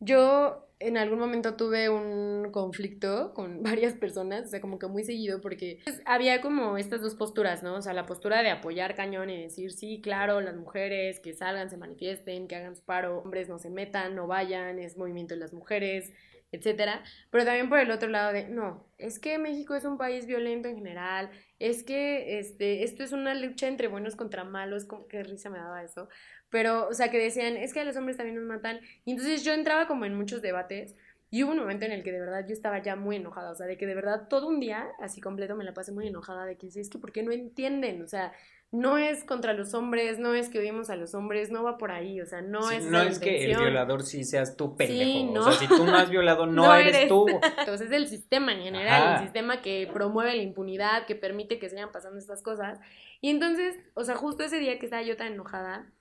yo 0.00 0.66
en 0.80 0.96
algún 0.96 1.20
momento 1.20 1.54
tuve 1.54 1.88
un 1.88 2.50
conflicto 2.50 3.32
con 3.34 3.62
varias 3.62 3.94
personas, 3.94 4.46
o 4.46 4.48
sea, 4.48 4.60
como 4.60 4.78
que 4.78 4.86
muy 4.88 5.04
seguido, 5.04 5.40
porque 5.40 5.78
pues, 5.84 6.02
había 6.04 6.40
como 6.40 6.76
estas 6.76 7.02
dos 7.02 7.14
posturas, 7.14 7.62
¿no? 7.62 7.76
O 7.76 7.82
sea, 7.82 7.92
la 7.92 8.06
postura 8.06 8.42
de 8.42 8.50
apoyar 8.50 8.94
cañón 8.94 9.30
y 9.30 9.42
decir, 9.42 9.72
sí, 9.72 10.00
claro, 10.02 10.40
las 10.40 10.56
mujeres 10.56 11.20
que 11.20 11.32
salgan, 11.34 11.70
se 11.70 11.76
manifiesten, 11.76 12.48
que 12.48 12.56
hagan 12.56 12.74
su 12.74 12.82
paro, 12.82 13.18
hombres 13.18 13.48
no 13.48 13.58
se 13.58 13.70
metan, 13.70 14.16
no 14.16 14.26
vayan, 14.26 14.78
es 14.78 14.96
movimiento 14.96 15.34
de 15.34 15.40
las 15.40 15.52
mujeres, 15.52 16.12
etcétera, 16.52 17.02
pero 17.30 17.44
también 17.44 17.68
por 17.68 17.78
el 17.80 17.90
otro 17.90 18.08
lado 18.08 18.32
de, 18.32 18.48
no, 18.48 18.86
es 18.98 19.18
que 19.18 19.38
México 19.38 19.74
es 19.74 19.84
un 19.84 19.98
país 19.98 20.26
violento 20.26 20.68
en 20.68 20.76
general, 20.76 21.30
es 21.58 21.82
que 21.82 22.38
este, 22.38 22.84
esto 22.84 23.02
es 23.02 23.12
una 23.12 23.34
lucha 23.34 23.66
entre 23.68 23.88
buenos 23.88 24.16
contra 24.16 24.44
malos, 24.44 24.84
como 24.84 25.08
que 25.08 25.22
risa 25.24 25.50
me 25.50 25.58
daba 25.58 25.82
eso, 25.82 26.08
pero, 26.50 26.88
o 26.88 26.94
sea, 26.94 27.10
que 27.10 27.18
decían, 27.18 27.56
es 27.56 27.72
que 27.72 27.80
a 27.80 27.84
los 27.84 27.96
hombres 27.96 28.16
también 28.18 28.36
nos 28.36 28.44
matan, 28.46 28.80
y 29.04 29.12
entonces 29.12 29.44
yo 29.44 29.52
entraba 29.52 29.86
como 29.88 30.04
en 30.04 30.14
muchos 30.14 30.42
debates, 30.42 30.94
Y 31.34 31.42
hubo 31.44 31.52
un 31.52 31.58
momento 31.60 31.86
en 31.86 31.92
el 31.92 32.02
que 32.02 32.12
de 32.12 32.20
verdad 32.20 32.44
yo 32.46 32.52
estaba 32.52 32.82
ya 32.82 32.94
muy 32.94 33.16
enojada, 33.16 33.52
o 33.52 33.54
sea, 33.54 33.66
de 33.66 33.78
que 33.78 33.86
de 33.86 33.94
verdad 33.94 34.28
todo 34.28 34.48
un 34.48 34.60
día 34.60 34.90
así 35.00 35.20
completo 35.22 35.56
me 35.56 35.64
la 35.64 35.72
pasé 35.72 35.90
muy 35.90 36.06
enojada, 36.06 36.44
de 36.44 36.58
que 36.58 36.66
es 36.66 36.90
que 36.90 36.98
¿por 36.98 37.10
qué 37.12 37.22
no 37.22 37.32
entienden? 37.32 38.02
O 38.02 38.06
sea, 38.06 38.32
no 38.72 38.96
es 38.96 39.22
contra 39.22 39.52
los 39.52 39.74
hombres, 39.74 40.18
no 40.18 40.34
es 40.34 40.48
que 40.48 40.58
odiemos 40.58 40.88
a 40.88 40.96
los 40.96 41.14
hombres, 41.14 41.50
no 41.50 41.62
va 41.62 41.76
por 41.76 41.92
ahí, 41.92 42.22
o 42.22 42.26
sea, 42.26 42.40
no 42.40 42.70
es. 42.70 42.86
No 42.86 43.02
es 43.02 43.18
que 43.18 43.44
el 43.44 43.58
violador 43.58 44.02
sí 44.02 44.24
seas 44.24 44.56
tú 44.56 44.76
pendejo. 44.76 45.40
O 45.40 45.52
sea, 45.52 45.52
si 45.52 45.68
tú 45.68 45.84
no 45.84 45.94
has 45.94 46.08
violado, 46.08 46.46
no, 46.46 46.74
eres, 46.74 47.06
tú. 47.06 47.26
Entonces 47.28 47.88
es 47.88 47.92
el 47.92 48.08
sistema 48.08 48.52
en 48.52 48.62
general, 48.62 49.18
el 49.18 49.24
sistema 49.24 49.60
que 49.60 49.90
promueve 49.92 50.34
la 50.34 50.42
impunidad, 50.42 51.04
que 51.04 51.14
permite 51.14 51.58
que 51.58 51.68
sigan 51.68 51.92
pasando 51.92 52.18
estas 52.18 52.42
cosas. 52.42 52.80
Y 53.20 53.28
entonces, 53.28 53.76
o 53.92 54.04
sea, 54.04 54.16
justo 54.16 54.42
ese 54.42 54.58
día 54.58 54.78
que 54.78 54.86
estaba 54.86 55.02
yo 55.02 55.18
tan 55.18 55.34
enojada, 55.34 55.92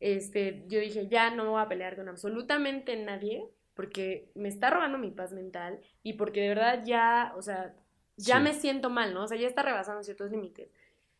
este, 0.00 0.64
yo 0.66 0.80
dije, 0.80 1.06
ya 1.06 1.30
no 1.30 1.48
voy 1.48 1.62
a 1.62 1.68
pelear 1.68 1.94
con 1.94 2.08
absolutamente 2.08 2.96
nadie, 2.96 3.48
porque 3.74 4.32
me 4.34 4.48
está 4.48 4.70
robando 4.70 4.98
mi 4.98 5.12
paz 5.12 5.32
mental 5.32 5.78
y 6.02 6.14
porque 6.14 6.40
de 6.40 6.48
verdad 6.48 6.82
ya, 6.84 7.34
o 7.36 7.42
sea, 7.42 7.72
ya 8.16 8.40
me 8.40 8.52
siento 8.52 8.90
mal, 8.90 9.14
¿no? 9.14 9.24
O 9.24 9.28
sea, 9.28 9.38
ya 9.38 9.46
está 9.46 9.62
rebasando 9.62 10.02
ciertos 10.02 10.30
límites. 10.32 10.70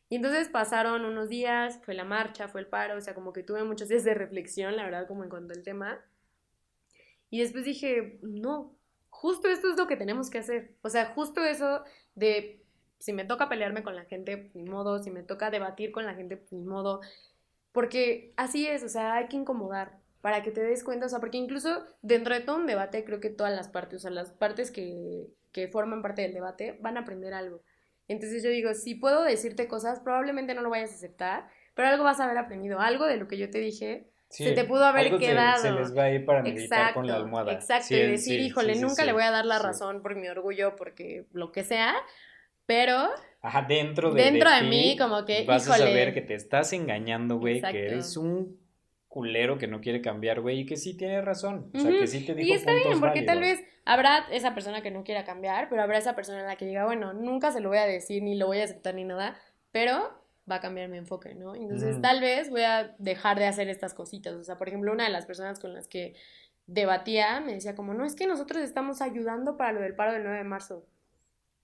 Y 0.09 0.17
entonces 0.17 0.49
pasaron 0.49 1.05
unos 1.05 1.29
días, 1.29 1.81
fue 1.85 1.95
la 1.95 2.05
marcha, 2.05 2.49
fue 2.49 2.61
el 2.61 2.69
paro, 2.69 2.97
o 2.97 3.01
sea, 3.01 3.15
como 3.15 3.33
que 3.33 3.43
tuve 3.43 3.65
muchos 3.65 3.89
días 3.89 4.05
de 4.05 4.15
reflexión, 4.15 4.77
la 4.77 4.85
verdad, 4.85 5.09
como 5.09 5.25
en 5.25 5.31
cuanto 5.31 5.53
al 5.53 5.63
tema. 5.63 6.01
Y 7.29 7.41
después 7.41 7.65
dije, 7.65 8.19
no, 8.23 8.77
justo 9.11 9.49
esto 9.49 9.71
es 9.71 9.77
lo 9.77 9.87
que 9.87 9.97
tenemos 9.97 10.31
que 10.31 10.39
hacer. 10.39 10.77
O 10.83 10.91
sea, 10.91 11.07
justo 11.07 11.45
eso 11.45 11.83
de 12.15 12.63
si 12.99 13.13
me 13.13 13.25
toca 13.25 13.49
pelearme 13.49 13.83
con 13.83 13.97
la 13.97 14.05
gente, 14.05 14.51
ni 14.55 14.65
modo, 14.65 15.03
si 15.03 15.11
me 15.11 15.23
toca 15.23 15.51
debatir 15.51 15.93
con 15.93 16.07
la 16.07 16.15
gente, 16.15 16.45
ni 16.51 16.65
modo. 16.65 17.01
Porque 17.73 18.33
así 18.37 18.67
es, 18.67 18.83
o 18.85 18.89
sea, 18.89 19.15
hay 19.15 19.29
que 19.29 19.37
incomodar 19.37 19.99
para 20.21 20.43
que 20.43 20.51
te 20.51 20.63
des 20.63 20.83
cuenta, 20.83 21.07
o 21.07 21.09
sea, 21.09 21.21
porque 21.21 21.39
incluso 21.39 21.85
dentro 22.03 22.35
de 22.35 22.41
todo 22.41 22.57
un 22.57 22.67
debate, 22.67 23.05
creo 23.05 23.21
que 23.21 23.31
todas 23.31 23.55
las 23.55 23.69
partes, 23.69 23.99
o 23.99 24.03
sea, 24.03 24.11
las 24.11 24.31
partes 24.31 24.71
que, 24.71 25.29
que 25.53 25.69
forman 25.69 26.03
parte 26.03 26.23
del 26.23 26.33
debate 26.33 26.79
van 26.81 26.97
a 26.97 27.01
aprender 27.01 27.35
algo. 27.35 27.63
Entonces 28.09 28.43
yo 28.43 28.51
digo, 28.51 28.75
si 28.75 28.95
puedo 28.95 29.25
decirte 29.25 29.67
cosas, 29.69 30.01
probablemente 30.01 30.55
no 30.55 30.63
lo 30.63 30.71
vayas 30.71 30.93
a 30.93 30.95
aceptar, 30.95 31.49
pero 31.75 31.89
algo 31.89 32.05
vas 32.05 32.21
a 32.21 32.25
haber 32.25 32.39
aprendido, 32.39 32.81
algo 32.81 33.07
de 33.07 33.17
lo 33.17 33.29
que 33.29 33.37
yo 33.37 33.51
te 33.51 33.59
dije. 33.59 34.09
se 34.29 34.53
te 34.53 34.65
pudo 34.65 34.85
haber 34.85 35.19
quedado. 35.19 35.63
Se, 35.63 35.73
les 35.73 35.97
va 35.97 36.05
a 36.05 36.11
ir 36.11 36.25
para 36.25 36.43
meditar 36.43 36.95
con 36.95 37.07
la 37.07 37.17
almohada. 37.17 37.53
Exacto, 37.53 37.95
y 37.95 38.07
decir, 38.07 38.41
híjole, 38.41 38.77
nunca 38.77 39.05
le 39.05 39.13
voy 39.13 39.23
a 39.23 39.31
dar 39.31 39.45
la 39.45 39.59
razón 39.59 40.03
por 40.03 40.15
mi 40.17 40.29
orgullo, 40.29 40.77
porque 40.77 41.27
lo 41.33 41.53
que 41.53 41.65
sea, 41.65 41.95
pero 42.67 43.11
Ajá, 43.43 43.63
dentro 43.63 44.13
de, 44.13 44.23
dentro 44.23 44.51
de, 44.51 44.63
mí, 44.63 44.97
como 44.99 45.25
que, 45.25 45.45
vas 45.45 45.69
a 45.69 45.77
saber 45.77 46.15
que 46.15 46.21
te 46.21 46.35
estás 46.35 46.73
engañando, 46.73 47.39
güey, 47.39 47.61
que 47.61 47.87
eres 47.87 48.17
un 48.17 48.66
culero 49.09 49.57
que 49.59 49.67
no 49.67 49.81
quiere 49.81 50.03
cambiar, 50.03 50.41
güey, 50.41 50.61
y 50.61 50.67
que 50.67 50.77
sí 50.77 50.97
tiene 50.97 51.23
razón. 51.23 51.71
O 51.75 51.79
sea, 51.79 51.91
que 51.91 52.07
sí 52.07 52.25
te 52.25 52.35
dijo 52.35 52.49
Y 52.49 52.53
está 52.53 52.75
bien, 52.75 53.01
porque 53.01 53.23
tal 53.23 53.41
vez 53.41 53.61
habrá 53.85 54.27
esa 54.31 54.55
persona 54.55 54.83
que 54.83 54.91
no 54.91 55.05
quiera 55.05 55.25
cambiar, 55.25 55.69
pero 55.69 55.83
habrá 55.83 55.99
esa 55.99 56.15
persona 56.15 56.41
en 56.41 56.47
la 56.47 56.57
que 56.57 56.67
diga, 56.67 56.85
bueno, 56.85 57.13
nunca 57.13 57.53
se 57.53 57.61
lo 57.61 57.69
voy 57.69 57.79
a 57.79 57.87
decir, 57.87 58.23
ni 58.23 58.37
lo 58.37 58.47
voy 58.47 58.61
a 58.61 58.65
aceptar, 58.65 58.95
ni 58.95 59.05
nada, 59.05 59.39
pero 59.73 60.23
va 60.51 60.57
a 60.57 60.61
cambiar 60.61 60.89
mi 60.89 60.99
enfoque, 60.99 61.35
¿no? 61.35 61.55
Entonces, 61.55 62.01
tal 62.01 62.21
vez 62.21 62.51
voy 62.51 62.63
a 62.63 62.95
dejar 62.99 63.39
de 63.39 63.47
hacer 63.47 63.69
estas 63.69 63.95
cositas. 63.95 64.35
O 64.35 64.45
sea, 64.45 64.59
por 64.59 64.69
ejemplo, 64.69 64.93
una 64.93 65.05
de 65.05 65.11
las 65.11 65.27
personas 65.27 65.59
con 65.59 65.75
las 65.75 65.89
que 65.89 66.15
debatía 66.67 67.41
me 67.41 67.55
decía 67.55 67.75
como, 67.75 67.95
no, 67.95 68.05
es 68.05 68.15
que 68.15 68.27
nosotros 68.27 68.63
estamos 68.63 69.01
ayudando 69.03 69.57
para 69.57 69.73
lo 69.73 69.81
del 69.81 69.95
paro 69.95 70.13
del 70.13 70.23
9 70.23 70.39
de 70.39 70.45
marzo. 70.45 70.87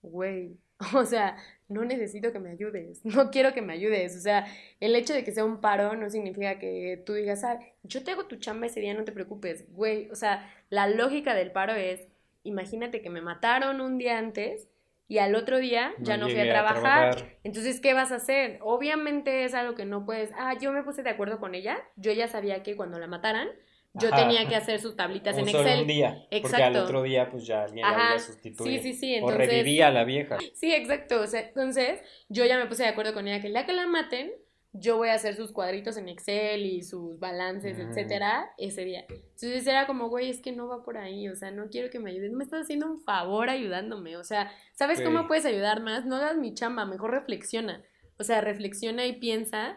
Güey, 0.02 0.58
O 0.94 1.04
sea, 1.04 1.36
no 1.68 1.84
necesito 1.84 2.32
que 2.32 2.38
me 2.38 2.50
ayudes, 2.50 3.00
no 3.04 3.30
quiero 3.30 3.52
que 3.52 3.62
me 3.62 3.72
ayudes. 3.72 4.16
O 4.16 4.20
sea, 4.20 4.46
el 4.80 4.94
hecho 4.94 5.14
de 5.14 5.24
que 5.24 5.32
sea 5.32 5.44
un 5.44 5.60
paro 5.60 5.96
no 5.96 6.10
significa 6.10 6.58
que 6.58 7.02
tú 7.04 7.14
digas, 7.14 7.44
ah, 7.44 7.58
yo 7.82 8.02
te 8.02 8.12
hago 8.12 8.26
tu 8.26 8.36
chamba 8.36 8.66
ese 8.66 8.80
día, 8.80 8.94
no 8.94 9.04
te 9.04 9.12
preocupes, 9.12 9.66
güey. 9.72 10.10
O 10.10 10.14
sea, 10.14 10.50
la 10.70 10.86
lógica 10.86 11.34
del 11.34 11.52
paro 11.52 11.74
es, 11.74 12.06
imagínate 12.44 13.02
que 13.02 13.10
me 13.10 13.22
mataron 13.22 13.80
un 13.80 13.98
día 13.98 14.18
antes 14.18 14.68
y 15.08 15.18
al 15.18 15.34
otro 15.34 15.58
día 15.58 15.92
ya 15.98 16.16
no, 16.16 16.28
fui 16.28 16.40
a 16.40 16.48
trabajar. 16.48 17.36
Entonces, 17.44 17.80
¿qué 17.80 17.92
vas 17.92 18.12
a 18.12 18.16
hacer? 18.16 18.58
Obviamente 18.62 19.44
es 19.44 19.54
algo 19.54 19.74
que 19.74 19.84
no 19.84 20.06
puedes, 20.06 20.30
ah, 20.36 20.54
yo 20.58 20.72
me 20.72 20.82
puse 20.82 21.02
de 21.02 21.10
acuerdo 21.10 21.38
con 21.38 21.54
ella, 21.54 21.78
yo 21.96 22.12
ya 22.12 22.28
sabía 22.28 22.62
que 22.62 22.76
cuando 22.76 22.98
la 22.98 23.06
mataran, 23.06 23.48
yo 23.94 24.10
tenía 24.10 24.48
que 24.48 24.56
hacer 24.56 24.80
sus 24.80 24.96
tablitas 24.96 25.36
en 25.36 25.48
Excel. 25.48 25.80
un 25.82 25.86
día, 25.86 26.26
exacto. 26.30 26.40
porque 26.42 26.62
al 26.62 26.76
otro 26.76 27.02
día 27.02 27.30
pues 27.30 27.46
ya 27.46 27.64
alguien 27.64 27.86
la 27.86 27.92
iba 27.92 28.14
a 28.14 28.18
sustituir. 28.18 28.80
Sí, 28.80 28.92
sí, 28.92 28.98
sí, 28.98 29.20
o 29.22 29.30
revivía 29.30 29.88
a 29.88 29.90
la 29.90 30.04
vieja. 30.04 30.38
Sí, 30.54 30.72
exacto, 30.72 31.20
o 31.20 31.26
sea, 31.26 31.40
entonces 31.40 32.00
yo 32.28 32.44
ya 32.44 32.58
me 32.58 32.66
puse 32.66 32.84
de 32.84 32.88
acuerdo 32.88 33.12
con 33.12 33.28
ella 33.28 33.42
que 33.42 33.48
día 33.48 33.66
que 33.66 33.72
la 33.72 33.86
maten, 33.86 34.32
yo 34.72 34.96
voy 34.96 35.10
a 35.10 35.14
hacer 35.14 35.34
sus 35.34 35.52
cuadritos 35.52 35.98
en 35.98 36.08
Excel 36.08 36.64
y 36.64 36.82
sus 36.82 37.18
balances, 37.18 37.76
mm. 37.76 37.82
etcétera, 37.82 38.50
ese 38.56 38.84
día. 38.84 39.04
Entonces 39.08 39.66
era 39.66 39.86
como, 39.86 40.08
güey, 40.08 40.30
es 40.30 40.40
que 40.40 40.52
no 40.52 40.66
va 40.66 40.82
por 40.82 40.96
ahí, 40.96 41.28
o 41.28 41.36
sea, 41.36 41.50
no 41.50 41.68
quiero 41.68 41.90
que 41.90 41.98
me 41.98 42.10
ayudes, 42.10 42.32
me 42.32 42.44
estás 42.44 42.62
haciendo 42.62 42.86
un 42.86 43.00
favor 43.00 43.50
ayudándome, 43.50 44.16
o 44.16 44.24
sea, 44.24 44.50
¿sabes 44.72 45.02
cómo 45.02 45.26
puedes 45.26 45.44
ayudar 45.44 45.82
más? 45.82 46.06
No 46.06 46.16
hagas 46.16 46.38
mi 46.38 46.54
chamba, 46.54 46.86
mejor 46.86 47.10
reflexiona. 47.10 47.82
O 48.18 48.24
sea, 48.24 48.40
reflexiona 48.40 49.04
y 49.04 49.14
piensa 49.14 49.76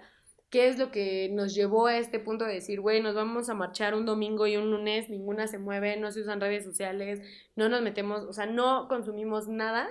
qué 0.56 0.70
es 0.70 0.80
lo 0.80 0.89
que 0.89 1.28
nos 1.34 1.54
llevó 1.54 1.88
a 1.88 1.98
este 1.98 2.18
punto 2.18 2.46
de 2.46 2.54
decir, 2.54 2.80
güey, 2.80 3.02
nos 3.02 3.13
vamos 3.13 3.50
a 3.50 3.54
marchar 3.54 3.94
un 3.94 4.06
domingo 4.06 4.48
y 4.48 4.56
un 4.56 4.72
lunes, 4.72 5.10
ninguna 5.10 5.48
se 5.48 5.58
mueve, 5.58 5.98
no 5.98 6.13
se 6.13 6.22
usan 6.22 6.39
redes 6.39 6.63
sociales, 6.63 7.20
no 7.58 7.68
nos 7.68 7.82
metemos, 7.82 8.24
o 8.24 8.32
sea, 8.32 8.46
no 8.46 8.88
consumimos 8.88 9.50
nada 9.50 9.86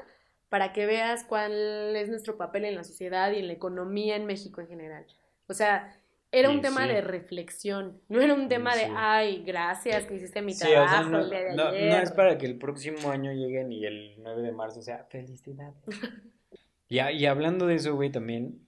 para 0.48 0.72
que 0.72 0.86
veas 0.86 1.22
cuál 1.24 1.52
es 1.94 2.08
nuestro 2.08 2.38
papel 2.38 2.64
en 2.64 2.76
la 2.76 2.84
sociedad 2.84 3.30
y 3.32 3.40
en 3.40 3.48
la 3.48 3.52
economía 3.52 4.16
en 4.16 4.24
México 4.24 4.62
en 4.62 4.68
general. 4.68 5.04
O 5.48 5.52
sea, 5.52 6.00
era 6.32 6.48
un 6.48 6.62
tema 6.62 6.86
de 6.86 7.02
reflexión, 7.02 8.00
no 8.08 8.22
era 8.22 8.32
un 8.32 8.48
tema 8.48 8.74
de, 8.74 8.88
ay, 8.96 9.42
gracias 9.44 10.06
que 10.06 10.14
hiciste 10.14 10.40
mi 10.40 10.56
trabajo 10.56 11.10
no, 11.10 11.28
no, 11.54 11.72
es 11.74 12.10
para 12.12 12.38
que 12.38 12.46
el 12.46 12.56
próximo 12.56 13.10
año 13.10 13.34
lleguen 13.34 13.70
y 13.70 13.84
el 13.84 14.14
9 14.16 14.40
de 14.40 14.52
marzo 14.52 14.80
sea 14.80 15.04
felicidad. 15.10 15.74
y, 16.88 17.00
y 17.00 17.26
hablando 17.26 17.66
de 17.66 17.74
eso, 17.74 17.94
güey, 17.94 18.10
también 18.10 18.64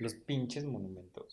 los 0.00 0.14
pinches 0.14 0.64
monumentos. 0.64 1.25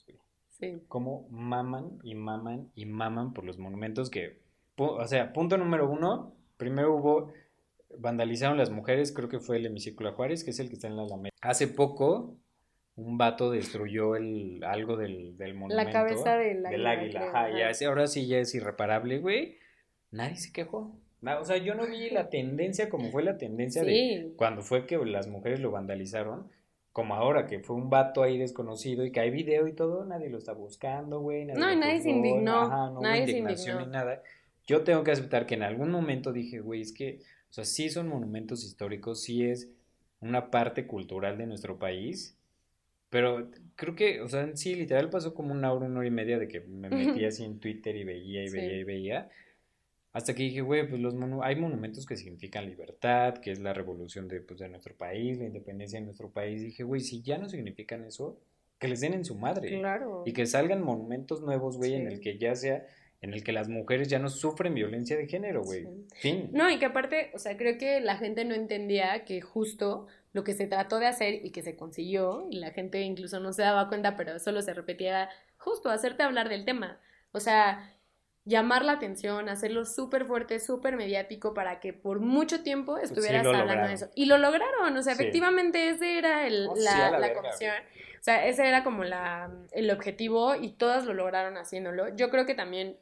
Sí. 0.64 0.82
Cómo 0.88 1.28
maman 1.30 2.00
y 2.04 2.16
maman 2.16 2.70
y 2.76 2.86
maman 2.86 3.34
por 3.34 3.44
los 3.44 3.58
monumentos 3.58 4.10
que, 4.10 4.40
o 4.78 5.06
sea, 5.08 5.34
punto 5.34 5.58
número 5.58 5.90
uno, 5.90 6.34
primero 6.58 6.96
hubo, 6.96 7.34
vandalizaron 7.98 8.58
las 8.58 8.70
mujeres, 8.70 9.12
creo 9.12 9.30
que 9.30 9.40
fue 9.40 9.58
el 9.58 9.66
hemiciclo 9.66 10.12
Juárez, 10.14 10.44
que 10.44 10.52
es 10.52 10.60
el 10.60 10.70
que 10.70 10.76
está 10.76 10.88
en 10.88 10.96
la 10.96 11.04
Alameda. 11.04 11.32
Hace 11.42 11.68
poco, 11.68 12.36
un 12.96 13.18
vato 13.18 13.52
destruyó 13.52 14.16
el, 14.16 14.64
algo 14.64 14.98
del, 14.98 15.38
del 15.38 15.54
monumento. 15.56 15.84
La 15.84 15.92
cabeza 15.92 16.38
del 16.38 16.66
águila. 16.66 16.70
Del 16.70 16.88
águila, 16.88 17.74
ya, 17.74 17.88
ahora 17.88 18.08
sí 18.08 18.28
ya 18.28 18.40
es 18.40 18.54
irreparable, 18.56 19.20
güey. 19.20 19.58
Nadie 20.12 20.38
se 20.38 20.52
quejó. 20.52 20.96
O 21.40 21.46
sea, 21.46 21.58
yo 21.58 21.74
no 21.74 21.88
vi 21.88 22.10
la 22.10 22.30
tendencia 22.30 22.90
como 22.90 23.10
fue 23.10 23.24
la 23.24 23.38
tendencia 23.38 23.84
de 23.84 24.34
cuando 24.36 24.62
fue 24.62 24.86
que 24.86 24.98
las 24.98 25.28
mujeres 25.28 25.62
lo 25.62 25.72
vandalizaron 25.72 26.50
como 26.94 27.16
ahora, 27.16 27.48
que 27.48 27.60
fue 27.60 27.76
un 27.76 27.90
vato 27.90 28.22
ahí 28.22 28.38
desconocido 28.38 29.04
y 29.04 29.12
que 29.12 29.20
hay 29.20 29.32
video 29.32 29.68
y 29.68 29.74
todo, 29.74 30.06
nadie 30.06 30.30
lo 30.30 30.38
está 30.38 30.54
buscando, 30.54 31.20
güey. 31.20 31.44
no, 31.44 31.74
y 31.74 31.76
nadie 31.76 32.02
se 32.02 32.12
indignó. 32.12 32.68
no 32.92 33.02
nadie 33.02 33.22
indignación 33.24 33.80
ni 33.80 33.88
nada. 33.88 34.22
Yo 34.68 34.84
tengo 34.84 35.04
que 35.04 35.12
aceptar 35.12 35.48
que 35.48 35.56
en 35.56 35.64
algún 35.64 35.90
momento 35.90 36.32
dije, 36.32 36.60
güey, 36.60 36.82
es 36.82 36.94
que, 36.94 37.20
o 37.50 37.54
sea, 37.54 37.66
sí 37.66 37.90
son 37.90 38.08
monumentos 38.08 38.64
históricos, 38.64 39.24
sí 39.24 39.44
es 39.44 39.70
una 40.22 40.52
parte 40.52 40.86
cultural 40.86 41.38
de 41.38 41.48
nuestro 41.48 41.80
país, 41.80 42.38
pero 43.10 43.50
creo 43.76 43.96
que, 43.96 44.22
o 44.22 44.30
sea, 44.30 44.56
sí, 44.56 44.76
literal 44.76 45.10
pasó 45.10 45.34
como 45.34 45.52
una 45.52 45.74
hora, 45.74 45.88
una 45.88 46.00
hora 46.00 46.08
y 46.08 46.12
media 46.12 46.38
de 46.38 46.48
que 46.48 46.62
me 46.62 46.90
metía 47.24 47.30
así 47.30 47.44
en 47.44 47.60
Twitter 47.60 47.96
y 47.96 48.04
veía 48.04 48.44
y 48.46 48.50
veía 48.50 48.78
y 48.78 48.84
veía. 48.84 49.30
Hasta 50.14 50.36
que 50.36 50.44
dije, 50.44 50.62
güey, 50.62 50.88
pues 50.88 51.02
los 51.02 51.16
hay 51.42 51.56
monumentos 51.56 52.06
que 52.06 52.16
significan 52.16 52.68
libertad, 52.68 53.40
que 53.40 53.52
es 53.52 53.60
la 53.60 53.74
revolución 53.74 54.28
de, 54.28 54.42
pues, 54.42 54.60
de 54.60 54.70
nuestro 54.70 54.96
país, 54.96 55.40
la 55.40 55.46
independencia 55.46 56.00
de 56.00 56.06
nuestro 56.06 56.30
país. 56.30 56.62
dije, 56.62 56.84
güey, 56.84 57.02
si 57.02 57.24
ya 57.24 57.40
no 57.40 57.50
significan 57.50 58.06
eso, 58.06 58.40
que 58.78 58.88
les 58.88 59.02
den 59.02 59.14
en 59.14 59.26
su 59.26 59.36
madre. 59.36 59.80
Claro. 59.80 60.24
Y 60.26 60.34
que 60.34 60.46
salgan 60.46 60.84
monumentos 60.84 61.42
nuevos, 61.42 61.78
güey, 61.78 61.96
en 61.96 62.08
el 62.08 62.20
que 62.20 62.38
ya 62.38 62.54
sea, 62.56 62.86
en 63.22 63.34
el 63.34 63.44
que 63.44 63.54
las 63.54 63.70
mujeres 63.70 64.08
ya 64.08 64.20
no 64.20 64.30
sufren 64.30 64.76
violencia 64.76 65.18
de 65.18 65.28
género, 65.28 65.64
güey. 65.64 65.88
Fin. 66.16 66.50
No, 66.52 66.70
y 66.70 66.78
que 66.78 66.86
aparte, 66.86 67.32
o 67.34 67.40
sea, 67.40 67.58
creo 67.58 67.80
que 67.80 68.00
la 68.00 68.18
gente 68.18 68.46
no 68.46 68.54
entendía 68.54 69.26
que 69.26 69.42
justo 69.42 70.08
lo 70.34 70.44
que 70.44 70.54
se 70.54 70.68
trató 70.68 71.00
de 71.00 71.08
hacer 71.08 71.46
y 71.46 71.52
que 71.52 71.64
se 71.64 71.76
consiguió, 71.76 72.48
y 72.52 72.60
la 72.60 72.72
gente 72.72 73.02
incluso 73.02 73.40
no 73.40 73.52
se 73.54 73.64
daba 73.64 73.88
cuenta, 73.88 74.16
pero 74.16 74.38
solo 74.38 74.62
se 74.62 74.74
repetía, 74.74 75.30
justo 75.58 75.90
hacerte 75.90 76.22
hablar 76.22 76.50
del 76.50 76.66
tema. 76.66 77.00
O 77.32 77.40
sea, 77.40 77.93
llamar 78.46 78.84
la 78.84 78.94
atención, 78.94 79.48
hacerlo 79.48 79.86
súper 79.86 80.26
fuerte, 80.26 80.60
súper 80.60 80.98
mediático 80.98 81.54
para 81.54 81.80
que 81.80 81.94
por 81.94 82.20
mucho 82.20 82.62
tiempo 82.62 82.98
estuvieras 82.98 83.46
hablando 83.46 83.88
de 83.88 83.94
eso. 83.94 84.10
Y 84.16 84.26
lo 84.26 84.38
lograron, 84.38 84.96
o 84.96 85.02
sea, 85.04 85.14
efectivamente 85.14 85.90
ese 85.90 86.18
era 86.18 86.46
el, 86.46 86.68
la, 86.76 87.18
la, 87.20 87.34
comisión. 87.34 87.76
O 88.20 88.24
sea, 88.24 88.46
ese 88.46 88.68
era 88.68 88.84
como 88.84 89.04
la, 89.04 89.52
el 89.72 89.90
objetivo 89.92 90.56
y 90.56 90.72
todas 90.74 91.06
lo 91.06 91.14
lograron 91.14 91.58
haciéndolo. 91.58 92.16
Yo 92.16 92.30
creo 92.30 92.46
que 92.46 92.56
también, 92.56 92.98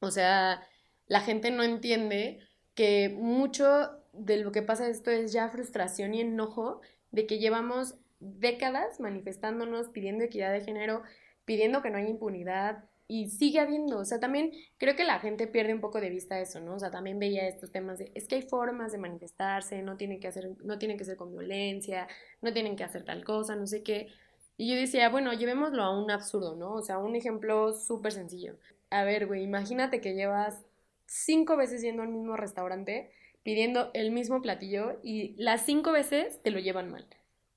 o 0.00 0.10
sea, 0.10 0.62
la 1.06 1.20
gente 1.20 1.50
no 1.50 1.62
entiende 1.62 2.40
que 2.74 3.08
mucho 3.08 3.90
de 4.12 4.36
lo 4.36 4.52
que 4.52 4.62
pasa 4.62 4.88
esto 4.88 5.10
es 5.10 5.32
ya 5.32 5.48
frustración 5.48 6.14
y 6.14 6.20
enojo 6.20 6.80
de 7.10 7.26
que 7.26 7.38
llevamos 7.38 7.96
décadas 8.20 9.00
manifestándonos, 9.00 9.88
pidiendo 9.88 10.24
equidad 10.24 10.52
de 10.52 10.60
género, 10.60 11.02
pidiendo 11.44 11.82
que 11.82 11.90
no 11.90 11.98
haya 11.98 12.08
impunidad, 12.08 12.84
y 13.08 13.28
sigue 13.28 13.60
habiendo, 13.60 13.98
o 13.98 14.04
sea, 14.04 14.20
también 14.20 14.52
creo 14.78 14.96
que 14.96 15.04
la 15.04 15.18
gente 15.18 15.46
pierde 15.46 15.74
un 15.74 15.80
poco 15.80 16.00
de 16.00 16.10
vista 16.10 16.40
eso, 16.40 16.60
¿no? 16.60 16.74
O 16.74 16.78
sea, 16.78 16.90
también 16.90 17.18
veía 17.18 17.46
estos 17.46 17.70
temas 17.70 17.98
de, 17.98 18.10
es 18.14 18.26
que 18.26 18.36
hay 18.36 18.42
formas 18.42 18.92
de 18.92 18.98
manifestarse, 18.98 19.82
no 19.82 19.96
tienen 19.96 20.20
que 20.20 20.28
hacer, 20.28 20.50
no 20.64 20.78
tienen 20.78 20.96
que 20.96 21.04
ser 21.04 21.16
con 21.16 21.30
violencia, 21.32 22.08
no 22.40 22.52
tienen 22.52 22.76
que 22.76 22.84
hacer 22.84 23.04
tal 23.04 23.24
cosa, 23.24 23.56
no 23.56 23.66
sé 23.66 23.82
qué. 23.82 24.08
Y 24.56 24.70
yo 24.70 24.76
decía, 24.76 25.08
bueno, 25.08 25.32
llevémoslo 25.32 25.82
a 25.82 25.98
un 25.98 26.10
absurdo, 26.10 26.56
¿no? 26.56 26.72
O 26.74 26.82
sea, 26.82 26.98
un 26.98 27.16
ejemplo 27.16 27.72
súper 27.72 28.12
sencillo. 28.12 28.56
A 28.90 29.04
ver, 29.04 29.26
güey, 29.26 29.42
imagínate 29.42 30.00
que 30.00 30.14
llevas 30.14 30.64
cinco 31.06 31.56
veces 31.56 31.82
yendo 31.82 32.02
al 32.02 32.08
mismo 32.08 32.36
restaurante 32.36 33.12
pidiendo 33.42 33.90
el 33.94 34.12
mismo 34.12 34.40
platillo 34.40 35.00
y 35.02 35.34
las 35.36 35.62
cinco 35.62 35.92
veces 35.92 36.40
te 36.42 36.50
lo 36.50 36.60
llevan 36.60 36.90
mal. 36.90 37.06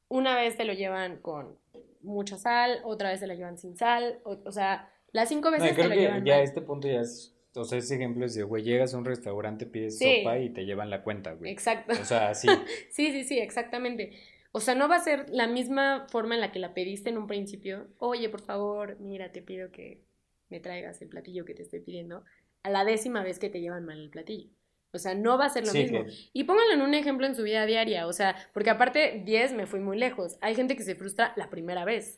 Una 0.08 0.36
vez 0.36 0.58
te 0.58 0.66
lo 0.66 0.74
llevan 0.74 1.18
con 1.18 1.58
mucha 2.02 2.38
sal, 2.38 2.82
otra 2.84 3.10
vez 3.10 3.20
te 3.20 3.28
lo 3.28 3.34
llevan 3.34 3.58
sin 3.58 3.78
sal, 3.78 4.20
o, 4.24 4.38
o 4.46 4.52
sea, 4.52 4.90
las 5.16 5.30
cinco 5.30 5.50
veces 5.52 5.70
No, 5.70 5.76
creo 5.76 5.84
te 5.86 5.90
lo 5.90 5.96
que 5.96 6.02
llevan 6.08 6.26
ya 6.26 6.36
mal. 6.36 6.44
este 6.44 6.62
punto 6.62 6.88
ya 6.88 7.02
es, 7.02 7.36
o 7.56 7.64
sea, 7.64 7.78
ese 7.80 7.96
ejemplo 7.96 8.26
es 8.26 8.36
de, 8.36 8.44
güey, 8.44 8.64
llegas 8.64 8.94
a 8.94 8.98
un 8.98 9.06
restaurante, 9.06 9.66
pides 9.66 9.98
Sí. 9.98 10.18
sopa 10.20 10.40
y 10.40 10.50
te 10.50 10.66
llevan 10.66 10.90
la 10.90 11.04
cuenta, 11.04 11.34
güey. 11.34 11.52
Exacto. 11.52 11.94
O 12.00 12.06
sea, 12.06 12.34
sí. 12.36 12.48
Sí, 12.92 13.12
sí, 13.12 13.24
sí, 13.24 13.40
exactamente. 13.40 14.12
O 14.52 14.60
sea, 14.60 14.76
no 14.76 14.88
va 14.88 14.96
a 14.96 15.00
ser 15.00 15.30
la 15.30 15.48
misma 15.48 16.08
forma 16.10 16.36
en 16.36 16.42
la 16.42 16.52
que 16.52 16.60
la 16.60 16.74
pediste 16.74 17.10
en 17.10 17.18
un 17.18 17.28
principio. 17.28 17.88
Oye, 17.98 18.30
por 18.30 18.42
favor, 18.42 18.98
mira, 19.00 19.32
te 19.32 19.42
pido 19.42 19.72
que 19.72 20.02
me 20.50 20.60
traigas 20.60 21.02
el 21.02 21.10
platillo 21.10 21.44
que 21.46 21.54
te 21.54 21.64
estoy 21.64 21.80
pidiendo. 21.82 22.24
A 22.64 22.70
la 22.70 22.86
décima 22.86 23.24
vez 23.24 23.38
que 23.40 23.50
te 23.50 23.60
llevan 23.62 23.86
mal 23.86 24.00
el 24.00 24.10
platillo. 24.10 24.50
O 24.94 24.98
sea, 24.98 25.14
no 25.14 25.38
va 25.38 25.46
a 25.46 25.50
ser 25.50 25.66
lo 25.66 25.72
Sí, 25.74 25.80
mismo. 25.84 26.06
que- 26.06 26.12
Y 26.32 26.46
pónganlo 26.46 26.74
en 26.74 26.82
un 26.82 26.94
ejemplo 26.94 27.26
en 27.28 27.36
su 27.36 27.44
vida 27.44 27.66
diaria. 27.66 28.08
O 28.08 28.14
sea, 28.14 28.36
porque 28.54 28.70
aparte 28.70 29.22
10 29.26 29.52
me 29.54 29.66
fui 29.66 29.82
muy 29.82 29.98
lejos. 29.98 30.38
Hay 30.42 30.56
gente 30.56 30.78
que 30.78 30.84
se 30.84 30.96
frustra 30.96 31.34
la 31.36 31.50
primera 31.50 31.84
vez. 31.84 32.18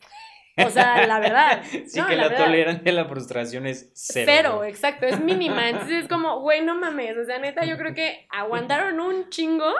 O 0.65 0.69
sea, 0.69 1.05
la 1.07 1.19
verdad. 1.19 1.61
Sí, 1.87 1.99
No, 1.99 2.07
que 2.07 2.15
la 2.15 2.23
la, 2.23 2.29
verdad. 2.29 2.45
tolerancia 2.45 2.91
a 2.91 2.95
la 2.95 3.05
frustración 3.05 3.67
es 3.67 3.91
cero. 3.93 4.25
Cero, 4.33 4.63
exacto, 4.63 5.05
es 5.05 5.19
mínima. 5.19 5.69
Entonces 5.69 6.03
es 6.03 6.07
como, 6.09 6.39
güey, 6.41 6.63
no 6.63 6.75
mames. 6.75 7.15
O 7.17 7.25
sea, 7.25 7.39
neta, 7.39 7.63
yo 7.65 7.77
creo 7.77 7.93
que 7.93 8.27
aguantaron 8.29 8.99
un 8.99 9.29
chingo 9.29 9.71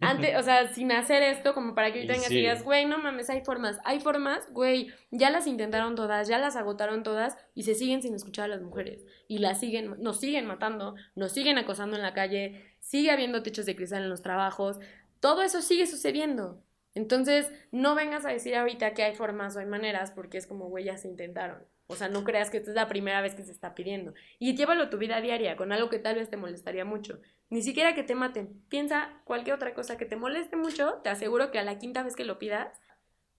antes, 0.00 0.36
o 0.36 0.42
sea, 0.42 0.68
sin 0.72 0.92
hacer 0.92 1.22
esto, 1.22 1.54
como 1.54 1.74
para 1.74 1.92
que 1.92 2.00
ahorita 2.00 2.12
Y 2.12 2.16
vengas 2.16 2.28
sí. 2.28 2.36
digas, 2.36 2.62
güey, 2.64 2.84
no 2.86 2.98
mames, 2.98 3.30
hay 3.30 3.42
formas. 3.44 3.78
Hay 3.84 4.00
formas, 4.00 4.48
güey, 4.52 4.90
ya 5.10 5.30
las 5.30 5.46
intentaron 5.46 5.94
todas, 5.94 6.28
ya 6.28 6.38
las 6.38 6.56
agotaron 6.56 7.02
todas 7.02 7.36
y 7.54 7.62
se 7.62 7.74
siguen 7.74 8.02
sin 8.02 8.14
escuchar 8.14 8.46
a 8.46 8.48
las 8.48 8.62
mujeres. 8.62 9.04
Y 9.28 9.38
las 9.38 9.60
siguen, 9.60 9.96
nos 10.00 10.20
siguen 10.20 10.46
matando, 10.46 10.94
nos 11.14 11.32
siguen 11.32 11.58
acosando 11.58 11.96
en 11.96 12.02
la 12.02 12.14
calle, 12.14 12.74
sigue 12.80 13.10
habiendo 13.10 13.42
techos 13.42 13.66
de 13.66 13.76
cristal 13.76 14.02
en 14.02 14.10
los 14.10 14.22
trabajos. 14.22 14.78
Todo 15.20 15.42
eso 15.42 15.62
sigue 15.62 15.86
sucediendo. 15.86 16.62
Entonces, 16.94 17.52
no 17.70 17.94
vengas 17.94 18.24
a 18.24 18.30
decir 18.30 18.56
ahorita 18.56 18.94
que 18.94 19.02
hay 19.02 19.14
formas 19.14 19.56
o 19.56 19.60
hay 19.60 19.66
maneras, 19.66 20.10
porque 20.10 20.38
es 20.38 20.46
como, 20.46 20.68
güey, 20.68 20.84
ya 20.84 20.96
se 20.96 21.08
intentaron. 21.08 21.64
O 21.86 21.96
sea, 21.96 22.08
no 22.08 22.22
creas 22.22 22.50
que 22.50 22.58
esta 22.58 22.70
es 22.70 22.76
la 22.76 22.86
primera 22.86 23.22
vez 23.22 23.34
que 23.34 23.42
se 23.42 23.52
está 23.52 23.74
pidiendo. 23.74 24.12
Y 24.38 24.54
llévalo 24.54 24.90
tu 24.90 24.98
vida 24.98 25.20
diaria 25.22 25.56
con 25.56 25.72
algo 25.72 25.88
que 25.88 25.98
tal 25.98 26.16
vez 26.16 26.28
te 26.28 26.36
molestaría 26.36 26.84
mucho. 26.84 27.20
Ni 27.48 27.62
siquiera 27.62 27.94
que 27.94 28.02
te 28.02 28.14
maten. 28.14 28.62
Piensa 28.68 29.22
cualquier 29.24 29.56
otra 29.56 29.72
cosa 29.72 29.96
que 29.96 30.04
te 30.04 30.16
moleste 30.16 30.56
mucho. 30.56 31.00
Te 31.02 31.08
aseguro 31.08 31.50
que 31.50 31.58
a 31.58 31.64
la 31.64 31.78
quinta 31.78 32.02
vez 32.02 32.14
que 32.14 32.24
lo 32.24 32.38
pidas, 32.38 32.78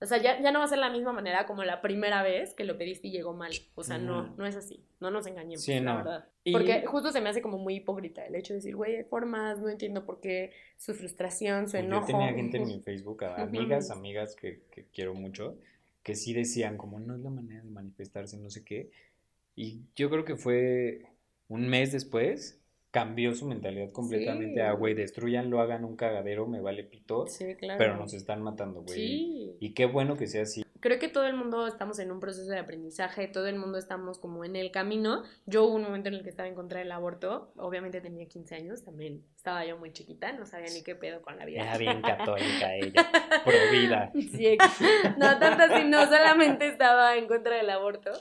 o 0.02 0.06
sea, 0.06 0.18
ya, 0.22 0.42
ya 0.42 0.52
no 0.52 0.60
va 0.60 0.66
a 0.66 0.68
ser 0.70 0.78
la 0.78 0.90
misma 0.90 1.12
manera 1.12 1.46
como 1.46 1.64
la 1.64 1.82
primera 1.82 2.24
vez 2.24 2.54
que 2.54 2.64
lo 2.64 2.78
pediste 2.78 3.10
y 3.10 3.12
llegó 3.12 3.34
mal. 3.34 3.52
O 3.76 3.84
sea, 3.84 3.98
no, 3.98 4.22
Ujú. 4.24 4.34
no 4.38 4.46
es 4.46 4.56
así. 4.56 4.84
No 5.00 5.12
nos 5.12 5.28
engañemos, 5.28 5.62
Sí, 5.64 5.74
la 5.74 5.82
no. 5.82 5.96
verdad. 5.98 6.28
Y- 6.44 6.54
Porque 6.54 6.86
justo 6.86 7.12
se 7.12 7.20
me 7.22 7.30
hace 7.30 7.42
como 7.42 7.58
muy 7.58 7.76
hipócrita 7.76 8.26
el 8.26 8.36
hecho 8.36 8.54
de 8.54 8.60
decir, 8.60 8.76
güey, 8.76 8.96
hay 8.96 9.04
formas, 9.04 9.60
no 9.60 9.70
entiendo 9.70 10.06
por 10.06 10.20
qué 10.22 10.52
su 10.78 10.94
frustración, 10.94 11.68
su 11.68 11.78
enojo. 11.78 12.08
Yo 12.08 12.18
tenía 12.18 12.34
gente 12.34 12.58
en 12.58 12.68
mi 12.68 12.80
Facebook, 12.80 13.24
amigas, 13.24 13.92
amigas 13.92 14.36
que, 14.36 14.62
que 14.72 14.86
quiero 14.94 15.14
mucho, 15.14 15.58
que 16.04 16.16
sí 16.16 16.34
decían 16.34 16.78
como 16.78 17.00
no 17.00 17.16
es 17.16 17.22
la 17.22 17.30
manera 17.30 17.62
de 17.64 17.70
manifestarse, 17.70 18.38
no 18.38 18.50
sé 18.50 18.64
qué. 18.64 18.92
Y 19.56 19.82
yo 19.96 20.10
creo 20.10 20.24
que 20.26 20.36
fue 20.38 21.06
un 21.50 21.68
mes 21.68 21.92
después, 21.92 22.59
cambió 22.92 23.36
su 23.36 23.46
mentalidad 23.48 23.92
completamente 23.92 24.56
Sí. 24.56 24.60
a, 24.62 24.72
güey, 24.72 24.94
destruyanlo, 24.96 25.60
hagan 25.62 25.86
un 25.86 25.96
cagadero, 25.96 26.48
me 26.48 26.60
vale 26.62 26.84
pito, 26.84 27.28
Sí, 27.28 27.56
claro. 27.56 27.78
pero 27.78 27.98
nos 27.98 28.14
están 28.14 28.42
matando, 28.42 28.82
güey. 28.82 28.96
Sí. 28.96 29.58
Y 29.60 29.74
qué 29.74 29.86
bueno 29.86 30.18
que 30.18 30.26
sea 30.28 30.42
así. 30.44 30.64
Creo 30.82 30.98
que 30.98 31.10
todo 31.10 31.26
el 31.28 31.34
mundo 31.36 31.68
estamos 31.68 32.00
en 32.00 32.10
un 32.10 32.22
proceso 32.22 32.50
de 32.50 32.58
aprendizaje, 32.58 33.28
todo 33.28 33.48
el 33.48 33.58
mundo 33.60 33.78
estamos 33.78 34.18
como 34.18 34.46
en 34.46 34.56
el 34.56 34.72
camino. 34.72 35.24
Yo 35.46 35.66
hubo 35.66 35.76
un 35.76 35.84
momento 35.84 36.08
en 36.08 36.16
el 36.16 36.24
que 36.24 36.30
estaba 36.30 36.48
en 36.48 36.56
contra 36.56 36.80
del 36.80 36.92
aborto, 36.94 37.52
obviamente 37.58 38.00
tenía 38.00 38.26
15 38.30 38.56
años, 38.56 38.84
también 38.86 39.26
estaba 39.36 39.66
yo 39.66 39.78
muy 39.78 39.92
chiquita, 39.92 40.32
no 40.32 40.46
sabía 40.46 40.72
ni 40.74 40.82
qué 40.82 40.96
pedo 40.96 41.22
con 41.22 41.38
la 41.38 41.44
vida. 41.46 41.64
Era 41.64 41.78
bien 41.78 42.02
católica 42.02 42.74
ella, 42.76 43.12
pro 43.44 43.54
vida. 43.74 44.12
Sí, 44.14 44.58
no 45.18 45.38
tanto 45.38 45.64
así, 45.66 45.84
no 45.86 46.06
solamente 46.06 46.68
estaba 46.68 47.18
en 47.18 47.28
contra 47.28 47.58
del 47.58 47.70
aborto, 47.70 48.12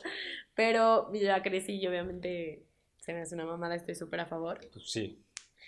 pero 0.55 1.13
ya 1.15 1.41
crecí 1.43 1.77
y 1.77 1.87
obviamente 1.87 2.65
se 3.09 3.15
me 3.15 3.23
hace 3.23 3.35
una 3.37 3.47
mamada, 3.47 3.75
estoy 3.75 3.95
súper 3.95 4.21
a 4.21 4.27
favor. 4.27 4.61
Pues 4.71 4.91
sí. 4.91 5.25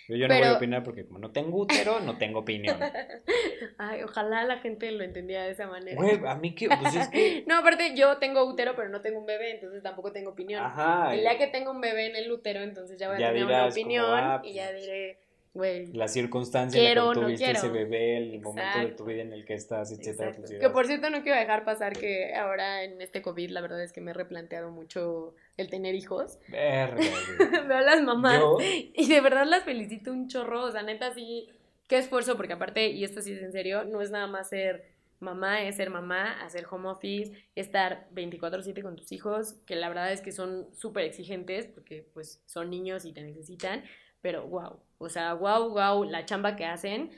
Yo, 0.07 0.15
yo 0.15 0.27
no 0.27 0.33
voy 0.35 0.41
Pero- 0.43 0.53
a 0.53 0.57
opinar 0.57 0.83
porque 0.83 1.07
como 1.07 1.17
no 1.17 1.31
tengo 1.31 1.57
útero, 1.59 1.99
no 2.01 2.19
tengo 2.19 2.41
opinión. 2.41 2.77
Ay, 3.79 4.03
ojalá 4.03 4.45
la 4.45 4.59
gente 4.59 4.91
lo 4.91 5.03
entendiera 5.03 5.45
de 5.45 5.51
esa 5.53 5.65
manera. 5.65 5.95
Güey, 5.95 6.19
a 6.23 6.35
mí 6.35 6.53
que, 6.53 6.67
pues 6.67 6.95
es 6.95 7.07
que... 7.07 7.43
No, 7.47 7.57
aparte 7.57 7.95
yo 7.95 8.17
tengo 8.17 8.43
útero, 8.45 8.75
pero 8.75 8.89
no 8.89 9.01
tengo 9.01 9.17
un 9.19 9.25
bebé, 9.25 9.55
entonces 9.55 9.81
tampoco 9.81 10.11
tengo 10.11 10.29
opinión. 10.31 10.63
Ajá. 10.63 11.15
El 11.15 11.21
día 11.21 11.35
que 11.39 11.47
tenga 11.47 11.71
un 11.71 11.81
bebé 11.81 12.11
en 12.11 12.15
el 12.15 12.31
útero, 12.31 12.61
entonces 12.61 12.99
ya 12.99 13.07
voy 13.07 13.17
a 13.17 13.19
Ya 13.21 13.27
tener 13.29 13.45
una 13.45 13.53
dirás 13.55 13.73
como, 13.73 13.81
opinión 13.81 14.05
ah, 14.19 14.41
y 14.43 14.53
ya 14.53 14.69
pues, 14.69 14.81
diré, 14.81 15.19
güey. 15.53 15.87
la 15.93 16.07
circunstancia 16.07 16.77
en 16.79 16.83
la 16.85 16.89
Quiero, 16.91 17.11
que 17.13 17.19
no 17.19 17.25
tuviste 17.27 17.51
ese 17.51 17.69
quiero. 17.69 17.73
bebé, 17.73 18.17
el 18.17 18.41
momento 18.41 18.61
de 18.61 18.83
Exacto. 18.85 18.95
tu 19.03 19.05
vida 19.09 19.21
en 19.21 19.33
el 19.33 19.45
que 19.45 19.53
estás, 19.53 19.91
etcétera. 19.91 20.29
Exacto. 20.29 20.47
pues, 20.47 20.59
Que 20.59 20.69
por 20.69 20.87
cierto 20.87 21.09
no 21.09 21.23
quiero 21.23 21.37
dejar 21.39 21.65
pasar 21.65 21.93
que 21.97 22.33
ahora 22.35 22.83
en 22.83 23.01
este 23.01 23.21
COVID 23.21 23.49
la 23.49 23.61
verdad 23.61 23.83
es 23.83 23.91
que 23.93 24.01
me 24.01 24.11
he 24.11 24.13
replanteado 24.13 24.71
mucho 24.71 25.35
el 25.57 25.69
tener 25.69 25.95
hijos. 25.95 26.39
Verga. 26.47 26.95
Veo 27.67 27.77
a 27.77 27.81
las 27.81 28.01
mamás 28.01 28.39
Yo, 28.39 28.57
y 28.61 29.07
de 29.07 29.21
verdad 29.21 29.45
las 29.45 29.63
felicito 29.63 30.11
un 30.11 30.27
chorro, 30.27 30.63
o 30.63 30.71
sea, 30.71 30.83
neta 30.83 31.13
sí, 31.13 31.49
qué 31.87 31.97
esfuerzo, 31.97 32.37
porque 32.37 32.53
aparte, 32.53 32.87
y 32.89 33.03
esto 33.03 33.21
sí 33.21 33.33
es 33.33 33.41
en 33.41 33.51
serio, 33.51 33.83
no 33.83 34.01
es 34.01 34.11
nada 34.11 34.27
más 34.27 34.49
ser 34.49 34.85
mamá, 35.19 35.61
es 35.63 35.75
ser 35.75 35.89
mamá, 35.91 36.41
hacer 36.43 36.65
home 36.71 36.89
office, 36.89 37.31
estar 37.55 38.07
24/7 38.11 38.81
con 38.81 38.95
tus 38.95 39.11
hijos, 39.11 39.53
que 39.67 39.75
la 39.75 39.87
verdad 39.89 40.11
es 40.11 40.21
que 40.21 40.31
son 40.31 40.67
súper 40.73 41.03
exigentes, 41.03 41.67
porque 41.67 42.07
pues 42.13 42.41
son 42.47 42.69
niños 42.71 43.05
y 43.05 43.13
te 43.13 43.21
necesitan, 43.21 43.83
pero 44.21 44.47
wow, 44.47 44.79
o 44.97 45.09
sea, 45.09 45.33
wow, 45.33 45.69
wow, 45.69 46.03
la 46.03 46.25
chamba 46.25 46.55
que 46.55 46.65
hacen, 46.65 47.11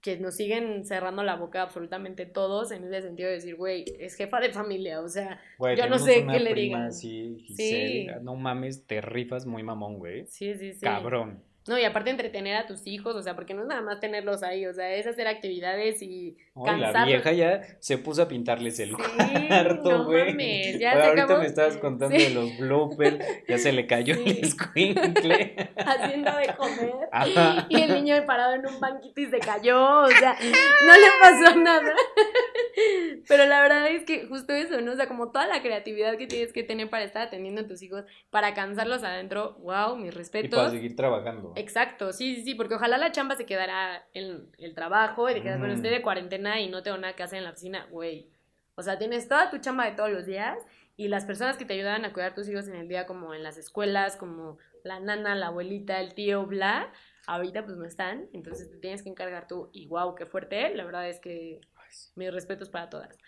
que 0.00 0.16
nos 0.18 0.36
siguen 0.36 0.84
cerrando 0.84 1.24
la 1.24 1.34
boca 1.34 1.62
absolutamente 1.62 2.26
todos, 2.26 2.70
en 2.70 2.84
ese 2.84 3.02
sentido 3.02 3.28
de 3.28 3.34
decir, 3.36 3.56
güey, 3.56 3.84
es 3.98 4.14
jefa 4.14 4.38
de 4.40 4.52
familia, 4.52 5.00
o 5.00 5.08
sea, 5.08 5.40
güey, 5.58 5.76
Yo 5.76 5.88
no 5.88 5.98
sé 5.98 6.24
qué 6.30 6.38
le 6.38 6.54
digan. 6.54 6.82
así, 6.82 7.44
Sí. 7.56 8.06
No 8.22 8.36
mames, 8.36 8.86
te 8.86 9.00
rifas 9.00 9.46
muy 9.46 9.62
mamón, 9.62 9.98
güey. 9.98 10.26
sí, 10.26 10.54
sí, 10.54 10.72
sí. 10.74 10.80
Cabrón. 10.80 11.42
No, 11.68 11.78
y 11.78 11.84
aparte 11.84 12.10
entretener 12.10 12.56
a 12.56 12.66
tus 12.66 12.86
hijos, 12.86 13.14
o 13.16 13.22
sea, 13.22 13.34
porque 13.34 13.54
no 13.54 13.62
es 13.62 13.68
nada 13.68 13.82
más 13.82 13.98
tenerlos 14.00 14.42
ahí, 14.42 14.66
o 14.66 14.72
sea, 14.72 14.92
es 14.94 15.06
hacer 15.06 15.26
actividades 15.26 16.00
y 16.02 16.36
No, 16.54 16.76
y 16.76 16.80
la 16.80 17.04
vieja 17.04 17.32
ya 17.32 17.60
se 17.80 17.98
puso 17.98 18.22
a 18.22 18.28
pintarles 18.28 18.78
el 18.80 18.90
Sí, 18.90 18.96
cuarto, 19.48 19.90
no 19.90 20.04
güey. 20.04 20.30
mames, 20.30 20.78
ya 20.78 20.92
Oye, 20.94 21.02
ahorita 21.02 21.22
acabó. 21.24 21.40
me 21.40 21.46
estabas 21.46 21.76
contando 21.78 22.16
Sí. 22.16 22.24
de 22.24 22.30
los 22.30 22.58
bloopers, 22.58 23.18
ya 23.48 23.58
se 23.58 23.72
le 23.72 23.86
cayó 23.86 24.14
Sí. 24.14 24.22
el 24.26 24.44
escuincle. 24.44 25.70
haciendo 25.76 26.36
de 26.36 26.54
comer. 26.56 26.94
Ajá. 27.12 27.66
Y 27.68 27.80
el 27.82 27.94
niño 27.94 28.14
parado 28.26 28.54
en 28.54 28.66
un 28.66 28.78
banquito 28.80 29.20
y 29.20 29.26
se 29.26 29.38
cayó, 29.38 30.02
o 30.02 30.08
sea, 30.08 30.36
no 30.40 30.92
le 30.92 31.06
pasó 31.20 31.56
nada. 31.58 31.92
Pero 33.28 33.46
la 33.46 33.62
verdad 33.62 33.88
es 33.90 34.04
que 34.04 34.26
justo 34.26 34.52
eso, 34.52 34.80
¿no? 34.80 34.92
O 34.92 34.96
sea, 34.96 35.08
como 35.08 35.30
toda 35.32 35.46
la 35.46 35.62
creatividad 35.62 36.16
que 36.16 36.26
tienes 36.26 36.52
que 36.52 36.62
tener 36.62 36.90
para 36.90 37.04
estar 37.04 37.22
atendiendo 37.22 37.62
a 37.62 37.66
tus 37.66 37.82
hijos, 37.82 38.04
para 38.30 38.54
cansarlos 38.54 39.02
adentro, 39.02 39.56
wow, 39.60 39.96
mis 39.96 40.08
Y 40.08 40.10
respetos. 40.10 40.58
para 40.58 40.70
seguir 40.70 40.94
trabajando. 40.94 41.52
Exacto, 41.56 42.12
sí, 42.12 42.36
sí, 42.36 42.42
sí, 42.44 42.54
porque 42.54 42.74
ojalá 42.74 42.98
la 42.98 43.12
chamba 43.12 43.34
se 43.36 43.46
quedara 43.46 44.06
en 44.14 44.50
el 44.58 44.74
trabajo 44.74 45.28
y 45.30 45.34
te 45.34 45.42
quedas, 45.42 45.58
bueno, 45.58 45.74
Mm. 45.74 45.76
estoy 45.76 45.90
de 45.90 46.02
cuarentena 46.02 46.60
y 46.60 46.68
no 46.68 46.82
tengo 46.82 46.98
nada 46.98 47.16
que 47.16 47.22
hacer 47.22 47.38
en 47.38 47.44
la 47.44 47.50
oficina, 47.50 47.86
güey. 47.90 48.28
O 48.74 48.82
sea, 48.82 48.98
tienes 48.98 49.26
toda 49.26 49.50
tu 49.50 49.58
chamba 49.58 49.86
de 49.86 49.92
todos 49.92 50.10
los 50.10 50.26
días 50.26 50.58
y 50.96 51.08
las 51.08 51.24
personas 51.24 51.56
que 51.56 51.64
te 51.64 51.72
ayudan 51.74 52.04
a 52.04 52.12
cuidar 52.12 52.32
a 52.32 52.34
tus 52.34 52.48
hijos 52.48 52.68
en 52.68 52.76
el 52.76 52.88
día, 52.88 53.06
como 53.06 53.32
en 53.34 53.42
las 53.42 53.56
escuelas, 53.56 54.16
como 54.16 54.58
la 54.84 55.00
nana, 55.00 55.34
la 55.34 55.48
abuelita, 55.48 55.98
el 56.00 56.14
tío, 56.14 56.46
bla, 56.46 56.92
ahorita 57.26 57.64
pues 57.64 57.76
no 57.76 57.84
están, 57.86 58.28
entonces 58.32 58.70
te 58.70 58.76
tienes 58.76 59.02
que 59.02 59.08
encargar 59.08 59.48
tú 59.48 59.70
y 59.72 59.86
wow, 59.88 60.14
qué 60.14 60.26
fuerte, 60.26 60.74
la 60.74 60.84
verdad 60.84 61.08
es 61.08 61.18
que 61.20 61.60
mis 62.14 62.32
respetos 62.32 62.68
para 62.68 62.88
todas. 62.90 63.18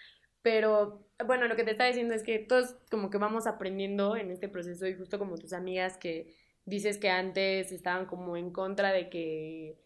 Pero 0.42 1.04
bueno, 1.26 1.48
lo 1.48 1.56
que 1.56 1.64
te 1.64 1.72
estaba 1.72 1.88
diciendo 1.88 2.14
es 2.14 2.22
que 2.22 2.38
todos 2.38 2.76
como 2.90 3.10
que 3.10 3.18
vamos 3.18 3.46
aprendiendo 3.46 4.16
en 4.16 4.30
este 4.30 4.48
proceso 4.48 4.86
y 4.86 4.94
justo 4.94 5.18
como 5.18 5.36
tus 5.36 5.52
amigas 5.52 5.96
que 5.98 6.32
dices 6.68 6.98
que 6.98 7.10
antes 7.10 7.72
estaban 7.72 8.06
como 8.06 8.36
en 8.36 8.52
contra 8.52 8.92
de 8.92 9.08
que 9.08 9.76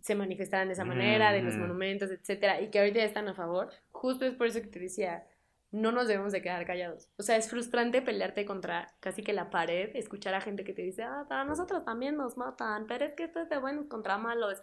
se 0.00 0.14
manifestaran 0.14 0.68
de 0.68 0.72
esa 0.72 0.84
manera, 0.84 1.32
de 1.32 1.42
los 1.42 1.56
monumentos, 1.56 2.10
etcétera, 2.10 2.60
y 2.60 2.68
que 2.68 2.78
ahorita 2.78 3.00
ya 3.00 3.04
están 3.04 3.28
a 3.28 3.34
favor. 3.34 3.70
Justo 3.92 4.24
es 4.24 4.34
por 4.34 4.46
eso 4.46 4.62
que 4.62 4.68
te 4.68 4.78
decía, 4.78 5.26
no 5.72 5.92
nos 5.92 6.08
debemos 6.08 6.32
de 6.32 6.40
quedar 6.40 6.64
callados. 6.66 7.08
O 7.18 7.22
sea, 7.22 7.36
es 7.36 7.50
frustrante 7.50 8.00
pelearte 8.00 8.46
contra 8.46 8.94
casi 9.00 9.22
que 9.22 9.34
la 9.34 9.50
pared, 9.50 9.90
escuchar 9.94 10.34
a 10.34 10.40
gente 10.40 10.64
que 10.64 10.72
te 10.72 10.82
dice, 10.82 11.02
ah, 11.02 11.26
para 11.28 11.44
nosotros 11.44 11.84
también 11.84 12.16
nos 12.16 12.38
matan, 12.38 12.86
pero 12.86 13.04
es 13.04 13.12
que 13.12 13.24
esto 13.24 13.40
es 13.40 13.50
de 13.50 13.58
buenos 13.58 13.86
contra 13.86 14.16
malos. 14.16 14.62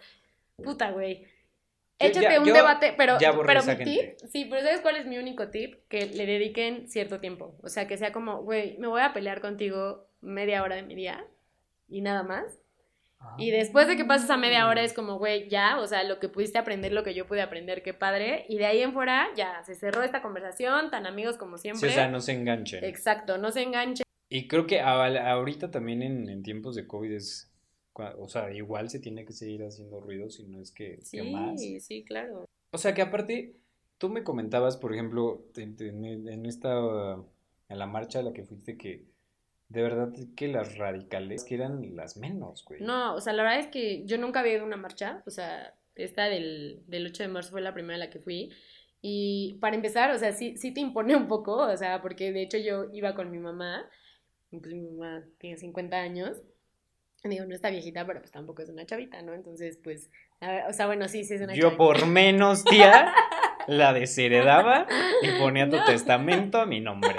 Puta, 0.56 0.90
güey. 0.90 1.28
échate 2.00 2.40
un 2.40 2.46
debate, 2.46 2.96
pero, 2.98 3.18
pero 3.46 3.64
mi 3.64 3.76
tip, 3.76 4.18
sí, 4.32 4.46
pero 4.50 4.64
¿sabes 4.64 4.82
cuál 4.82 4.96
es 4.96 5.06
mi 5.06 5.20
único 5.20 5.50
tip? 5.50 5.88
Que 5.88 6.08
le 6.08 6.26
dediquen 6.26 6.90
cierto 6.90 7.20
tiempo. 7.20 7.56
O 7.62 7.70
sea, 7.70 7.88
que 7.88 7.98
sea 7.98 8.12
como, 8.12 8.42
güey, 8.42 8.76
me 8.80 8.88
voy 8.88 9.02
a 9.02 9.14
pelear 9.14 9.40
contigo 9.40 10.10
media 10.22 10.64
hora 10.64 10.78
de 10.78 10.82
mi 10.82 10.96
día 10.96 11.24
y 11.88 12.02
nada 12.02 12.24
más. 12.24 12.60
Y 13.40 13.50
después 13.50 13.88
de 13.88 13.98
que 13.98 14.06
pases 14.06 14.30
a 14.30 14.38
media 14.38 14.68
hora 14.68 14.84
es 14.84 14.94
como, 14.94 15.18
güey, 15.18 15.50
ya, 15.50 15.80
o 15.80 15.88
sea, 15.88 16.04
lo 16.04 16.20
que 16.20 16.30
pudiste 16.30 16.60
aprender, 16.60 16.94
lo 16.94 17.04
que 17.04 17.16
yo 17.16 17.26
pude 17.26 17.42
aprender, 17.42 17.82
qué 17.82 17.94
padre. 17.94 18.46
Y 18.48 18.58
de 18.58 18.68
ahí 18.68 18.82
en 18.82 18.94
fuera 18.94 19.28
ya 19.36 19.64
se 19.64 19.74
cerró 19.74 20.04
esta 20.04 20.22
conversación, 20.22 20.92
tan 20.92 21.08
amigos 21.08 21.38
como 21.38 21.58
siempre. 21.58 21.90
o 21.90 21.92
sea, 21.92 22.08
no 22.08 22.22
se 22.22 22.34
enganchen. 22.34 22.84
Exacto, 22.84 23.38
no 23.38 23.52
se 23.52 23.64
enganchen. 23.64 24.04
Y 24.30 24.48
creo 24.48 24.68
que 24.68 24.82
ahorita 24.82 25.72
también 25.72 26.04
en, 26.04 26.30
en 26.30 26.44
tiempos 26.44 26.76
de 26.76 26.86
COVID 26.86 27.12
es 27.12 27.52
o 28.18 28.28
sea, 28.28 28.54
igual 28.54 28.90
se 28.90 29.00
tiene 29.00 29.26
que 29.26 29.34
seguir 29.34 29.64
haciendo 29.64 30.00
ruido 30.00 30.30
si 30.30 30.46
no 30.46 30.62
es 30.62 30.72
que, 30.72 31.00
sí, 31.04 31.22
más. 31.32 31.60
Sí, 31.60 31.80
sí, 31.80 32.04
claro. 32.04 32.46
O 32.72 32.78
sea, 32.78 32.94
que 32.94 33.02
aparte, 33.02 33.56
tú 33.98 34.10
me 34.10 34.24
comentabas, 34.24 34.78
por 34.78 34.94
ejemplo, 34.94 35.46
en, 35.56 36.46
esta, 36.46 37.16
en 37.70 37.80
la 37.80 37.88
marcha 37.88 38.20
a 38.20 38.24
la 38.24 38.34
que 38.34 38.44
fuiste, 38.44 38.78
que 38.78 39.06
de 39.70 39.82
verdad 39.82 40.14
que 40.36 40.48
las 40.48 40.78
radicales 40.78 41.44
que 41.44 41.56
eran 41.56 41.96
las 41.96 42.18
menos, 42.18 42.64
güey. 42.66 42.82
No, 42.82 43.16
o 43.16 43.22
sea, 43.22 43.34
la 43.34 43.44
verdad 43.44 43.60
es 43.60 43.68
que 43.68 44.06
yo 44.06 44.18
nunca 44.18 44.40
había 44.40 44.54
ido 44.54 44.64
a 44.64 44.68
una 44.68 44.78
marcha, 44.78 45.22
o 45.26 45.30
sea, 45.30 45.74
esta 45.96 46.26
del, 46.26 46.84
del 46.88 47.08
8 47.08 47.24
de 47.24 47.30
marzo 47.30 47.52
fue 47.52 47.62
la 47.62 47.74
primera 47.74 47.96
a 47.96 48.00
la 48.00 48.10
que 48.10 48.20
fui. 48.20 48.52
Y 49.02 49.58
para 49.62 49.76
empezar, 49.76 50.12
o 50.12 50.18
sea, 50.18 50.32
sí, 50.34 50.58
sí 50.58 50.74
te 50.74 50.80
impone 50.80 51.16
un 51.16 51.28
poco, 51.28 51.58
o 51.58 51.78
sea, 51.78 52.02
porque 52.02 52.32
de 52.32 52.44
hecho 52.44 52.58
yo 52.58 52.86
iba 52.94 53.14
con 53.14 53.30
mi 53.30 53.40
mamá, 53.40 53.86
pues 54.50 54.74
mi 54.74 54.82
mamá 54.82 55.24
tiene 55.38 55.58
50 55.58 55.98
años, 55.98 56.42
digo, 57.24 57.46
no 57.46 57.54
está 57.54 57.70
viejita, 57.70 58.06
pero 58.06 58.20
pues 58.20 58.32
tampoco 58.32 58.62
es 58.62 58.70
una 58.70 58.86
chavita, 58.86 59.22
¿no? 59.22 59.34
Entonces, 59.34 59.80
pues, 59.84 60.10
o 60.70 60.74
sea, 60.74 60.86
bueno, 60.86 61.08
sí, 61.08 61.24
sí 61.24 61.36
es 61.36 61.42
una 61.42 61.54
Yo 61.54 61.78
por 61.78 62.06
menos, 62.08 62.64
tía, 62.64 63.14
la 63.68 63.94
desheredaba 63.94 64.88
y 65.22 65.40
ponía 65.40 65.70
tu 65.70 65.78
testamento 65.86 66.60
a 66.60 66.66
mi 66.66 66.80
nombre. 66.80 67.16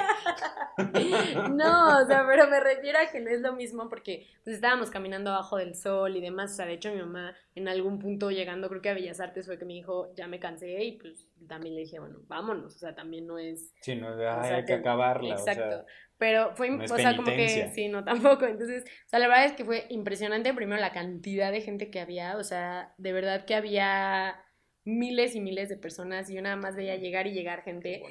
No, 1.54 2.02
o 2.02 2.06
sea, 2.06 2.24
pero 2.26 2.48
me 2.48 2.60
refiero 2.60 2.98
a 2.98 3.10
que 3.10 3.20
no 3.20 3.30
es 3.30 3.40
lo 3.40 3.52
mismo 3.52 3.88
porque 3.88 4.26
pues 4.44 4.56
estábamos 4.56 4.90
caminando 4.90 5.30
abajo 5.30 5.56
del 5.56 5.74
sol 5.74 6.16
y 6.16 6.20
demás, 6.20 6.52
o 6.52 6.54
sea, 6.54 6.66
de 6.66 6.74
hecho 6.74 6.92
mi 6.92 6.98
mamá 6.98 7.34
en 7.54 7.68
algún 7.68 7.98
punto 7.98 8.30
llegando, 8.30 8.68
creo 8.68 8.80
que 8.80 8.90
a 8.90 8.94
Bellas 8.94 9.20
Artes 9.20 9.46
fue 9.46 9.58
que 9.58 9.64
me 9.64 9.74
dijo, 9.74 10.12
ya 10.14 10.26
me 10.26 10.38
cansé 10.38 10.82
y 10.84 10.92
pues 10.98 11.28
también 11.48 11.74
le 11.74 11.82
dije, 11.82 11.98
bueno, 11.98 12.20
vámonos, 12.28 12.76
o 12.76 12.78
sea, 12.78 12.94
también 12.94 13.26
no 13.26 13.38
es... 13.38 13.72
Sí, 13.80 13.96
no, 13.96 14.08
hay 14.08 14.64
que 14.64 14.74
acabarla. 14.74 15.34
Exacto. 15.34 15.84
Pero 16.18 16.54
fue, 16.56 16.70
o 16.70 16.98
sea, 16.98 17.16
como 17.16 17.28
que, 17.28 17.70
sí, 17.72 17.88
no, 17.88 18.04
tampoco. 18.04 18.44
Entonces, 18.44 18.84
o 18.84 19.08
sea, 19.08 19.20
la 19.20 19.28
verdad 19.28 19.46
es 19.46 19.52
que 19.52 19.64
fue 19.64 19.86
impresionante 19.88 20.52
primero 20.52 20.80
la 20.80 20.92
cantidad 20.92 21.52
de 21.52 21.60
gente 21.60 21.90
que 21.90 22.00
había, 22.00 22.36
o 22.36 22.44
sea, 22.44 22.92
de 22.98 23.12
verdad 23.12 23.44
que 23.44 23.54
había 23.54 24.44
miles 24.84 25.34
y 25.34 25.40
miles 25.40 25.68
de 25.68 25.76
personas 25.76 26.30
y 26.30 26.34
yo 26.34 26.42
nada 26.42 26.56
más 26.56 26.74
veía 26.74 26.96
llegar 26.96 27.26
y 27.26 27.32
llegar 27.32 27.62
gente. 27.62 28.02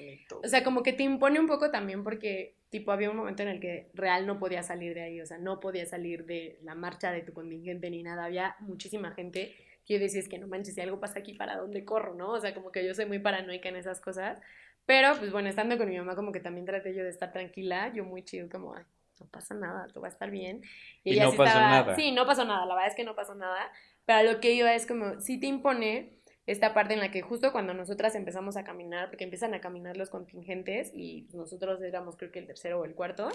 O 0.44 0.48
sea, 0.48 0.64
como 0.64 0.84
que 0.84 0.94
te 0.94 1.04
impone 1.04 1.40
un 1.40 1.48
poco 1.48 1.72
también 1.72 2.04
porque, 2.04 2.56
tipo, 2.70 2.92
había 2.92 3.10
un 3.10 3.18
momento 3.18 3.44
en 3.44 3.50
el 3.50 3.60
que 3.60 3.90
real 3.94 4.28
no 4.28 4.40
podía 4.40 4.64
salir 4.64 4.94
de 4.94 5.04
ahí, 5.04 5.22
o 5.22 5.26
sea, 5.26 5.38
no 5.38 5.60
podía 5.60 5.86
salir 5.86 6.26
de 6.26 6.60
la 6.64 6.76
marcha 6.76 7.12
de 7.12 7.22
tu 7.22 7.34
contingente 7.34 7.90
ni 7.90 8.04
nada. 8.04 8.26
Había 8.26 8.56
muchísima 8.60 9.12
gente 9.12 9.56
que 9.86 9.94
yo 9.94 10.00
decía, 10.00 10.20
es 10.20 10.28
que 10.28 10.38
no 10.38 10.48
manches, 10.48 10.76
si 10.76 10.82
algo 10.82 11.00
pasa 11.00 11.20
aquí, 11.20 11.34
¿para 11.34 11.56
dónde 11.56 11.86
corro, 11.86 12.14
no? 12.14 12.32
O 12.32 12.40
sea, 12.40 12.54
como 12.54 12.72
que 12.72 12.86
yo 12.86 12.94
soy 12.94 13.06
muy 13.06 13.20
paranoica 13.20 13.70
en 13.70 13.78
esas 13.78 14.02
cosas. 14.02 14.42
Pero, 14.86 15.16
pues 15.18 15.32
bueno, 15.32 15.50
estando 15.50 15.78
con 15.78 15.90
mi 15.90 15.98
mamá, 15.98 16.16
como 16.16 16.32
que 16.32 16.40
también 16.40 16.66
traté 16.66 16.94
yo 16.94 17.04
de 17.04 17.10
estar 17.10 17.32
tranquila, 17.32 17.92
yo 17.94 18.04
muy 18.04 18.24
chido, 18.24 18.50
como, 18.50 18.74
ay, 18.74 18.84
no 19.20 19.26
pasa 19.28 19.56
nada, 19.56 19.88
todo 19.88 20.02
va 20.02 20.08
a 20.08 20.12
estar 20.12 20.30
bien. 20.30 20.62
Y, 21.04 21.20
no 21.20 21.32
pasó 21.34 21.60
nada. 21.60 21.96
Sí, 21.96 22.12
no 22.12 22.26
pasó 22.26 22.46
nada, 22.46 22.66
la 22.66 22.76
verdad 22.76 22.90
es 22.90 22.96
que 22.96 23.04
no 23.04 23.16
pasó 23.16 23.36
nada. 23.36 23.72
Pero 24.06 24.32
lo 24.32 24.40
que 24.40 24.54
iba 24.54 24.74
es 24.74 24.86
como, 24.86 25.20
sí 25.20 25.40
te 25.40 25.48
impone 25.48 26.17
esta 26.48 26.74
parte 26.74 26.94
en 26.94 27.02
la 27.02 27.12
que 27.12 27.22
justo 27.22 27.52
cuando 27.52 27.74
nosotras 27.74 28.16
empezamos 28.16 28.58
a 28.58 28.64
caminar, 28.64 29.10
porque 29.10 29.26
empiezan 29.26 29.54
a 29.54 29.62
caminar 29.62 29.98
los 29.98 30.10
contingentes 30.10 30.92
y 30.94 31.28
nosotros 31.34 31.82
éramos 31.82 32.16
creo 32.16 32.32
que 32.32 32.40
el 32.40 32.48
tercero 32.48 32.80
o 32.80 32.86
el 32.86 32.96
cuarto, 32.96 33.30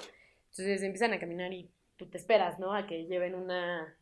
entonces 0.50 0.82
empiezan 0.82 1.12
a 1.12 1.20
caminar 1.20 1.52
y 1.52 1.70
tú 1.96 2.06
te 2.06 2.18
esperas, 2.18 2.58
¿no? 2.58 2.74
A 2.74 2.86
que 2.86 3.04
lleven 3.04 3.34
una 3.34 3.96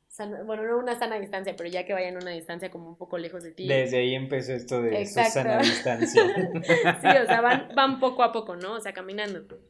bueno, 0.44 0.64
no 0.64 0.78
una 0.78 0.98
sana 0.98 1.20
distancia, 1.20 1.54
pero 1.56 1.68
ya 1.68 1.84
que 1.84 1.92
vayan 1.92 2.16
a 2.16 2.18
una 2.20 2.32
distancia 2.32 2.70
como 2.70 2.88
un 2.88 2.96
poco 2.96 3.16
lejos 3.16 3.44
de 3.44 3.52
ti. 3.52 3.68
Desde 3.68 3.98
ahí 3.98 4.14
empezó 4.14 4.52
esto 4.52 4.82
de 4.82 5.06
sana 5.06 5.58
distancia. 5.62 6.22
sí, 7.00 7.06
o 7.06 7.26
sea, 7.26 7.40
van, 7.40 7.68
van 7.76 8.00
poco 8.00 8.24
a 8.24 8.32
poco, 8.32 8.56
¿no? 8.56 8.74
O 8.74 8.80
sea, 8.80 8.92
caminando. 8.92 9.60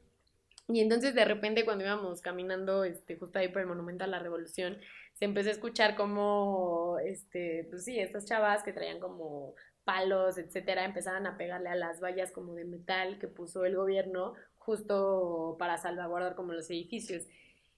Y 0.68 0.80
entonces 0.80 1.14
de 1.14 1.24
repente 1.24 1.64
cuando 1.64 1.84
íbamos 1.84 2.22
caminando 2.22 2.84
este, 2.84 3.16
justo 3.16 3.38
ahí 3.38 3.48
por 3.48 3.60
el 3.60 3.68
Monumento 3.68 4.04
a 4.04 4.06
la 4.06 4.18
Revolución, 4.18 4.78
se 5.20 5.26
empezó 5.26 5.50
a 5.50 5.52
escuchar 5.52 5.96
como, 5.96 6.98
este, 7.04 7.66
pues 7.68 7.84
sí, 7.84 7.98
estas 7.98 8.24
chavas 8.24 8.62
que 8.62 8.72
traían 8.72 9.00
como 9.00 9.54
palos, 9.84 10.38
etcétera, 10.38 10.86
empezaban 10.86 11.26
a 11.26 11.36
pegarle 11.36 11.68
a 11.68 11.74
las 11.74 12.00
vallas 12.00 12.32
como 12.32 12.54
de 12.54 12.64
metal 12.64 13.18
que 13.18 13.28
puso 13.28 13.66
el 13.66 13.76
gobierno 13.76 14.32
justo 14.56 15.56
para 15.58 15.76
salvaguardar 15.76 16.34
como 16.36 16.54
los 16.54 16.70
edificios. 16.70 17.24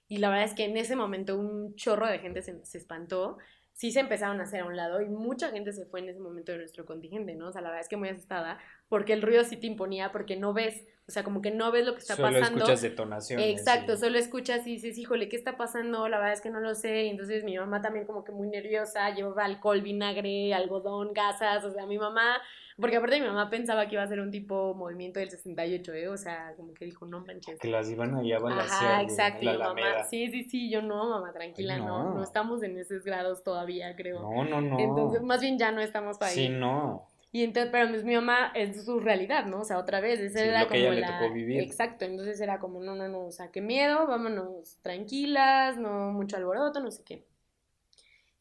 Y 0.07 0.19
la 0.19 0.29
verdad 0.29 0.45
es 0.45 0.53
que 0.53 0.63
en 0.63 0.77
ese 0.77 0.95
momento 0.95 1.37
un 1.37 1.75
chorro 1.75 2.07
de 2.07 2.19
gente 2.19 2.41
se, 2.43 2.63
se 2.65 2.77
espantó 2.77 3.37
sí 3.73 3.91
se 3.91 3.99
empezaron 3.99 4.39
a 4.39 4.43
hacer 4.43 4.61
a 4.61 4.65
un 4.65 4.77
lado 4.77 5.01
y 5.01 5.09
mucha 5.09 5.49
gente 5.49 5.73
se 5.73 5.85
fue 5.85 5.99
en 5.99 6.09
ese 6.09 6.19
momento 6.19 6.51
de 6.51 6.59
nuestro 6.59 6.85
contingente, 6.85 7.35
¿no? 7.35 7.49
O 7.49 7.51
sea, 7.51 7.61
la 7.61 7.69
verdad 7.69 7.81
es 7.81 7.89
que 7.89 7.97
muy 7.97 8.09
asustada 8.09 8.59
porque 8.87 9.13
el 9.13 9.21
ruido 9.21 9.43
sí 9.43 9.57
te 9.57 9.67
imponía 9.67 10.11
porque 10.11 10.37
no 10.37 10.53
ves, 10.53 10.85
o 11.07 11.11
sea, 11.11 11.23
como 11.23 11.41
que 11.41 11.51
no 11.51 11.71
ves 11.71 11.85
lo 11.85 11.93
que 11.93 11.99
está 11.99 12.15
pasando. 12.15 12.39
Solo 12.39 12.57
escuchas 12.57 12.81
detonaciones. 12.81 13.59
Exacto, 13.59 13.97
solo 13.97 14.17
escuchas 14.17 14.65
y 14.67 14.73
dices, 14.73 14.97
híjole, 14.97 15.27
¿qué 15.27 15.35
está 15.35 15.57
pasando? 15.57 16.07
La 16.07 16.17
verdad 16.17 16.33
es 16.33 16.41
que 16.41 16.51
no 16.51 16.59
lo 16.59 16.75
sé. 16.75 17.05
Y 17.05 17.09
entonces 17.09 17.43
mi 17.43 17.57
mamá 17.57 17.81
también 17.81 18.05
como 18.05 18.23
que 18.23 18.31
muy 18.31 18.47
nerviosa, 18.47 19.09
llevaba 19.13 19.45
alcohol, 19.45 19.81
vinagre, 19.81 20.53
algodón, 20.53 21.13
gasas, 21.13 21.65
o 21.65 21.71
sea, 21.71 21.85
mi 21.87 21.97
mamá 21.97 22.41
porque 22.79 22.97
aparte 22.97 23.19
mi 23.19 23.27
mamá 23.27 23.49
pensaba 23.49 23.87
que 23.87 23.95
iba 23.95 24.03
a 24.03 24.07
ser 24.07 24.19
un 24.19 24.31
tipo 24.31 24.73
movimiento 24.73 25.19
del 25.19 25.29
68, 25.29 25.93
¿eh? 25.93 26.07
O 26.07 26.17
sea, 26.17 26.53
como 26.57 26.73
que 26.73 26.85
dijo, 26.85 27.05
no 27.05 27.21
manches. 27.21 27.59
Que 27.59 27.67
las 27.67 27.89
iban 27.89 28.15
allá 28.15 28.37
a 28.37 28.39
balancear. 28.39 28.91
Ajá, 28.91 29.01
exacto. 29.01 29.45
La 29.45 29.57
mamá, 29.57 30.03
sí, 30.09 30.29
sí, 30.29 30.43
sí, 30.43 30.69
yo 30.69 30.81
no, 30.81 31.09
mamá, 31.09 31.31
tranquila, 31.33 31.77
no. 31.77 32.15
no. 32.15 32.23
estamos 32.23 32.63
en 32.63 32.77
esos 32.77 33.03
grados 33.03 33.43
todavía, 33.43 33.95
creo. 33.95 34.21
No, 34.21 34.43
no, 34.43 34.61
no. 34.61 34.79
Entonces, 34.79 35.21
más 35.21 35.41
bien 35.41 35.57
ya 35.57 35.71
no 35.71 35.81
estamos 35.81 36.21
ahí. 36.21 36.35
Sí, 36.35 36.49
no. 36.49 37.07
Y 37.35 37.43
entonces, 37.43 37.71
pero 37.71 37.89
pues, 37.89 38.03
mi 38.03 38.13
mamá 38.13 38.51
es 38.53 38.85
su 38.85 38.99
realidad, 38.99 39.47
¿no? 39.47 39.61
O 39.61 39.63
sea, 39.63 39.79
otra 39.79 39.99
vez, 39.99 40.19
esa 40.19 40.43
era 40.43 40.59
lo 40.61 40.67
como 40.67 40.79
que 40.79 40.87
ella 40.87 40.99
la... 40.99 41.07
le 41.07 41.13
tocó 41.13 41.33
vivir. 41.33 41.61
Exacto, 41.61 42.05
entonces 42.05 42.39
era 42.39 42.59
como, 42.59 42.79
no, 42.79 42.95
no, 42.95 43.07
no, 43.07 43.25
o 43.25 43.31
sea, 43.31 43.49
qué 43.49 43.59
miedo, 43.59 44.05
vámonos 44.05 44.77
tranquilas, 44.83 45.77
no 45.77 46.11
mucho 46.11 46.37
alboroto, 46.37 46.79
no 46.79 46.91
sé 46.91 47.03
qué. 47.03 47.25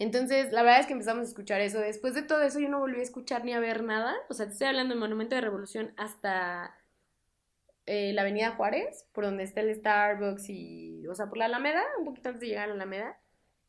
Entonces, 0.02 0.52
la 0.52 0.64
verdad 0.64 0.80
es 0.80 0.86
que 0.86 0.94
empezamos 0.94 1.26
a 1.26 1.28
escuchar 1.28 1.60
eso. 1.60 1.78
Después 1.78 2.14
de 2.14 2.22
todo 2.22 2.42
eso, 2.42 2.58
yo 2.58 2.68
no 2.68 2.80
volví 2.80 2.98
a 2.98 3.02
escuchar 3.02 3.44
ni 3.44 3.52
a 3.52 3.60
ver 3.60 3.84
nada. 3.84 4.16
O 4.28 4.34
sea, 4.34 4.46
te 4.46 4.52
estoy 4.52 4.66
hablando 4.66 4.94
del 4.94 5.00
Monumento 5.00 5.36
de 5.36 5.40
Revolución 5.42 5.94
hasta 5.96 6.76
eh, 7.86 8.12
la 8.12 8.22
Avenida 8.22 8.50
Juárez, 8.56 9.08
por 9.12 9.24
donde 9.24 9.44
está 9.44 9.60
el 9.60 9.72
Starbucks 9.72 10.48
y, 10.48 11.06
o 11.06 11.14
sea, 11.14 11.28
por 11.28 11.38
la 11.38 11.44
Alameda, 11.44 11.84
un 12.00 12.04
poquito 12.04 12.30
antes 12.30 12.40
de 12.40 12.48
llegar 12.48 12.64
a 12.64 12.66
la 12.68 12.74
Alameda. 12.74 13.20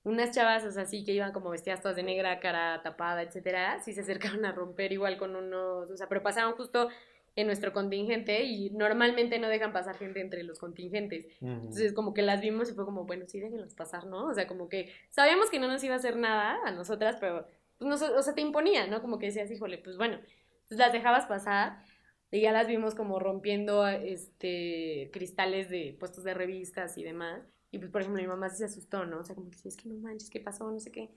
Unas 0.02 0.32
chavas, 0.32 0.64
o 0.66 0.72
sea, 0.72 0.88
sí, 0.88 1.06
que 1.06 1.14
iban 1.14 1.34
como 1.34 1.52
vestidas 1.52 1.82
todas 1.82 1.96
de 1.98 2.04
negra, 2.04 2.40
cara 2.40 2.82
tapada, 2.82 3.22
etcétera, 3.22 3.80
sí 3.82 3.94
se 3.94 4.02
acercaron 4.02 4.44
a 4.46 4.52
romper 4.54 4.92
igual 4.92 5.20
con 5.20 5.36
unos, 5.36 5.92
o 5.92 5.98
sea, 5.98 6.10
pero 6.10 6.24
pasaban 6.24 6.56
justo 6.56 6.90
en 7.36 7.48
nuestro 7.48 7.74
contingente 7.74 8.44
y 8.44 8.70
normalmente 8.72 9.40
no 9.40 9.48
dejan 9.48 9.74
pasar 9.74 9.98
gente 9.98 10.22
entre 10.22 10.44
los 10.44 10.60
contingentes. 10.60 11.26
Entonces 11.42 11.94
como 11.94 12.14
que 12.14 12.22
las 12.22 12.42
vimos 12.42 12.70
y 12.70 12.74
fue 12.74 12.86
como, 12.86 13.06
bueno, 13.06 13.26
sí, 13.28 13.40
déjenlos 13.40 13.74
pasar, 13.74 14.06
¿no? 14.06 14.28
O 14.28 14.34
sea, 14.34 14.48
como 14.48 14.70
que 14.70 14.92
sabíamos 15.10 15.50
que 15.50 15.60
no 15.60 15.68
nos 15.68 15.84
iba 15.84 15.96
a 15.96 15.98
hacer 15.98 16.16
nada 16.16 16.60
a 16.64 16.72
nosotras, 16.72 17.18
pero, 17.20 17.48
pues, 17.78 18.02
no, 18.02 18.16
o 18.18 18.22
sea, 18.22 18.36
te 18.36 18.42
imponía, 18.42 18.88
¿no? 18.88 19.02
Como 19.02 19.18
que 19.18 19.28
decías, 19.28 19.50
híjole, 19.50 19.80
pues 19.80 19.98
bueno, 19.98 20.20
entonces 20.54 20.78
las 20.78 20.94
dejabas 20.94 21.26
pasar 21.26 21.84
y 22.32 22.42
ya 22.42 22.52
las 22.52 22.68
vimos 22.68 22.96
como 22.96 23.20
rompiendo 23.20 23.88
este 23.88 25.10
cristales 25.12 25.70
de 25.70 25.96
puestos 26.00 26.24
de 26.24 26.34
revistas 26.34 26.98
y 26.98 27.04
demás. 27.04 27.42
Y 27.72 27.80
pues, 27.80 27.90
por 27.90 28.02
ejemplo, 28.02 28.22
mi 28.22 28.28
mamá 28.28 28.50
se 28.50 28.66
asustó, 28.66 29.06
¿no? 29.06 29.20
O 29.20 29.24
sea, 29.24 29.36
como 29.36 29.50
que 29.50 29.68
es 29.68 29.76
que 29.76 29.90
no 29.90 29.96
manches, 29.96 30.30
¿qué 30.30 30.40
pasó? 30.40 30.70
No 30.70 30.80
sé 30.80 30.92
qué. 30.92 31.10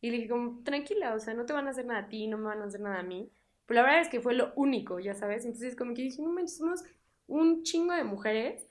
Y 0.00 0.10
le 0.10 0.16
dije 0.16 0.28
como, 0.28 0.62
tranquila, 0.62 1.14
o 1.14 1.18
sea, 1.18 1.34
no 1.34 1.44
te 1.44 1.52
van 1.52 1.66
a 1.66 1.70
hacer 1.70 1.84
nada 1.84 2.00
a 2.00 2.08
ti, 2.08 2.26
no 2.26 2.38
me 2.38 2.44
van 2.44 2.62
a 2.62 2.64
hacer 2.64 2.80
nada 2.80 3.00
a 3.00 3.02
mí. 3.02 3.30
Pero 3.68 3.82
la 3.82 3.86
verdad 3.86 4.00
es 4.00 4.08
que 4.08 4.22
fue 4.22 4.32
lo 4.32 4.52
único, 4.56 4.98
ya 4.98 5.14
sabes. 5.14 5.44
Entonces, 5.44 5.76
como 5.76 5.92
que 5.92 6.00
dije, 6.00 6.22
no 6.22 6.30
manches, 6.30 6.56
somos 6.56 6.82
un 7.26 7.62
chingo 7.64 7.92
de 7.92 8.02
mujeres. 8.02 8.66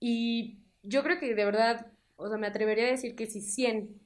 Y 0.00 0.58
yo 0.82 1.02
creo 1.02 1.18
que 1.18 1.34
de 1.34 1.44
verdad, 1.46 1.86
o 2.16 2.28
sea, 2.28 2.36
me 2.36 2.46
atrevería 2.46 2.84
a 2.84 2.90
decir 2.90 3.16
que 3.16 3.24
si 3.24 3.40
100 3.40 3.98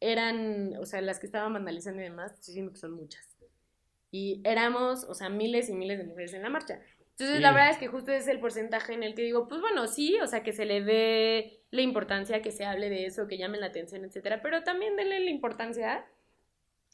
eran, 0.00 0.76
o 0.80 0.86
sea, 0.86 1.00
las 1.02 1.20
que 1.20 1.26
estaban 1.26 1.52
vandalizando 1.52 2.00
y 2.02 2.06
demás, 2.06 2.32
estoy 2.32 2.52
diciendo 2.52 2.72
que 2.72 2.80
son 2.80 2.94
muchas. 2.94 3.24
Y 4.10 4.40
éramos, 4.44 5.04
o 5.04 5.14
sea, 5.14 5.28
miles 5.28 5.68
y 5.68 5.74
miles 5.74 5.98
de 5.98 6.04
mujeres 6.04 6.34
en 6.34 6.42
la 6.42 6.50
marcha. 6.50 6.80
Entonces, 7.12 7.40
la 7.40 7.52
verdad 7.52 7.70
es 7.70 7.78
que 7.78 7.86
justo 7.86 8.10
es 8.10 8.26
el 8.26 8.40
porcentaje 8.40 8.92
en 8.92 9.04
el 9.04 9.14
que 9.14 9.22
digo, 9.22 9.46
pues 9.46 9.60
bueno, 9.60 9.86
sí, 9.86 10.18
o 10.20 10.26
sea, 10.26 10.42
que 10.42 10.52
se 10.52 10.64
le 10.64 10.82
dé 10.82 11.60
la 11.70 11.82
importancia, 11.82 12.42
que 12.42 12.50
se 12.50 12.64
hable 12.64 12.90
de 12.90 13.06
eso, 13.06 13.28
que 13.28 13.38
llamen 13.38 13.60
la 13.60 13.68
atención, 13.68 14.04
etcétera, 14.04 14.42
pero 14.42 14.64
también 14.64 14.96
denle 14.96 15.20
la 15.20 15.30
importancia 15.30 16.04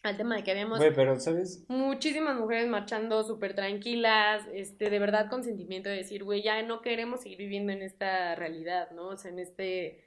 al 0.03 0.17
tema 0.17 0.37
de 0.37 0.43
que 0.43 0.51
habíamos 0.51 0.81
pero, 0.95 1.19
¿sabes? 1.21 1.65
muchísimas 1.69 2.37
mujeres 2.37 2.69
marchando 2.69 3.23
súper 3.23 3.55
tranquilas, 3.55 4.47
este, 4.53 4.91
de 4.91 4.99
verdad 4.99 5.31
con 5.31 5.45
sentimiento 5.45 5.89
de 5.89 5.97
decir, 5.97 6.25
güey, 6.25 6.43
ya 6.43 6.63
no 6.63 6.83
queremos 6.83 7.21
seguir 7.23 7.39
viviendo 7.39 7.73
en 7.73 7.83
esta 7.83 8.35
realidad, 8.35 8.91
¿no? 8.91 9.09
O 9.09 9.17
sea, 9.17 9.31
en 9.31 9.39
este, 9.39 10.05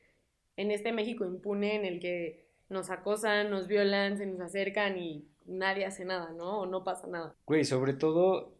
en 0.57 0.71
este 0.71 0.91
México 0.91 1.25
impune 1.25 1.75
en 1.75 1.85
el 1.85 1.99
que 1.99 2.45
nos 2.67 2.89
acosan, 2.89 3.49
nos 3.49 3.67
violan, 3.67 4.17
se 4.17 4.25
nos 4.25 4.41
acercan 4.41 4.97
y 4.97 5.29
nadie 5.45 5.85
hace 5.85 6.03
nada, 6.03 6.31
¿no? 6.33 6.61
O 6.61 6.65
no 6.65 6.83
pasa 6.83 7.07
nada. 7.07 7.35
Güey, 7.45 7.63
sobre 7.63 7.93
todo 7.93 8.55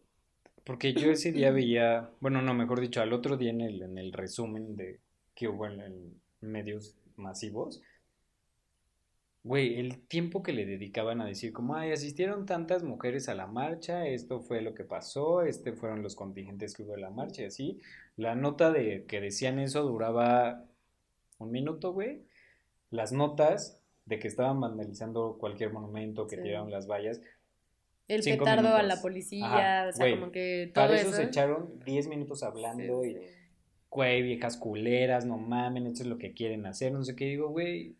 porque 0.64 0.94
yo 0.94 1.10
ese 1.10 1.32
día 1.32 1.50
veía, 1.52 2.10
bueno, 2.20 2.40
no, 2.42 2.54
mejor 2.54 2.80
dicho, 2.80 3.00
al 3.00 3.12
otro 3.12 3.36
día 3.36 3.50
en 3.50 3.60
el, 3.60 3.82
en 3.82 3.98
el 3.98 4.12
resumen 4.12 4.76
de 4.76 5.00
que 5.34 5.48
hubo 5.48 5.66
en, 5.66 5.80
en 5.80 6.20
medios 6.40 6.96
masivos, 7.16 7.82
güey, 9.46 9.78
el 9.78 10.00
tiempo 10.08 10.42
que 10.42 10.52
le 10.52 10.66
dedicaban 10.66 11.20
a 11.20 11.26
decir 11.26 11.52
como, 11.52 11.76
ay, 11.76 11.92
asistieron 11.92 12.46
tantas 12.46 12.82
mujeres 12.82 13.28
a 13.28 13.34
la 13.34 13.46
marcha, 13.46 14.06
esto 14.06 14.40
fue 14.40 14.60
lo 14.60 14.74
que 14.74 14.82
pasó, 14.82 15.42
este 15.42 15.72
fueron 15.72 16.02
los 16.02 16.16
contingentes 16.16 16.74
que 16.74 16.82
hubo 16.82 16.94
en 16.94 17.02
la 17.02 17.10
marcha 17.10 17.42
y 17.42 17.46
así. 17.46 17.80
La 18.16 18.34
nota 18.34 18.72
de 18.72 19.04
que 19.06 19.20
decían 19.20 19.58
eso 19.60 19.82
duraba 19.84 20.64
un 21.38 21.50
minuto, 21.52 21.92
güey. 21.92 22.22
Las 22.90 23.12
notas 23.12 23.80
de 24.04 24.18
que 24.18 24.26
estaban 24.28 24.60
vandalizando 24.60 25.36
cualquier 25.38 25.72
monumento, 25.72 26.26
que 26.26 26.36
Sí. 26.36 26.42
tiraron 26.42 26.70
las 26.70 26.88
vallas. 26.88 27.20
El 28.08 28.22
petardo 28.22 28.74
a 28.74 28.82
la 28.82 29.00
policía, 29.00 29.46
Ajá, 29.82 29.88
o 29.88 29.92
sea, 29.92 30.06
güey, 30.06 30.18
como 30.20 30.32
que 30.32 30.70
todo 30.74 30.84
Para 30.86 30.96
eso 30.96 31.08
eso. 31.08 31.16
se 31.18 31.22
echaron 31.24 31.78
10 31.84 32.08
minutos 32.08 32.42
hablando 32.42 33.02
Sí, 33.02 33.10
y, 33.10 33.16
güey, 33.90 34.22
viejas 34.22 34.56
culeras, 34.56 35.24
no 35.24 35.38
mamen, 35.38 35.86
esto 35.86 36.02
es 36.02 36.08
lo 36.08 36.18
que 36.18 36.32
quieren 36.32 36.66
hacer, 36.66 36.92
no 36.92 37.04
sé 37.04 37.14
qué. 37.14 37.26
Digo, 37.26 37.48
güey. 37.48 37.96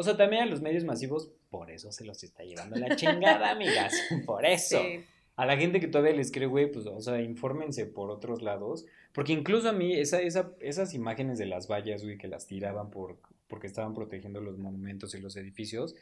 O 0.00 0.02
sea, 0.02 0.16
también 0.16 0.42
a 0.42 0.46
los 0.46 0.62
medios 0.62 0.84
masivos, 0.84 1.30
por 1.50 1.70
eso 1.70 1.92
se 1.92 2.04
los 2.06 2.22
está 2.24 2.42
llevando 2.42 2.76
la 2.76 2.96
chingada, 2.96 3.50
amigas. 3.52 3.94
Por 4.24 4.46
eso. 4.46 4.78
Sí. 4.82 5.04
A 5.36 5.46
la 5.46 5.56
gente 5.56 5.78
que 5.80 5.88
todavía 5.88 6.14
les 6.14 6.32
cree, 6.32 6.46
güey, 6.46 6.70
pues, 6.72 6.86
o 6.86 7.00
sea, 7.00 7.20
infórmense 7.20 7.86
por 7.86 8.10
otros 8.10 8.42
lados. 8.42 8.86
Porque 9.12 9.32
incluso 9.32 9.68
a 9.68 9.72
mí, 9.72 9.94
esa, 9.94 10.20
esa, 10.20 10.52
esas 10.60 10.94
imágenes 10.94 11.38
de 11.38 11.46
las 11.46 11.68
vallas, 11.68 12.02
güey, 12.02 12.16
que 12.18 12.28
las 12.28 12.46
tiraban 12.46 12.90
por, 12.90 13.18
porque 13.48 13.66
estaban 13.66 13.94
protegiendo 13.94 14.40
los 14.40 14.58
monumentos 14.58 15.14
y 15.14 15.20
los 15.20 15.36
edificios, 15.36 15.94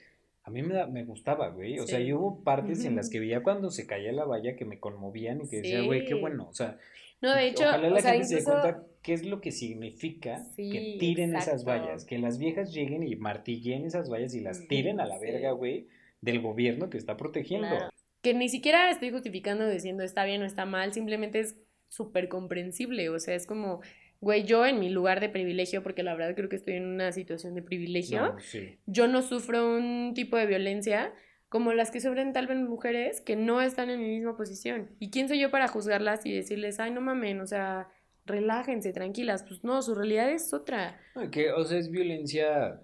a 0.45 0.51
mí 0.51 0.63
me, 0.63 0.75
da- 0.75 0.87
me 0.87 1.05
gustaba, 1.05 1.49
güey. 1.49 1.79
O 1.79 1.87
sea, 1.87 1.99
Sí. 1.99 2.05
y 2.07 2.13
hubo 2.13 2.43
partes 2.43 2.85
en 2.85 2.97
las 2.97 3.11
que 3.11 3.21
veía 3.21 3.43
cuando 3.43 3.71
se 3.71 3.87
caía 3.87 4.13
la 4.13 4.25
valla 4.25 4.57
que 4.57 4.65
me 4.65 4.79
conmovían 4.81 5.43
y 5.43 5.49
que 5.49 5.57
decía, 5.59 5.83
güey, 5.83 6.05
qué 6.05 6.15
Sí. 6.15 6.21
bueno. 6.21 6.47
O 6.49 6.55
sea, 6.55 6.79
No, 7.21 7.35
de 7.35 7.49
hecho, 7.49 7.65
ojalá 7.65 7.89
o 7.89 7.91
la 7.91 8.01
sea, 8.01 8.13
gente 8.13 8.27
se 8.29 8.37
dé 8.37 8.45
cuenta 8.45 8.83
qué 9.03 9.13
es 9.15 9.25
lo 9.25 9.41
que 9.41 9.53
significa 9.53 10.45
Sí, 10.57 10.71
que 10.71 10.97
tiren 10.99 11.35
esas 11.37 11.65
vallas, 11.65 12.05
que 12.05 12.19
las 12.19 12.39
viejas 12.39 12.73
lleguen 12.73 13.03
y 13.03 13.17
martillen 13.17 13.85
esas 13.85 14.11
vallas 14.11 14.35
y 14.35 14.41
las 14.41 14.67
tiren 14.69 15.01
a 15.01 15.07
la 15.07 15.19
verga, 15.19 15.53
güey, 15.53 15.87
del 16.21 16.41
gobierno 16.41 16.91
que 16.91 16.99
está 16.99 17.17
protegiendo. 17.17 17.69
Claro. 17.69 17.91
Que 18.23 18.35
ni 18.35 18.49
siquiera 18.49 18.91
estoy 18.91 19.11
justificando 19.11 19.69
diciendo 19.69 20.03
está 20.03 20.25
bien 20.25 20.43
o 20.43 20.45
está 20.45 20.67
mal, 20.67 20.93
simplemente 20.93 21.41
es 21.41 21.57
súper 21.89 22.29
comprensible. 22.29 23.09
O 23.11 23.19
sea, 23.21 23.35
es 23.35 23.47
como, 23.47 23.81
güey, 24.21 24.45
yo 24.45 24.67
en 24.67 24.81
mi 24.81 24.91
lugar 24.91 25.21
de 25.21 25.29
privilegio, 25.29 25.83
porque 25.83 26.03
la 26.03 26.15
verdad 26.15 26.35
creo 26.35 26.49
que 26.49 26.57
estoy 26.57 26.75
en 26.75 26.87
una 26.87 27.13
situación 27.13 27.55
de 27.55 27.63
privilegio, 27.63 28.21
No, 28.21 28.39
sí. 28.41 28.79
yo 28.87 29.07
no 29.07 29.23
sufro 29.23 29.77
un 29.77 30.13
tipo 30.15 30.37
de 30.37 30.47
violencia 30.47 31.13
como 31.49 31.73
las 31.73 31.91
que 31.91 32.01
sufren 32.01 32.33
tal 32.35 32.47
vez 32.47 32.59
mujeres 32.59 33.23
que 33.23 33.35
no 33.37 33.63
están 33.63 33.89
en 33.89 34.01
mi 34.01 34.09
misma 34.09 34.37
posición. 34.37 34.91
¿Y 34.99 35.09
quién 35.11 35.29
soy 35.29 35.41
yo 35.41 35.51
para 35.51 35.67
juzgarlas 35.69 36.27
y 36.27 36.33
decirles, 36.33 36.79
ay, 36.79 36.91
no 36.91 37.01
mamen, 37.01 37.41
o 37.41 37.47
sea, 37.47 37.89
relájense, 38.29 38.93
tranquilas? 38.93 39.43
Pues 39.43 39.64
no, 39.64 39.83
su 39.83 39.95
realidad 39.95 40.31
es 40.31 40.53
otra. 40.55 41.01
Que, 41.33 41.51
o 41.53 41.64
sea, 41.64 41.79
es 41.79 41.91
violencia 41.91 42.81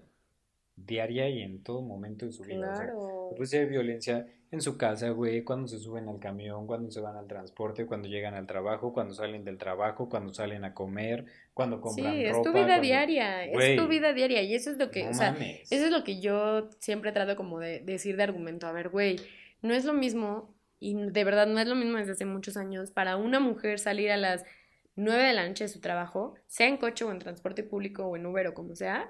diaria 0.75 1.29
y 1.29 1.41
en 1.41 1.63
todo 1.63 1.81
momento 1.81 2.25
de 2.25 2.31
su 2.33 2.43
vida. 2.43 2.71
o 2.71 2.75
sea, 2.75 2.91
puede 3.37 3.45
ser 3.47 3.67
violencia 3.69 4.27
en 4.51 4.61
su 4.61 4.77
casa, 4.77 5.09
güey, 5.09 5.43
cuando 5.43 5.67
se 5.67 5.79
suben 5.79 6.07
al 6.07 6.19
camión, 6.19 6.67
cuando 6.67 6.91
se 6.91 6.99
van 7.01 7.15
al 7.17 7.27
transporte, 7.27 7.85
cuando 7.85 8.07
llegan 8.07 8.35
al 8.35 8.45
trabajo, 8.45 8.93
cuando 8.93 9.13
salen 9.13 9.43
del 9.43 9.57
trabajo, 9.57 10.07
cuando 10.09 10.33
salen 10.33 10.63
a 10.63 10.73
comer, 10.73 11.25
cuando 11.53 11.81
compran 11.81 12.13
Sí, 12.13 12.25
es 12.25 12.41
tu 12.41 12.51
vida 12.53 12.65
cuando- 12.65 12.81
diaria, 12.81 13.45
es 13.45 13.75
tu 13.77 13.87
vida 13.87 14.13
diaria 14.13 14.41
y 14.43 14.53
eso 14.53 14.69
es 14.71 14.77
lo 14.77 14.91
que, 14.91 15.05
no 15.05 15.11
o 15.11 15.13
sea, 15.13 15.31
mames. 15.31 15.71
Eso 15.71 15.85
es 15.85 15.91
lo 15.91 16.03
que 16.03 16.19
yo 16.21 16.69
siempre 16.79 17.11
trato 17.11 17.35
como 17.35 17.59
de 17.59 17.79
decir 17.79 18.17
de 18.17 18.23
argumento. 18.23 18.67
A 18.67 18.71
ver, 18.71 18.89
güey, 18.89 19.17
no 19.61 19.73
es 19.73 19.83
lo 19.85 19.93
mismo, 19.93 20.53
y 20.79 20.93
de 20.93 21.23
verdad 21.23 21.47
no 21.47 21.59
es 21.59 21.67
lo 21.67 21.75
mismo 21.75 21.97
desde 21.97 22.11
hace 22.13 22.25
muchos 22.25 22.55
años, 22.55 22.91
para 22.91 23.15
una 23.17 23.39
mujer 23.39 23.79
salir 23.79 24.11
a 24.11 24.17
las 24.17 24.45
9 24.95 25.23
de 25.23 25.33
la 25.33 25.47
noche 25.47 25.65
de 25.65 25.69
su 25.69 25.81
trabajo, 25.81 26.35
sea 26.47 26.67
en 26.67 26.77
coche 26.77 27.05
o 27.05 27.11
en 27.11 27.19
transporte 27.19 27.63
público 27.63 28.05
o 28.05 28.15
en 28.15 28.25
Uber 28.25 28.47
o 28.47 28.53
como 28.53 28.75
sea, 28.75 29.09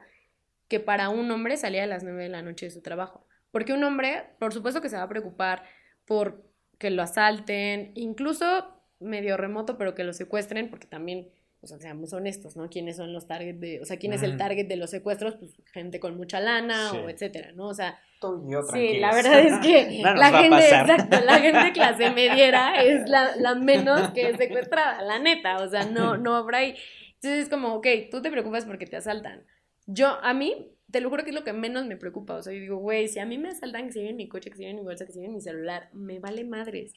que 0.68 0.80
para 0.80 1.10
un 1.10 1.30
hombre 1.32 1.58
salir 1.58 1.82
a 1.82 1.88
las 1.88 2.04
9 2.04 2.24
de 2.24 2.30
la 2.30 2.42
noche 2.42 2.68
de 2.68 2.72
su 2.72 2.82
trabajo. 2.82 3.28
Porque 3.52 3.74
un 3.74 3.84
hombre, 3.84 4.24
por 4.40 4.54
supuesto 4.54 4.82
que 4.82 4.90
se 4.90 4.98
va 4.98 5.04
a 5.04 5.10
preocupar 5.10 5.64
por 6.06 6.44
que 6.78 6.90
lo 6.90 7.04
asalten, 7.04 7.92
incluso 7.96 8.82
medio 9.00 9.38
remoto, 9.38 9.78
pero 9.78 9.96
que 9.96 10.04
lo 10.04 10.14
secuestren, 10.14 10.70
porque 10.70 10.88
también, 10.88 11.30
o 11.66 11.68
sea, 11.68 11.80
seamos 11.80 12.14
honestos, 12.14 12.56
¿no? 12.56 12.70
¿Quiénes 12.70 12.96
son 12.98 13.12
los 13.12 13.28
target 13.28 13.56
de, 13.56 13.82
o 13.82 13.86
sea, 13.86 13.98
quién 13.98 14.14
es 14.14 14.24
el 14.24 14.38
target 14.38 14.68
de 14.68 14.76
los 14.76 14.90
secuestros? 14.92 15.36
Pues 15.36 15.52
gente 15.74 16.00
con 16.00 16.16
mucha 16.16 16.40
lana 16.40 16.92
Sí. 16.92 16.98
o 16.98 17.10
etcétera, 17.10 17.52
¿no? 17.54 17.68
O 17.68 17.74
sea, 17.74 18.00
yo, 18.48 18.62
sí, 18.64 18.98
la 19.00 19.12
verdad 19.16 19.40
es 19.40 19.60
que 19.60 20.02
No 20.02 20.14
la 20.14 20.32
gente, 20.32 20.66
exacto, 20.70 21.20
la 21.26 21.40
gente 21.40 21.72
clase 21.74 22.12
mediera 22.12 22.84
es 22.84 23.10
la, 23.10 23.36
la 23.36 23.56
menos 23.56 24.12
que 24.12 24.30
es 24.30 24.38
secuestrada, 24.38 25.02
la 25.02 25.20
neta, 25.20 25.58
o 25.58 25.70
sea, 25.70 25.86
no, 25.86 26.18
no 26.18 26.36
habrá 26.36 26.60
ahí. 26.60 26.76
Entonces 27.16 27.44
es 27.44 27.50
como, 27.50 27.74
ok, 27.76 27.88
tú 28.12 28.22
te 28.22 28.30
preocupas 28.32 28.66
porque 28.66 28.86
te 28.86 28.96
asaltan. 28.98 29.46
Yo, 29.88 30.18
a 30.22 30.34
mí, 30.34 30.72
te 30.92 31.02
lo 31.02 31.10
juro 31.10 31.24
que 31.24 31.32
es 31.32 31.36
lo 31.36 31.44
que 31.44 31.54
menos 31.54 31.86
me 31.86 31.98
preocupa. 31.98 32.36
O 32.36 32.44
sea, 32.44 32.54
yo 32.54 32.60
digo, 32.60 32.78
güey, 32.78 33.08
si 33.08 33.20
a 33.20 33.26
mí 33.26 33.38
me 33.38 33.50
asaltan, 33.50 33.88
que 33.88 33.94
se 33.94 34.00
lleven 34.00 34.16
mi 34.16 34.28
coche, 34.28 34.50
que 34.50 34.56
se 34.58 34.64
lleven 34.64 34.78
mi 34.78 34.84
bolsa, 34.84 35.06
que 35.06 35.12
se 35.12 35.20
lleven 35.20 35.34
mi 35.36 35.42
celular, 35.42 35.90
me 35.94 36.20
vale 36.20 36.44
madres. 36.44 36.94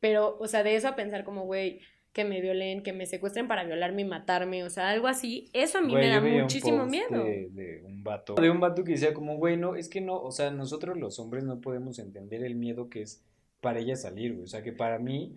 Pero, 0.00 0.36
o 0.38 0.46
sea, 0.46 0.62
de 0.62 0.76
eso 0.76 0.88
a 0.88 0.96
pensar 0.96 1.24
como, 1.24 1.44
güey, 1.44 1.80
que 2.12 2.24
me 2.24 2.40
violen, 2.40 2.82
que 2.82 2.92
me 2.92 3.06
secuestren 3.06 3.46
para 3.48 3.64
violarme 3.64 4.02
y 4.02 4.04
matarme, 4.04 4.64
o 4.64 4.70
sea, 4.70 4.90
algo 4.90 5.06
así, 5.06 5.48
eso 5.52 5.78
a 5.78 5.80
mí 5.82 5.92
Güey, 5.92 6.08
me 6.08 6.10
da 6.10 6.20
muchísimo 6.20 6.86
miedo. 6.86 7.24
De, 7.24 7.48
de 7.50 7.82
un 7.84 8.02
vato. 8.02 8.34
De 8.34 8.50
un 8.50 8.60
vato 8.60 8.82
que 8.84 8.92
decía 8.92 9.14
como, 9.14 9.36
güey, 9.36 9.56
no, 9.56 9.76
es 9.76 9.88
que 9.88 10.00
no, 10.00 10.20
o 10.20 10.30
sea, 10.32 10.50
nosotros 10.50 10.96
los 10.98 11.18
hombres 11.20 11.44
no 11.44 11.60
podemos 11.60 11.98
entender 11.98 12.42
el 12.42 12.54
miedo 12.56 12.88
que 12.88 13.02
es 13.02 13.22
para 13.60 13.78
ella 13.80 13.94
salir, 13.96 14.32
güey. 14.32 14.44
O 14.44 14.48
sea, 14.48 14.62
que 14.62 14.72
para 14.72 14.98
mí, 14.98 15.36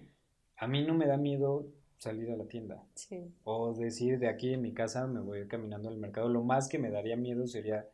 a 0.57 0.67
mí 0.67 0.83
no 0.83 0.93
me 0.93 1.05
da 1.07 1.17
miedo 1.17 1.67
salir 1.97 2.31
a 2.31 2.35
la 2.35 2.45
tienda. 2.45 2.81
Sí. 2.95 3.31
O 3.43 3.73
decir, 3.73 4.17
de 4.19 4.27
aquí 4.27 4.53
en 4.53 4.61
mi 4.61 4.73
casa 4.73 5.05
me 5.07 5.19
voy 5.19 5.47
caminando 5.47 5.89
al 5.89 5.97
mercado. 5.97 6.29
Lo 6.29 6.43
más 6.43 6.67
que 6.67 6.79
me 6.79 6.89
daría 6.89 7.15
miedo 7.15 7.45
sería 7.47 7.87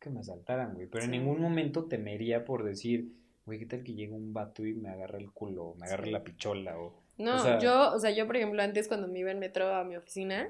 que 0.00 0.10
me 0.10 0.20
asaltaran, 0.20 0.74
güey. 0.74 0.86
Pero 0.86 1.04
en 1.04 1.12
ningún 1.12 1.40
momento 1.40 1.84
temería 1.84 2.44
por 2.44 2.62
decir, 2.64 3.12
güey, 3.46 3.58
¿qué 3.58 3.66
tal 3.66 3.82
que 3.84 3.94
llega 3.94 4.14
un 4.14 4.34
vato 4.34 4.66
y 4.66 4.74
me 4.74 4.90
agarra 4.90 5.18
el 5.18 5.30
culo, 5.32 5.64
o 5.68 5.74
me 5.76 5.86
agarra 5.86 6.04
Sí. 6.04 6.10
la 6.10 6.24
pichola? 6.24 6.78
O, 6.78 7.03
No, 7.18 7.36
O 7.36 7.38
sea- 7.38 7.58
yo, 7.58 7.92
o 7.92 7.98
sea, 7.98 8.10
yo, 8.10 8.26
por 8.26 8.36
ejemplo, 8.36 8.62
antes 8.62 8.88
cuando 8.88 9.08
me 9.08 9.20
iba 9.20 9.30
en 9.30 9.38
metro 9.38 9.72
a 9.74 9.84
mi 9.84 9.96
oficina, 9.96 10.48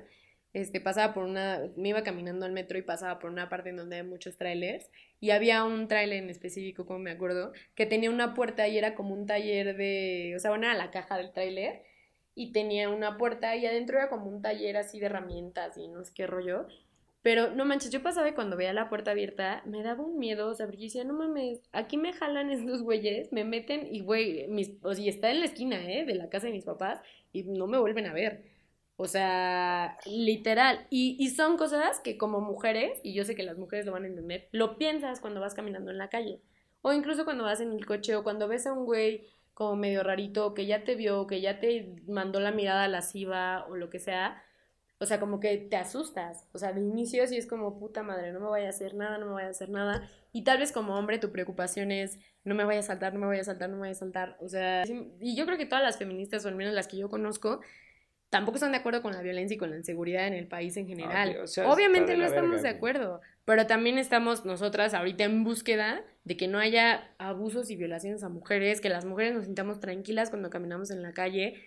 este, 0.53 0.81
pasaba 0.81 1.13
por 1.15 1.25
una, 1.25 1.61
me 1.77 1.89
iba 1.91 2.03
caminando 2.05 2.47
al 2.47 2.53
metro 2.53 2.79
y 2.79 2.83
pasaba 2.83 3.19
por 3.19 3.31
una 3.31 3.49
parte 3.49 3.71
en 3.71 3.77
donde 3.77 3.97
hay 3.97 4.03
muchos 4.05 4.37
trailers 4.39 4.89
y 5.21 5.31
había 5.31 5.65
un 5.65 5.89
trailer 5.89 6.23
en 6.23 6.31
específico, 6.31 6.87
como 6.87 7.01
me 7.01 7.11
acuerdo, 7.11 7.53
que 7.75 7.87
tenía 7.87 8.11
una 8.11 8.35
puerta 8.35 8.69
y 8.69 8.79
era 8.79 8.95
como 8.95 9.15
un 9.15 9.27
taller 9.27 9.77
de, 9.77 10.35
o 10.37 10.39
sea, 10.39 10.51
bueno, 10.51 10.67
era 10.67 10.75
la 10.77 10.91
caja 10.93 11.17
del 11.19 11.33
trailer 11.33 11.83
y 12.37 12.53
tenía 12.53 12.89
una 12.89 13.19
puerta 13.19 13.57
y 13.57 13.67
adentro 13.67 13.99
era 13.99 14.09
como 14.09 14.27
un 14.29 14.43
taller 14.43 14.77
así 14.77 15.01
de 15.01 15.07
herramientas 15.07 15.77
y 15.77 15.89
no 15.89 16.05
sé 16.05 16.13
qué 16.15 16.27
rollo. 16.27 16.69
Pero 17.25 17.55
no 17.55 17.65
manches, 17.65 17.91
yo 17.91 18.03
pasaba 18.03 18.29
y 18.29 18.35
cuando 18.35 18.55
veía 18.55 18.75
la 18.75 18.91
puerta 18.91 19.13
abierta 19.13 19.63
me 19.65 19.83
daba 19.83 20.05
un 20.05 20.19
miedo, 20.19 20.47
o 20.47 20.55
sea, 20.55 20.67
porque 20.67 20.83
yo 20.83 20.85
decía, 20.85 21.05
no 21.05 21.15
mames, 21.15 21.63
aquí 21.73 21.97
me 21.97 22.13
jalan 22.13 22.51
estos 22.51 22.83
güeyes, 22.83 23.33
me 23.33 23.45
meten 23.45 23.89
y 23.91 24.01
güey, 24.01 24.47
mis, 24.49 24.73
o 24.83 24.93
sea, 24.93 25.09
está 25.09 25.31
en 25.31 25.41
la 25.41 25.47
esquina, 25.47 25.91
¿eh? 25.91 26.05
De 26.05 26.17
la 26.17 26.29
casa 26.29 26.49
de 26.49 26.53
mis 26.53 26.67
papás 26.67 27.01
y 27.33 27.45
no 27.45 27.67
me 27.67 27.79
vuelven 27.79 28.05
a 28.09 28.13
ver. 28.13 28.45
O 28.97 29.07
sea, 29.09 29.97
literal. 30.05 30.87
Y, 30.91 31.17
y 31.19 31.31
son 31.31 31.57
cosas 31.57 31.99
que 32.01 32.19
como 32.19 32.43
mujeres, 32.43 33.01
y 33.03 33.15
yo 33.15 33.25
sé 33.25 33.35
que 33.35 33.43
las 33.43 33.57
mujeres 33.57 33.87
lo 33.87 33.93
van 33.93 34.05
a 34.05 34.09
entender, 34.09 34.49
lo 34.53 34.77
piensas 34.77 35.21
cuando 35.21 35.41
vas 35.41 35.55
caminando 35.55 35.91
en 35.91 35.97
la 35.97 36.11
calle. 36.11 36.43
O 36.83 36.93
incluso 36.93 37.25
cuando 37.25 37.45
vas 37.45 37.63
en 37.63 37.73
el 37.73 37.87
coche 37.87 38.17
o 38.17 38.23
cuando 38.23 38.49
ves 38.49 38.67
a 38.67 38.75
un 38.75 38.85
güey 38.85 39.27
como 39.55 39.77
medio 39.77 40.03
rarito 40.03 40.53
que 40.53 40.67
ya 40.67 40.85
te 40.85 40.95
vio, 40.95 41.27
que 41.27 41.41
ya 41.41 41.59
te 41.59 41.95
mandó 42.07 42.39
la 42.39 42.53
mirada 42.53 42.87
lasciva 42.87 43.65
o 43.71 43.77
lo 43.77 43.89
que 43.89 43.99
sea. 43.99 44.43
O 45.05 45.07
sea, 45.07 45.21
como 45.21 45.39
que 45.39 45.59
te 45.59 45.77
asustas. 45.77 46.49
O 46.53 46.59
sea, 46.59 46.73
de 46.73 46.81
inicio 46.81 47.27
sí 47.27 47.37
es 47.37 47.47
como 47.47 47.79
puta 47.79 48.03
madre, 48.03 48.33
no 48.33 48.41
me 48.41 48.49
vaya 48.49 48.69
a 48.69 48.71
hacer 48.71 48.95
nada, 48.95 49.19
no 49.19 49.27
me 49.27 49.33
vaya 49.33 49.49
a 49.49 49.51
hacer 49.51 49.69
nada. 49.69 50.09
Y 50.33 50.45
tal 50.45 50.59
vez 50.59 50.73
como 50.73 50.97
hombre 50.97 51.19
tu 51.19 51.31
preocupación 51.31 51.93
es 51.93 52.19
no 52.43 52.55
me 52.55 52.65
vaya 52.65 52.81
a 52.81 52.83
saltar, 52.83 53.13
no 53.13 53.21
me 53.21 53.27
vaya 53.27 53.43
a 53.43 53.45
saltar, 53.45 53.69
no 53.69 53.77
me 53.77 53.83
vaya 53.83 53.93
a 53.93 53.97
saltar. 53.97 54.39
O 54.41 54.49
sea, 54.49 54.85
y 55.21 55.37
yo 55.37 55.45
creo 55.45 55.59
que 55.59 55.67
todas 55.67 55.85
las 55.85 55.99
feministas, 55.99 56.43
o 56.47 56.49
al 56.49 56.55
menos 56.55 56.73
las 56.73 56.89
que 56.89 56.97
yo 56.97 57.11
conozco, 57.11 57.61
tampoco 58.31 58.57
están 58.57 58.73
de 58.73 58.79
acuerdo 58.79 59.03
con 59.03 59.13
la 59.13 59.21
violencia 59.21 59.57
y 59.57 59.59
con 59.59 59.71
la 59.71 59.77
inseguridad 59.77 60.27
en 60.27 60.33
el 60.33 60.49
país 60.49 60.75
en 60.79 60.87
general. 60.87 61.37
Ah, 61.39 61.43
o 61.45 61.47
sea, 61.47 61.71
Obviamente 61.71 62.17
no 62.17 62.25
estamos 62.25 62.51
verga, 62.53 62.63
de 62.63 62.77
acuerdo, 62.77 63.21
pero 63.45 63.67
también 63.67 63.99
estamos 63.99 64.47
nosotras 64.47 64.95
ahorita 64.95 65.25
en 65.25 65.45
búsqueda 65.45 66.03
de 66.25 66.39
que 66.39 66.49
no 66.49 66.59
haya 66.59 67.15
abusos 67.19 67.71
y 67.71 67.77
violaciones 67.77 68.25
a 68.25 68.31
mujeres, 68.31 68.81
que 68.81 68.89
las 68.89 69.05
mujeres 69.05 69.35
nos 69.35 69.45
sintamos 69.45 69.81
tranquilas 69.81 70.31
cuando 70.31 70.49
caminamos 70.49 70.91
en 70.91 71.03
la 71.03 71.13
calle, 71.13 71.63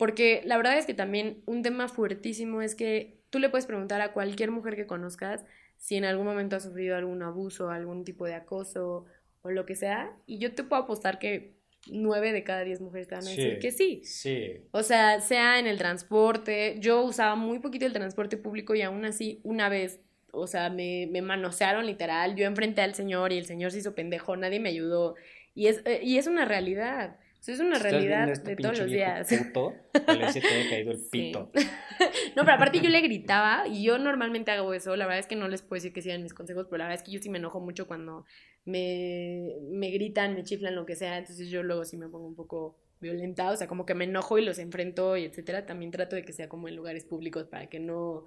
porque 0.00 0.40
la 0.46 0.56
verdad 0.56 0.78
es 0.78 0.86
que 0.86 0.94
también 0.94 1.42
un 1.44 1.62
tema 1.62 1.86
fuertísimo 1.88 2.62
es 2.62 2.74
que 2.74 3.18
tú 3.28 3.38
le 3.38 3.50
puedes 3.50 3.66
preguntar 3.66 4.00
a 4.00 4.12
cualquier 4.14 4.50
mujer 4.50 4.74
que 4.74 4.86
conozcas 4.86 5.44
si 5.76 5.96
en 5.96 6.04
algún 6.06 6.24
momento 6.26 6.56
ha 6.56 6.60
sufrido 6.60 6.96
algún 6.96 7.22
abuso, 7.22 7.68
algún 7.70 8.04
tipo 8.04 8.24
de 8.24 8.34
acoso 8.34 9.04
o 9.42 9.50
lo 9.50 9.66
que 9.66 9.74
sea, 9.76 10.10
y 10.26 10.38
yo 10.38 10.54
te 10.54 10.64
puedo 10.64 10.82
apostar 10.82 11.18
que 11.18 11.54
nueve 11.90 12.32
de 12.32 12.42
cada 12.44 12.64
diez 12.64 12.80
mujeres 12.80 13.08
te 13.08 13.14
van 13.14 13.26
a 13.26 13.30
decir 13.30 13.54
Sí. 13.54 13.58
que 13.60 13.70
sí. 13.72 14.00
Sí. 14.04 14.52
O 14.70 14.82
sea, 14.82 15.20
sea 15.20 15.58
en 15.58 15.66
el 15.66 15.76
transporte, 15.78 16.76
yo 16.80 17.02
usaba 17.02 17.36
muy 17.36 17.58
poquito 17.58 17.84
el 17.86 17.92
transporte 17.92 18.36
público 18.38 18.74
y 18.74 18.82
aún 18.82 19.04
así 19.04 19.40
una 19.44 19.68
vez, 19.68 20.00
o 20.32 20.46
sea, 20.46 20.70
me, 20.70 21.08
me 21.10 21.20
manosearon 21.22 21.86
literal, 21.86 22.36
yo 22.36 22.46
enfrenté 22.46 22.80
al 22.82 22.94
señor 22.94 23.32
y 23.32 23.38
el 23.38 23.44
señor 23.46 23.70
se 23.72 23.78
hizo 23.78 23.94
pendejo, 23.94 24.36
nadie 24.36 24.60
me 24.60 24.70
ayudó 24.70 25.14
Y 25.54 25.66
es, 25.66 25.82
eh, 25.84 26.00
y 26.02 26.18
es 26.18 26.26
una 26.26 26.44
realidad. 26.44 27.18
Eso 27.40 27.52
es 27.52 27.60
una 27.60 27.78
realidad 27.78 28.28
este 28.28 28.50
de 28.50 28.56
todos 28.56 28.78
los 28.78 28.90
días. 28.90 29.28
Puto, 29.28 29.74
ojalá 29.94 30.30
se 30.30 30.40
te 30.40 30.46
haya 30.46 30.68
caído 30.68 30.92
el 30.92 31.00
pito. 31.10 31.50
no, 32.36 32.42
pero 32.42 32.52
aparte 32.52 32.80
yo 32.80 32.90
le 32.90 33.00
gritaba 33.00 33.66
y 33.66 33.82
yo 33.82 33.98
normalmente 33.98 34.50
hago 34.50 34.74
eso. 34.74 34.94
La 34.94 35.06
verdad 35.06 35.20
es 35.20 35.26
que 35.26 35.36
no 35.36 35.48
les 35.48 35.62
puedo 35.62 35.78
decir 35.78 35.94
que 35.94 36.02
sigan 36.02 36.22
mis 36.22 36.34
consejos, 36.34 36.66
pero 36.68 36.78
la 36.78 36.84
verdad 36.84 37.00
es 37.00 37.02
que 37.02 37.12
yo 37.12 37.20
sí 37.20 37.30
me 37.30 37.38
enojo 37.38 37.58
mucho 37.60 37.86
cuando 37.86 38.26
me, 38.66 39.54
me 39.70 39.90
gritan, 39.90 40.34
me 40.34 40.42
chiflan, 40.42 40.74
lo 40.74 40.84
que 40.84 40.96
sea. 40.96 41.16
Entonces 41.16 41.48
yo 41.48 41.62
luego 41.62 41.86
sí 41.86 41.96
me 41.96 42.08
pongo 42.08 42.26
un 42.26 42.36
poco 42.36 42.76
violenta, 43.00 43.50
o 43.50 43.56
sea, 43.56 43.66
como 43.66 43.86
que 43.86 43.94
me 43.94 44.04
enojo 44.04 44.36
y 44.36 44.44
los 44.44 44.58
enfrento 44.58 45.16
y 45.16 45.24
etcétera. 45.24 45.64
También 45.64 45.90
trato 45.90 46.16
de 46.16 46.24
que 46.26 46.34
sea 46.34 46.50
como 46.50 46.68
en 46.68 46.76
lugares 46.76 47.06
públicos 47.06 47.46
para 47.46 47.68
que 47.68 47.80
no 47.80 48.26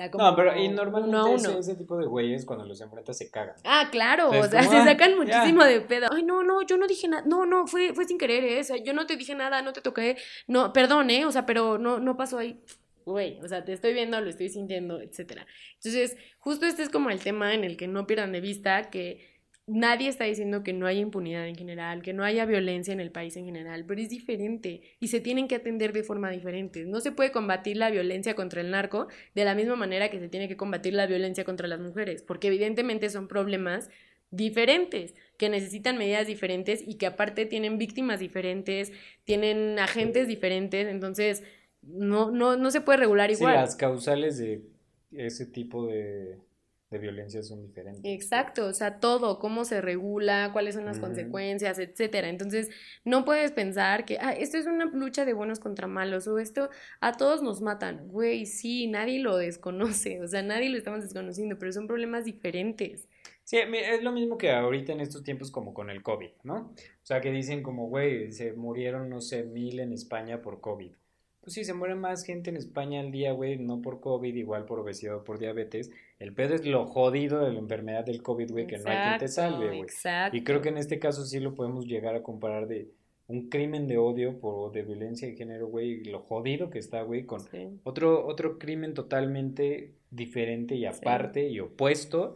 sea 0.00 0.10
como 0.10 0.24
no, 0.24 0.34
pero 0.34 0.56
y 0.56 0.68
normalmente 0.68 1.34
Ese, 1.34 1.58
ese, 1.58 1.74
tipo 1.76 1.96
de 1.98 2.06
güeyes 2.06 2.46
cuando 2.46 2.64
los 2.64 2.80
enfrentas 2.80 3.18
se 3.18 3.30
cagan. 3.30 3.56
Ah, 3.64 3.88
claro, 3.90 4.30
o 4.30 4.48
sea, 4.48 4.62
se 4.62 4.76
ah, 4.76 4.84
sacan 4.84 5.16
muchísimo 5.16 5.62
de 5.64 5.80
pedo. 5.82 6.08
Ay, 6.10 6.22
no, 6.22 6.42
no, 6.42 6.62
yo 6.62 6.76
no 6.76 6.86
dije 6.86 7.08
nada. 7.08 7.24
No, 7.26 7.44
no, 7.44 7.66
fue, 7.66 7.92
fue 7.94 8.06
sin 8.06 8.18
querer, 8.18 8.44
¿eh? 8.44 8.60
O 8.60 8.64
sea, 8.64 8.76
yo 8.78 8.92
no 8.92 9.06
te 9.06 9.16
dije 9.16 9.34
nada, 9.34 9.62
no 9.62 9.72
te 9.72 9.80
toqué. 9.80 10.16
No, 10.46 10.72
perdón, 10.72 11.10
¿eh? 11.10 11.26
O 11.26 11.32
sea, 11.32 11.44
pero 11.44 11.78
no, 11.78 12.00
no 12.00 12.16
pasó 12.16 12.38
ahí. 12.38 12.62
Güey, 13.04 13.40
o 13.40 13.48
sea, 13.48 13.64
te 13.64 13.72
estoy 13.72 13.92
viendo, 13.92 14.20
lo 14.20 14.30
estoy 14.30 14.48
sintiendo, 14.48 15.00
etcétera. 15.00 15.46
Entonces, 15.76 16.16
justo 16.38 16.66
este 16.66 16.82
es 16.82 16.88
como 16.88 17.10
el 17.10 17.20
tema 17.20 17.54
en 17.54 17.64
el 17.64 17.76
que 17.76 17.88
no 17.88 18.06
pierdan 18.06 18.32
de 18.32 18.40
vista 18.40 18.90
que 18.90 19.29
nadie 19.70 20.08
está 20.08 20.24
diciendo 20.24 20.62
que 20.62 20.72
no 20.72 20.86
haya 20.86 21.00
impunidad 21.00 21.46
en 21.46 21.54
general, 21.54 22.02
que 22.02 22.12
no 22.12 22.24
haya 22.24 22.44
violencia 22.44 22.92
en 22.92 23.00
el 23.00 23.10
país 23.10 23.36
en 23.36 23.44
general, 23.44 23.84
pero 23.86 24.00
es 24.00 24.08
diferente 24.08 24.82
y 24.98 25.08
se 25.08 25.20
tienen 25.20 25.48
que 25.48 25.54
atender 25.54 25.92
de 25.92 26.02
forma 26.02 26.30
diferente. 26.30 26.84
No 26.84 27.00
se 27.00 27.12
puede 27.12 27.30
combatir 27.30 27.76
la 27.76 27.90
violencia 27.90 28.34
contra 28.34 28.60
el 28.60 28.70
narco 28.70 29.08
de 29.34 29.44
la 29.44 29.54
misma 29.54 29.76
manera 29.76 30.10
que 30.10 30.18
se 30.18 30.28
tiene 30.28 30.48
que 30.48 30.56
combatir 30.56 30.94
la 30.94 31.06
violencia 31.06 31.44
contra 31.44 31.68
las 31.68 31.80
mujeres, 31.80 32.22
porque 32.22 32.48
evidentemente 32.48 33.08
son 33.10 33.28
problemas 33.28 33.88
diferentes, 34.30 35.14
que 35.36 35.48
necesitan 35.48 35.98
medidas 35.98 36.26
diferentes 36.26 36.86
y 36.86 36.94
que 36.94 37.06
aparte 37.06 37.46
tienen 37.46 37.78
víctimas 37.78 38.20
diferentes, 38.20 38.92
tienen 39.24 39.78
agentes 39.78 40.28
diferentes, 40.28 40.86
entonces 40.88 41.42
no, 41.82 42.30
no, 42.30 42.56
no 42.56 42.70
se 42.70 42.80
puede 42.80 42.98
regular 42.98 43.30
igual. 43.30 43.54
Sí, 43.54 43.60
las 43.60 43.76
causales 43.76 44.38
de 44.38 44.62
ese 45.12 45.46
tipo 45.46 45.86
de 45.86 46.38
de 46.90 46.98
violencia 46.98 47.42
son 47.42 47.62
diferentes. 47.62 48.02
Exacto, 48.04 48.66
o 48.66 48.72
sea, 48.72 48.98
todo, 48.98 49.38
cómo 49.38 49.64
se 49.64 49.80
regula, 49.80 50.50
cuáles 50.52 50.74
son 50.74 50.84
las 50.84 50.98
consecuencias, 50.98 51.78
etcétera. 51.78 52.28
Entonces, 52.28 52.68
no 53.04 53.24
puedes 53.24 53.52
pensar 53.52 54.04
que, 54.04 54.18
ah, 54.20 54.32
esto 54.32 54.58
es 54.58 54.66
una 54.66 54.86
lucha 54.86 55.24
de 55.24 55.32
buenos 55.32 55.60
contra 55.60 55.86
malos, 55.86 56.26
o 56.26 56.38
esto 56.38 56.68
a 57.00 57.16
todos 57.16 57.42
nos 57.42 57.60
matan. 57.60 58.08
Güey, 58.08 58.44
sí, 58.44 58.88
nadie 58.88 59.20
lo 59.20 59.36
desconoce, 59.36 60.20
o 60.20 60.26
sea, 60.26 60.42
nadie 60.42 60.68
lo 60.68 60.78
estamos 60.78 61.02
desconociendo, 61.02 61.58
pero 61.58 61.72
son 61.72 61.86
problemas 61.86 62.24
diferentes. 62.24 63.08
Sí, 63.44 63.58
es 63.58 64.02
lo 64.02 64.12
mismo 64.12 64.36
que 64.36 64.50
ahorita 64.50 64.92
en 64.92 65.00
estos 65.00 65.22
tiempos 65.22 65.50
como 65.50 65.74
con 65.74 65.90
el 65.90 66.02
COVID, 66.02 66.30
¿no? 66.42 66.72
O 66.76 67.04
sea, 67.06 67.20
que 67.20 67.30
dicen 67.30 67.62
como, 67.62 67.88
güey, 67.88 68.32
se 68.32 68.52
murieron, 68.52 69.08
no 69.08 69.20
sé, 69.20 69.44
mil 69.44 69.78
en 69.80 69.92
España 69.92 70.42
por 70.42 70.60
COVID. 70.60 70.92
Pues 71.40 71.54
sí, 71.54 71.64
se 71.64 71.72
muere 71.72 71.94
más 71.94 72.24
gente 72.24 72.50
en 72.50 72.56
España 72.56 73.00
al 73.00 73.10
día, 73.10 73.32
güey, 73.32 73.56
no 73.56 73.80
por 73.80 74.00
COVID, 74.00 74.34
igual 74.34 74.66
por 74.66 74.78
obesidad 74.78 75.16
o 75.16 75.24
por 75.24 75.38
diabetes. 75.38 75.90
El 76.20 76.34
pedo 76.34 76.54
es 76.54 76.66
lo 76.66 76.86
jodido 76.86 77.44
de 77.44 77.52
la 77.52 77.58
enfermedad 77.58 78.04
del 78.04 78.22
COVID, 78.22 78.50
güey, 78.50 78.66
que 78.66 78.78
no 78.78 78.90
hay 78.90 79.08
quien 79.08 79.18
te 79.18 79.28
salve, 79.28 79.68
güey. 79.68 79.86
Y 80.32 80.44
creo 80.44 80.60
que 80.60 80.68
en 80.68 80.76
este 80.76 80.98
caso 80.98 81.24
sí 81.24 81.40
lo 81.40 81.54
podemos 81.54 81.86
llegar 81.86 82.14
a 82.14 82.22
comparar 82.22 82.68
de 82.68 82.90
un 83.26 83.48
crimen 83.48 83.88
de 83.88 83.96
odio 83.96 84.38
por 84.38 84.70
de 84.70 84.82
violencia 84.82 85.26
de 85.26 85.34
género, 85.34 85.68
güey, 85.68 86.04
lo 86.04 86.20
jodido 86.20 86.68
que 86.68 86.78
está, 86.78 87.02
güey, 87.02 87.24
con 87.24 87.40
otro 87.84 88.26
otro 88.26 88.58
crimen 88.58 88.92
totalmente 88.92 89.94
diferente 90.10 90.74
y 90.74 90.84
aparte 90.84 91.48
y 91.48 91.58
opuesto 91.60 92.34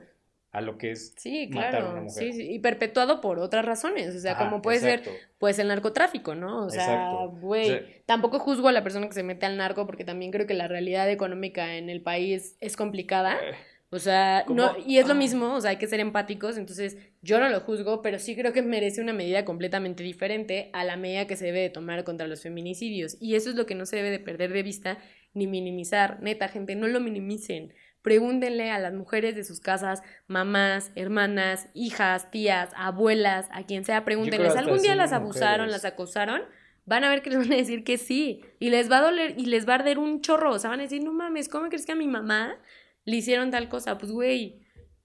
a 0.53 0.61
lo 0.61 0.78
que 0.78 0.93
es 0.93 1.12
sí, 1.18 1.51
claro, 1.51 1.89
a 1.89 1.91
una 1.91 2.03
mujer. 2.03 2.32
Sí, 2.32 2.53
y 2.53 2.61
perpetuado 2.61 3.20
por 3.20 3.41
otras 3.41 3.66
razones, 3.66 4.14
o 4.14 4.20
sea, 4.20 4.39
como 4.39 4.62
puede 4.62 4.78
ser, 4.78 5.03
pues 5.39 5.59
el 5.59 5.68
narcotráfico, 5.68 6.35
¿no? 6.35 6.64
O 6.64 6.70
sea, 6.70 7.11
güey, 7.41 8.03
tampoco 8.07 8.39
juzgo 8.39 8.68
a 8.68 8.72
la 8.72 8.82
persona 8.82 9.09
que 9.09 9.14
se 9.14 9.24
mete 9.24 9.45
al 9.45 9.59
narco 9.59 9.85
porque 9.85 10.05
también 10.05 10.30
creo 10.30 10.47
que 10.47 10.55
la 10.55 10.68
realidad 10.68 11.11
económica 11.11 11.76
en 11.76 11.91
el 11.91 12.01
país 12.01 12.57
es 12.61 12.76
complicada. 12.76 13.37
Eh, 13.43 13.55
o 13.95 14.01
sea, 14.01 14.45
no, 14.49 14.72
y 14.84 14.99
es 14.99 15.07
lo 15.07 15.14
mismo, 15.14 15.55
o 15.55 15.61
sea, 15.61 15.70
hay 15.70 15.76
que 15.76 15.86
ser 15.86 16.01
empáticos, 16.01 16.57
entonces 16.57 16.97
yo 17.22 17.38
no 17.38 17.49
lo 17.49 17.61
juzgo, 17.61 18.03
pero 18.03 18.18
sí 18.18 18.34
creo 18.34 18.53
que 18.53 18.61
merece 18.61 19.01
una 19.01 19.12
medida 19.12 19.45
completamente 19.45 20.03
diferente 20.03 20.70
a 20.72 20.82
la 20.82 20.97
medida 20.97 21.28
que 21.28 21.36
se 21.36 21.45
debe 21.45 21.61
de 21.61 21.70
tomar 21.70 22.03
contra 22.03 22.26
los 22.26 22.42
feminicidios. 22.42 23.16
Y 23.20 23.36
eso 23.36 23.51
es 23.51 23.55
lo 23.55 23.66
que 23.66 23.76
no 23.76 23.86
se 23.86 23.95
debe 23.95 24.11
de 24.11 24.18
perder 24.18 24.53
de 24.53 24.64
vista 24.64 24.99
ni 25.32 25.47
minimizar. 25.47 26.20
Neta, 26.20 26.49
gente, 26.49 26.74
no 26.74 26.88
lo 26.88 26.99
minimicen. 26.99 27.72
Pregúntenle 28.03 28.72
a 28.72 28.80
las 28.80 28.95
mujeres 28.95 29.36
de 29.36 29.45
sus 29.45 29.61
casas, 29.61 30.03
mamás, 30.26 30.90
hermanas, 30.97 31.68
hijas, 31.72 32.32
tías, 32.32 32.70
abuelas, 32.74 33.47
a 33.53 33.62
quien 33.62 33.84
sea, 33.84 34.05
pregúntenles, 34.05 34.57
¿algún 34.57 34.82
día 34.82 34.97
las 34.97 35.12
abusaron, 35.12 35.70
las 35.70 35.84
acosaron? 35.84 36.42
Van 36.84 37.05
a 37.05 37.11
ver 37.11 37.22
que 37.22 37.30
les 37.30 37.38
van 37.38 37.53
a 37.53 37.57
decir 37.57 37.84
que 37.84 37.97
sí. 37.97 38.40
Y 38.59 38.70
les 38.70 38.90
va 38.90 38.99
a 38.99 39.03
doler 39.03 39.38
y 39.38 39.47
les 39.47 39.68
va 39.68 39.74
a 39.74 39.76
arder 39.76 40.01
un 40.01 40.20
chorro. 40.20 40.51
O 40.51 40.59
sea, 40.59 40.70
van 40.70 40.80
a 40.80 40.82
decir, 40.82 41.05
no 41.05 41.12
mames, 41.12 41.49
¿cómo 41.49 41.68
crees 41.68 41.86
que 41.86 41.92
a 41.92 41.97
mi 41.97 42.09
mamá 42.09 42.59
le 43.05 43.16
hicieron 43.16 43.50
tal 43.50 43.68
cosa? 43.68 43.98
Pues, 43.98 44.12
güey, 44.12 44.61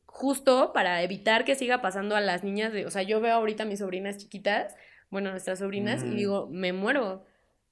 justo 0.06 0.72
para 0.74 1.02
evitar 1.04 1.46
que 1.46 1.56
siga 1.56 1.82
pasando 1.82 2.16
a 2.16 2.22
las 2.22 2.44
niñas 2.44 2.74
de, 2.74 2.86
o 2.86 2.92
sea, 2.92 3.04
yo 3.04 3.22
veo 3.22 3.36
ahorita 3.36 3.64
a 3.64 3.66
mis 3.66 3.80
sobrinas 3.80 4.18
chiquitas, 4.18 4.76
bueno, 5.10 5.32
nuestras 5.32 5.60
sobrinas, 5.60 6.04
y 6.04 6.16
digo, 6.16 6.48
me 6.52 6.74
muero. 6.74 7.26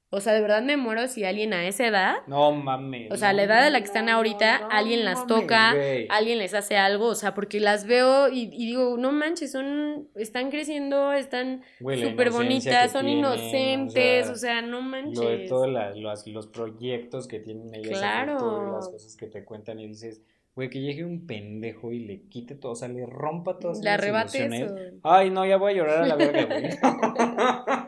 O 0.10 0.22
sea, 0.22 0.32
de 0.32 0.40
verdad 0.40 0.64
me 0.64 0.78
muero 0.78 1.06
si 1.08 1.26
alguien 1.26 1.54
a 1.54 1.68
esa 1.68 1.86
edad. 1.86 2.16
No 2.28 2.54
mames. 2.54 3.12
O 3.12 3.18
sea, 3.18 3.30
a 3.30 3.34
la 3.34 3.44
edad 3.44 3.64
de 3.64 3.72
la 3.72 3.80
que 3.80 3.88
están 3.88 4.08
ahorita, 4.08 4.56
alguien 4.72 5.04
las 5.04 5.28
toca, 5.28 5.76
alguien 6.10 6.38
les 6.38 6.54
hace 6.54 6.78
algo. 6.78 7.08
O 7.08 7.16
sea, 7.16 7.34
porque 7.34 7.60
las 7.60 7.86
veo 7.86 8.30
y, 8.30 8.48
digo, 8.48 8.96
no 8.98 9.12
manches, 9.12 9.52
son. 9.52 10.08
Están 10.16 10.50
creciendo, 10.50 11.12
están 11.12 11.64
súper 11.80 12.32
bonitas, 12.32 12.94
son 12.94 13.10
inocentes. 13.10 14.30
O 14.30 14.36
sea, 14.36 14.62
no 14.62 14.82
manches. 14.82 15.20
Lo 15.20 15.30
de 15.30 15.48
todos 15.48 15.68
los, 15.70 16.28
los, 16.28 16.48
proyectos 16.48 17.28
que 17.28 17.40
tienen 17.40 17.76
ellas. 17.76 18.00
Claro. 18.00 18.72
las 18.76 18.88
cosas 18.88 19.16
que 19.18 19.28
te 19.28 19.44
cuentan 19.44 19.80
y 19.80 19.88
dices. 19.88 20.22
Güey, 20.56 20.72
que 20.72 20.82
llegue 20.82 21.06
un 21.06 21.28
pendejo 21.28 21.92
y 21.92 22.00
le 22.00 22.24
quite 22.30 22.56
todo, 22.56 22.72
o 22.72 22.76
sea, 22.76 22.88
le 22.88 23.06
rompa 23.06 23.60
todas 23.60 23.80
las 23.84 24.04
emociones. 24.04 24.74
Ay, 25.04 25.30
no, 25.30 25.46
ya 25.46 25.58
voy 25.58 25.74
a 25.74 25.76
llorar 25.76 26.02
a 26.02 26.08
la 26.08 26.16
verga, 26.16 26.46
güey. 26.46 26.70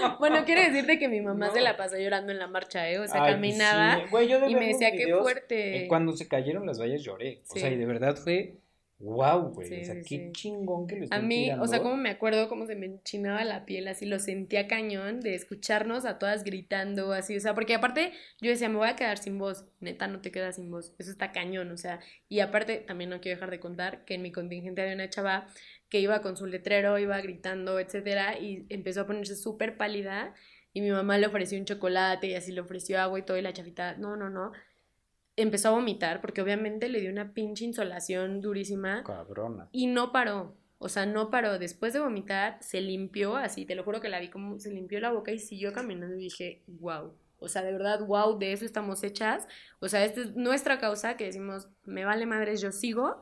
bueno, 0.18 0.44
quiero 0.44 0.62
decirte 0.62 0.98
que 0.98 1.08
mi 1.08 1.20
mamá 1.20 1.50
se 1.50 1.60
la 1.60 1.76
pasó 1.76 1.96
llorando 1.98 2.32
en 2.32 2.38
la 2.38 2.46
marcha, 2.46 2.88
¿eh? 2.88 2.98
O 2.98 3.06
sea, 3.06 3.24
caminaba 3.24 4.02
y 4.48 4.54
me 4.54 4.68
decía 4.68 4.92
qué 4.92 5.14
fuerte. 5.14 5.84
Eh, 5.84 5.88
cuando 5.88 6.12
se 6.12 6.28
cayeron 6.28 6.66
las 6.66 6.80
vallas 6.80 7.02
lloré. 7.02 7.42
O 7.48 7.58
sea, 7.58 7.70
y 7.70 7.76
de 7.76 7.86
verdad 7.86 8.16
fue 8.16 8.60
wow, 9.00 9.48
güey, 9.54 9.80
o 9.80 9.84
sea, 9.84 9.94
qué 10.06 10.30
chingón 10.32 10.86
que 10.86 10.96
lo 10.96 11.06
A 11.10 11.20
mí, 11.20 11.50
o 11.52 11.66
sea, 11.66 11.80
como 11.80 11.96
me 11.96 12.10
acuerdo 12.10 12.48
cómo 12.48 12.66
se 12.66 12.76
me 12.76 12.84
enchinaba 12.84 13.44
la 13.44 13.64
piel, 13.64 13.88
así 13.88 14.04
lo 14.04 14.18
sentía 14.18 14.68
cañón 14.68 15.20
de 15.20 15.34
escucharnos 15.34 16.04
a 16.04 16.18
todas 16.18 16.44
gritando, 16.44 17.12
así, 17.12 17.36
o 17.36 17.40
sea, 17.40 17.54
porque 17.54 17.74
aparte 17.74 18.12
yo 18.40 18.50
decía, 18.50 18.68
me 18.68 18.76
voy 18.76 18.88
a 18.88 18.96
quedar 18.96 19.16
sin 19.16 19.38
voz, 19.38 19.64
neta, 19.80 20.06
no 20.06 20.20
te 20.20 20.30
quedas 20.30 20.56
sin 20.56 20.70
voz, 20.70 20.94
eso 20.98 21.10
está 21.10 21.32
cañón, 21.32 21.70
o 21.70 21.78
sea, 21.78 22.00
y 22.28 22.40
aparte 22.40 22.76
también 22.76 23.08
no 23.08 23.20
quiero 23.22 23.36
dejar 23.36 23.50
de 23.50 23.60
contar 23.60 24.04
que 24.04 24.14
en 24.14 24.22
mi 24.22 24.32
contingente 24.32 24.82
había 24.82 24.94
una 24.94 25.08
chava 25.08 25.46
que 25.90 26.00
iba 26.00 26.22
con 26.22 26.36
su 26.36 26.46
letrero, 26.46 26.98
iba 26.98 27.20
gritando, 27.20 27.78
etcétera, 27.78 28.38
y 28.38 28.64
empezó 28.70 29.02
a 29.02 29.06
ponerse 29.06 29.36
súper 29.36 29.76
pálida, 29.76 30.34
y 30.72 30.80
mi 30.80 30.90
mamá 30.90 31.18
le 31.18 31.26
ofreció 31.26 31.58
un 31.58 31.64
chocolate 31.66 32.28
y 32.28 32.34
así 32.34 32.52
le 32.52 32.60
ofreció 32.60 33.00
agua 33.00 33.18
y 33.18 33.22
todo, 33.22 33.36
y 33.36 33.42
la 33.42 33.52
chavita, 33.52 33.96
no, 33.96 34.16
no, 34.16 34.30
no, 34.30 34.52
empezó 35.36 35.68
a 35.68 35.72
vomitar 35.72 36.20
porque 36.20 36.42
obviamente 36.42 36.88
le 36.88 37.00
dio 37.00 37.10
una 37.10 37.32
pinche 37.32 37.64
insolación 37.64 38.40
durísima. 38.40 39.02
Cabrona. 39.04 39.68
Y 39.72 39.86
no 39.86 40.12
paró. 40.12 40.56
O 40.78 40.88
sea, 40.88 41.06
no 41.06 41.30
paró. 41.30 41.58
Después 41.58 41.92
de 41.92 42.00
vomitar, 42.00 42.58
se 42.62 42.80
limpió 42.80 43.36
así. 43.36 43.66
Te 43.66 43.74
lo 43.74 43.84
juro 43.84 44.00
que 44.00 44.08
la 44.08 44.20
vi 44.20 44.28
como 44.28 44.58
se 44.58 44.70
limpió 44.70 45.00
la 45.00 45.12
boca 45.12 45.32
y 45.32 45.38
siguió 45.38 45.72
caminando. 45.72 46.16
Y 46.16 46.20
dije, 46.20 46.62
wow. 46.66 47.12
O 47.38 47.48
sea, 47.48 47.62
de 47.62 47.72
verdad, 47.72 48.00
wow, 48.06 48.38
de 48.38 48.52
eso 48.52 48.64
estamos 48.64 49.02
hechas. 49.02 49.46
O 49.80 49.88
sea, 49.88 50.04
esta 50.04 50.20
es 50.20 50.36
nuestra 50.36 50.78
causa 50.78 51.16
que 51.16 51.24
decimos, 51.24 51.68
me 51.84 52.04
vale 52.04 52.26
madres, 52.26 52.60
yo 52.60 52.72
sigo. 52.72 53.20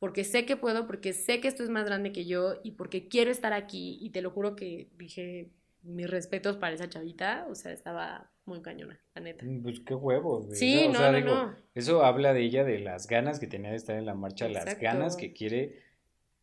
Porque 0.00 0.24
sé 0.24 0.46
que 0.46 0.56
puedo, 0.56 0.86
porque 0.86 1.12
sé 1.12 1.40
que 1.40 1.46
esto 1.46 1.62
es 1.62 1.68
más 1.68 1.84
grande 1.84 2.10
que 2.10 2.24
yo 2.24 2.54
y 2.64 2.72
porque 2.72 3.06
quiero 3.06 3.30
estar 3.30 3.52
aquí. 3.52 3.98
Y 4.00 4.10
te 4.10 4.22
lo 4.22 4.30
juro 4.30 4.56
que 4.56 4.88
dije, 4.96 5.50
mis 5.82 6.10
respetos 6.10 6.56
para 6.56 6.74
esa 6.74 6.88
chavita. 6.88 7.46
O 7.50 7.54
sea, 7.54 7.70
estaba 7.70 8.30
muy 8.46 8.62
cañona, 8.62 8.98
la 9.14 9.20
neta. 9.20 9.44
Mm, 9.44 9.62
pues 9.62 9.80
qué 9.80 9.94
huevos, 9.94 10.46
güey. 10.46 10.58
Sí, 10.58 10.88
no, 10.88 11.12
no, 11.12 11.20
no. 11.20 11.54
Eso 11.74 12.02
habla 12.02 12.32
de 12.32 12.40
ella, 12.40 12.64
de 12.64 12.78
las 12.78 13.06
ganas 13.06 13.38
que 13.38 13.46
tenía 13.46 13.70
de 13.70 13.76
estar 13.76 13.96
en 13.96 14.06
la 14.06 14.14
marcha, 14.14 14.48
las 14.48 14.80
ganas 14.80 15.16
que 15.16 15.34
quiere 15.34 15.82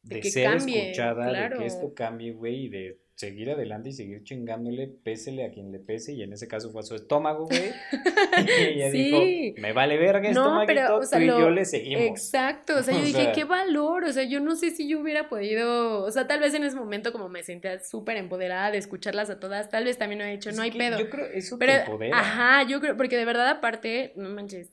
de, 0.03 0.21
ser 0.23 0.55
escuchada, 0.55 1.49
de 1.49 1.57
que 1.57 1.65
esto 1.65 1.95
cambie, 1.95 2.33
güey, 2.33 2.65
y 2.65 2.69
de 2.69 2.99
seguir 3.18 3.49
adelante 3.49 3.89
y 3.89 3.93
seguir 3.93 4.24
chingándole, 4.24 4.88
pésele 4.88 5.43
a 5.43 5.49
quien 5.49 5.72
le 5.72 5.80
pese, 5.80 6.13
y 6.13 6.22
en 6.22 6.34
ese 6.34 6.47
caso 6.47 6.70
fue 6.70 6.82
a 6.82 6.84
su 6.84 6.93
estómago, 6.93 7.47
güey. 7.47 7.72
y 8.47 8.80
ella 8.80 8.91
dijo, 8.91 9.59
me 9.59 9.74
vale 9.74 9.97
verga 9.97 10.32
no, 10.32 10.63
pero, 10.68 10.99
tú 10.99 11.18
y 11.20 11.26
yo 11.26 11.49
le 11.49 11.65
seguimos. 11.65 12.03
Exacto, 12.03 12.76
o 12.78 12.84
sea, 12.84 12.93
yo 12.93 13.01
dije, 13.03 13.32
qué 13.34 13.43
valor, 13.43 14.03
o 14.03 14.13
sea, 14.13 14.24
yo 14.24 14.39
no 14.39 14.55
sé 14.55 14.70
si 14.70 14.88
yo 14.88 14.99
hubiera 14.99 15.30
podido, 15.30 16.03
o 16.03 16.11
sea, 16.11 16.28
tal 16.28 16.41
vez 16.41 16.53
en 16.53 16.63
ese 16.63 16.76
momento 16.76 17.11
como 17.11 17.28
me 17.28 17.41
sentía 17.41 17.80
súper 17.80 18.18
empoderada 18.18 18.70
de 18.70 18.78
escucharlas 18.78 19.32
a 19.32 19.39
todas, 19.39 19.68
tal 19.70 19.86
vez 19.86 19.97
también 19.97 20.22
he 20.22 20.32
dicho, 20.32 20.51
no 20.51 20.61
hay 20.61 20.72
pedo. 20.72 20.99
Yo 20.99 21.09
creo 21.09 21.26
eso 21.26 21.57
pero, 21.57 21.97
te 21.97 22.11
Ajá, 22.13 22.68
yo 22.70 22.80
creo, 22.80 22.95
porque 22.95 23.18
de 23.18 23.26
verdad 23.26 23.49
aparte, 23.49 24.13
no 24.15 24.30
manches, 24.30 24.72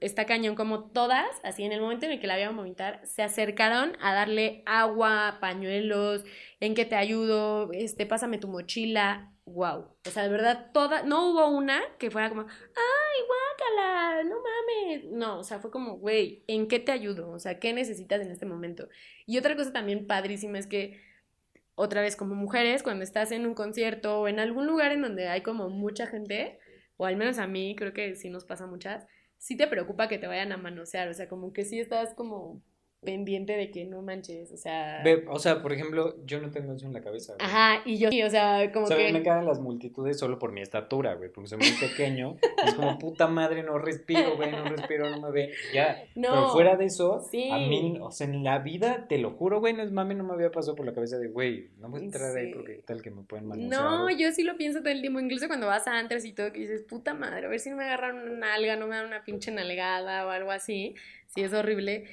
está 0.00 0.26
cañón, 0.26 0.54
como 0.54 0.90
todas, 0.90 1.28
así 1.42 1.64
en 1.64 1.72
el 1.72 1.80
momento 1.80 2.06
en 2.06 2.12
el 2.12 2.20
que 2.20 2.26
la 2.26 2.36
vieron 2.36 2.56
vomitar, 2.56 3.00
se 3.04 3.22
acercaron 3.22 3.96
a 4.00 4.12
darle 4.14 4.62
agua, 4.66 5.38
pañuelos, 5.40 6.24
en 6.60 6.74
qué 6.74 6.84
te 6.84 6.96
ayudo, 6.96 7.70
este, 7.72 8.06
pásame 8.06 8.38
tu 8.38 8.48
mochila, 8.48 9.32
wow. 9.44 9.96
O 10.06 10.10
sea, 10.10 10.24
de 10.24 10.28
verdad, 10.28 10.70
toda, 10.72 11.02
no 11.02 11.30
hubo 11.30 11.48
una 11.48 11.80
que 11.98 12.10
fuera 12.10 12.28
como, 12.28 12.42
ay, 12.42 13.20
guácala, 13.26 14.24
no 14.24 14.36
mames. 14.36 15.04
No, 15.12 15.38
o 15.38 15.44
sea, 15.44 15.58
fue 15.58 15.70
como, 15.70 15.96
güey, 15.98 16.44
¿en 16.46 16.68
qué 16.68 16.78
te 16.78 16.92
ayudo? 16.92 17.30
O 17.30 17.38
sea, 17.38 17.58
¿qué 17.58 17.72
necesitas 17.72 18.20
en 18.20 18.30
este 18.30 18.46
momento? 18.46 18.88
Y 19.26 19.38
otra 19.38 19.56
cosa 19.56 19.72
también 19.72 20.06
padrísima 20.06 20.58
es 20.58 20.66
que, 20.66 21.00
otra 21.74 22.02
vez, 22.02 22.16
como 22.16 22.34
mujeres, 22.34 22.82
cuando 22.82 23.02
estás 23.02 23.32
en 23.32 23.46
un 23.46 23.54
concierto 23.54 24.20
o 24.20 24.28
en 24.28 24.38
algún 24.38 24.66
lugar 24.66 24.92
en 24.92 25.02
donde 25.02 25.28
hay 25.28 25.42
como 25.42 25.70
mucha 25.70 26.06
gente, 26.06 26.58
o 26.96 27.06
al 27.06 27.16
menos 27.16 27.38
a 27.38 27.46
mí, 27.46 27.74
creo 27.76 27.92
que 27.92 28.14
sí 28.14 28.28
nos 28.30 28.44
pasa 28.44 28.66
muchas, 28.66 29.06
sí 29.42 29.56
te 29.56 29.66
preocupa 29.66 30.06
que 30.08 30.18
te 30.18 30.28
vayan 30.28 30.52
a 30.52 30.56
manosear, 30.56 31.08
o 31.08 31.14
sea, 31.14 31.28
como 31.28 31.52
que 31.52 31.64
sí 31.64 31.80
estás 31.80 32.14
como 32.14 32.62
pendiente 33.04 33.56
de 33.56 33.70
que 33.70 33.84
no 33.84 34.00
manches, 34.00 34.52
o 34.52 34.56
sea... 34.56 35.02
o 35.28 35.38
sea, 35.38 35.60
por 35.60 35.72
ejemplo, 35.72 36.14
yo 36.24 36.40
no 36.40 36.50
tengo 36.50 36.72
eso 36.72 36.86
en 36.86 36.92
la 36.92 37.00
cabeza. 37.00 37.34
Ajá, 37.40 37.82
y 37.84 37.98
yo, 37.98 38.08
o 38.08 38.30
sea, 38.30 38.70
como 38.72 38.84
o 38.84 38.88
sea, 38.88 38.96
que... 38.96 39.12
me 39.12 39.22
caen 39.22 39.44
las 39.44 39.60
multitudes 39.60 40.18
solo 40.18 40.38
por 40.38 40.52
mi 40.52 40.60
estatura, 40.60 41.14
güey, 41.14 41.30
porque 41.30 41.48
soy 41.48 41.58
muy 41.58 41.72
pequeño, 41.80 42.36
es 42.64 42.74
como, 42.74 42.98
puta 42.98 43.26
madre, 43.26 43.64
no 43.64 43.76
respiro, 43.78 44.36
güey, 44.36 44.52
no 44.52 44.64
respiro, 44.64 45.10
no 45.10 45.20
me 45.20 45.32
ve, 45.32 45.52
ya. 45.74 46.04
No, 46.14 46.28
Pero 46.30 46.48
fuera 46.50 46.76
de 46.76 46.84
eso, 46.84 47.26
a 47.50 47.58
mí, 47.58 47.98
o 48.00 48.12
sea, 48.12 48.28
en 48.28 48.44
la 48.44 48.60
vida, 48.60 49.06
te 49.08 49.18
lo 49.18 49.32
juro, 49.32 49.58
güey, 49.58 49.74
no 49.74 49.82
es 49.82 49.90
mami, 49.90 50.14
no 50.14 50.22
me 50.22 50.34
había 50.34 50.52
pasado 50.52 50.76
por 50.76 50.86
la 50.86 50.94
cabeza 50.94 51.18
de, 51.18 51.26
güey, 51.26 51.70
no 51.78 51.88
voy 51.88 52.02
a 52.02 52.04
entrar 52.04 52.36
ahí 52.36 52.52
porque 52.52 52.82
tal 52.86 53.02
que 53.02 53.10
me 53.10 53.22
pueden 53.22 53.46
manosear. 53.46 53.82
No, 53.82 54.10
yo 54.10 54.30
sí 54.30 54.44
lo 54.44 54.56
pienso 54.56 54.78
todo 54.78 54.90
el 54.90 55.00
tiempo, 55.00 55.18
incluso 55.18 55.48
cuando 55.48 55.66
vas 55.66 55.88
a 55.88 55.98
antes 55.98 56.24
y 56.24 56.32
todo, 56.32 56.52
que 56.52 56.60
dices, 56.60 56.82
puta 56.82 57.14
madre, 57.14 57.46
a 57.46 57.48
ver 57.48 57.58
si 57.58 57.68
no 57.68 57.76
me 57.76 57.84
agarran 57.84 58.16
una 58.16 58.52
nalga, 58.52 58.76
no 58.76 58.86
me 58.86 58.94
dan 58.94 59.06
una 59.06 59.24
pinche 59.24 59.50
nalgada 59.50 60.24
o 60.24 60.30
algo 60.30 60.52
así, 60.52 60.94
sí 61.26 61.42
es 61.42 61.52
horrible. 61.52 62.04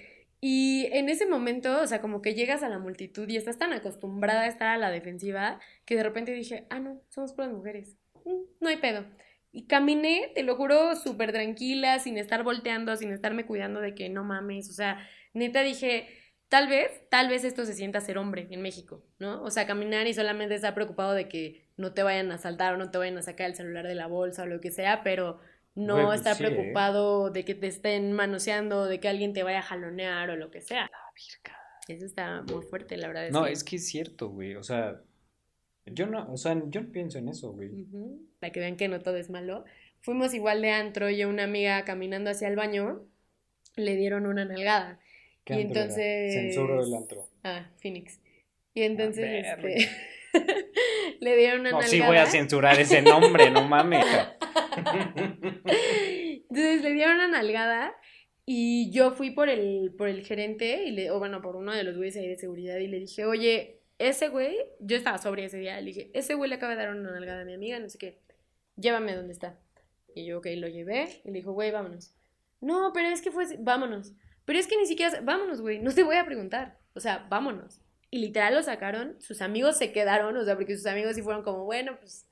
Y 0.42 0.88
en 0.94 1.10
ese 1.10 1.26
momento, 1.26 1.82
o 1.82 1.88
sea, 1.88 2.02
como 2.02 2.22
que 2.22 2.34
llegas 2.34 2.64
a 2.64 2.70
la 2.70 2.80
multitud 2.80 3.28
y 3.28 3.36
estás 3.36 3.58
tan 3.58 3.74
acostumbrada 3.74 4.42
a 4.42 4.48
estar 4.48 4.70
a 4.70 4.78
la 4.78 4.90
defensiva 4.90 5.60
que 5.86 5.96
de 5.96 6.04
repente 6.04 6.32
dije, 6.32 6.66
ah, 6.70 6.80
no, 6.80 7.02
somos 7.10 7.34
puras 7.34 7.52
mujeres, 7.52 7.98
mm, 8.26 8.42
no 8.62 8.70
hay 8.70 8.78
pedo. 8.78 9.06
Y 9.52 9.66
caminé, 9.68 10.32
te 10.36 10.44
lo 10.44 10.56
juro, 10.56 10.96
súper 10.96 11.32
tranquila, 11.34 12.00
sin 12.00 12.18
estar 12.18 12.44
volteando, 12.44 12.96
sin 12.96 13.12
estarme 13.12 13.46
cuidando 13.46 13.82
de 13.82 13.96
que 13.96 14.08
no 14.10 14.24
mames, 14.24 14.70
o 14.70 14.74
sea, 14.74 15.06
neta 15.34 15.62
dije, 15.62 16.08
tal 16.50 16.68
vez, 16.68 16.90
tal 17.10 17.30
vez 17.30 17.44
esto 17.44 17.66
se 17.66 17.74
sienta 17.74 18.00
ser 18.00 18.18
hombre 18.18 18.48
en 18.52 18.62
México, 18.62 19.04
¿no? 19.20 19.42
O 19.44 19.52
sea, 19.52 19.68
caminar 19.68 20.08
y 20.08 20.14
solamente 20.14 20.56
estar 20.56 20.74
preocupado 20.74 21.14
de 21.14 21.28
que 21.28 21.68
no 21.78 21.94
te 21.94 22.04
vayan 22.04 22.32
a 22.32 22.38
saltar 22.38 22.76
o 22.76 22.78
no 22.78 22.92
te 22.92 22.98
vayan 22.98 23.18
a 23.18 23.22
sacar 23.24 23.48
el 23.48 23.56
celular 23.56 23.88
de 23.88 23.96
la 23.96 24.08
bolsa 24.08 24.44
o 24.44 24.46
lo 24.48 24.62
que 24.62 24.72
sea, 24.72 25.04
pero 25.04 25.40
no 25.76 26.06
pues 26.06 26.20
estar 26.20 26.36
¿eh? 26.36 26.38
preocupado 26.40 27.30
de 27.30 27.46
que 27.46 27.56
te 27.56 27.68
estén 27.68 28.12
manoseando, 28.14 28.86
de 28.86 29.00
que 29.00 29.08
alguien 29.08 29.34
te 29.34 29.44
vaya 29.44 29.60
a 29.60 29.64
jalonear 29.64 30.30
o 30.30 30.36
lo 30.36 30.52
que 30.52 30.62
sea. 30.62 30.84
La 30.84 31.14
virga. 31.16 31.58
Eso 31.88 32.06
está 32.06 32.44
muy 32.44 32.64
fuerte, 32.64 32.98
la 32.98 33.08
verdad. 33.08 33.30
no, 33.32 33.48
es 33.48 33.64
que 33.64 33.78
es 33.78 33.88
cierto, 33.88 34.30
güey. 34.30 34.56
O 34.56 34.64
sea, 34.64 35.02
yo 35.86 36.06
no, 36.06 36.32
o 36.32 36.38
sea, 36.38 36.62
yo 36.68 36.82
no 36.82 36.92
pienso 36.92 37.18
en 37.18 37.30
eso, 37.30 37.52
güey. 37.52 37.86
Para 38.40 38.52
que 38.52 38.60
vean 38.60 38.78
que 38.78 38.88
no 38.88 39.00
todo 39.00 39.18
es 39.18 39.30
malo. 39.30 39.66
Fuimos 40.02 40.34
igual 40.34 40.62
de 40.62 40.72
antro 40.72 41.10
y 41.10 41.24
una 41.24 41.44
amiga 41.44 41.84
caminando 41.86 42.30
hacia 42.30 42.48
el 42.48 42.56
baño 42.56 43.06
le 43.76 43.96
dieron 43.96 44.26
una 44.26 44.46
nalgada. 44.46 45.00
y 45.48 45.54
entonces. 45.54 46.34
Censuro 46.34 46.84
del 46.84 46.94
antro. 46.94 47.28
Ah, 47.44 47.70
Phoenix. 47.82 48.20
Y 48.74 48.84
entonces, 48.84 49.46
este. 49.46 49.90
le 51.20 51.36
dieron 51.38 51.62
una 51.62 51.72
no, 51.72 51.80
nalgada. 51.80 51.92
Sí 51.92 52.02
voy 52.02 52.18
a 52.18 52.26
censurar 52.26 52.80
ese 52.80 53.02
nombre, 53.02 53.50
no 53.52 53.68
mames. 53.68 54.06
Entonces 56.50 56.82
le 56.82 56.94
dieron 56.94 57.16
una 57.16 57.28
nalgada 57.28 57.96
y 58.46 58.90
yo 58.92 59.12
fui 59.12 59.30
por 59.30 59.48
el, 59.48 59.94
por 59.96 60.08
el 60.08 60.26
gerente, 60.26 60.84
y 60.86 60.92
le, 60.92 61.12
o 61.12 61.20
bueno, 61.20 61.40
por 61.40 61.56
uno 61.56 61.72
de 61.72 61.84
los 61.84 61.96
güeyes 61.96 62.18
ahí 62.18 62.28
de 62.28 62.36
seguridad 62.36 62.78
y 62.78 62.88
le 62.88 63.00
dije, 63.00 63.26
oye, 63.26 63.80
ese 64.00 64.30
güey, 64.30 64.58
yo 64.80 64.98
estaba 64.98 65.20
sobre 65.20 65.46
ese 65.46 65.60
día, 65.60 65.80
le 65.80 65.88
dije, 65.88 66.10
ese 66.16 66.34
güey 66.34 66.50
le 66.50 66.56
acaba 66.56 66.76
de 66.76 66.80
dar 66.80 66.96
una 66.96 67.12
nalgada 67.12 67.42
a 67.42 67.46
mi 67.46 67.54
amiga, 67.54 67.80
no 67.80 67.90
sé 67.90 68.00
qué, 68.00 68.18
llévame 68.76 69.16
donde 69.16 69.34
está. 69.34 69.60
Y 70.16 70.26
yo, 70.26 70.40
ok, 70.40 70.48
lo 70.56 70.68
llevé 70.68 71.22
y 71.24 71.28
le 71.28 71.36
dijo, 71.36 71.52
güey, 71.52 71.70
vámonos. 71.70 72.16
No, 72.60 72.92
pero 72.92 73.10
es 73.10 73.22
que 73.22 73.30
fue, 73.30 73.46
vámonos. 73.60 74.14
Pero 74.46 74.58
es 74.58 74.66
que 74.66 74.78
ni 74.78 74.88
siquiera, 74.88 75.22
vámonos, 75.22 75.62
güey, 75.62 75.78
no 75.78 75.94
te 75.94 76.02
voy 76.02 76.16
a 76.16 76.26
preguntar. 76.26 76.80
O 76.96 77.00
sea, 77.00 77.28
vámonos. 77.30 77.82
Y 78.12 78.20
literal 78.20 78.56
lo 78.56 78.64
sacaron, 78.64 79.16
sus 79.20 79.42
amigos 79.42 79.78
se 79.78 79.92
quedaron, 79.92 80.36
o 80.36 80.44
sea, 80.44 80.56
porque 80.56 80.76
sus 80.76 80.86
amigos 80.88 81.16
sí 81.16 81.22
fueron 81.22 81.44
como, 81.44 81.66
bueno, 81.66 81.98
pues 82.00 82.26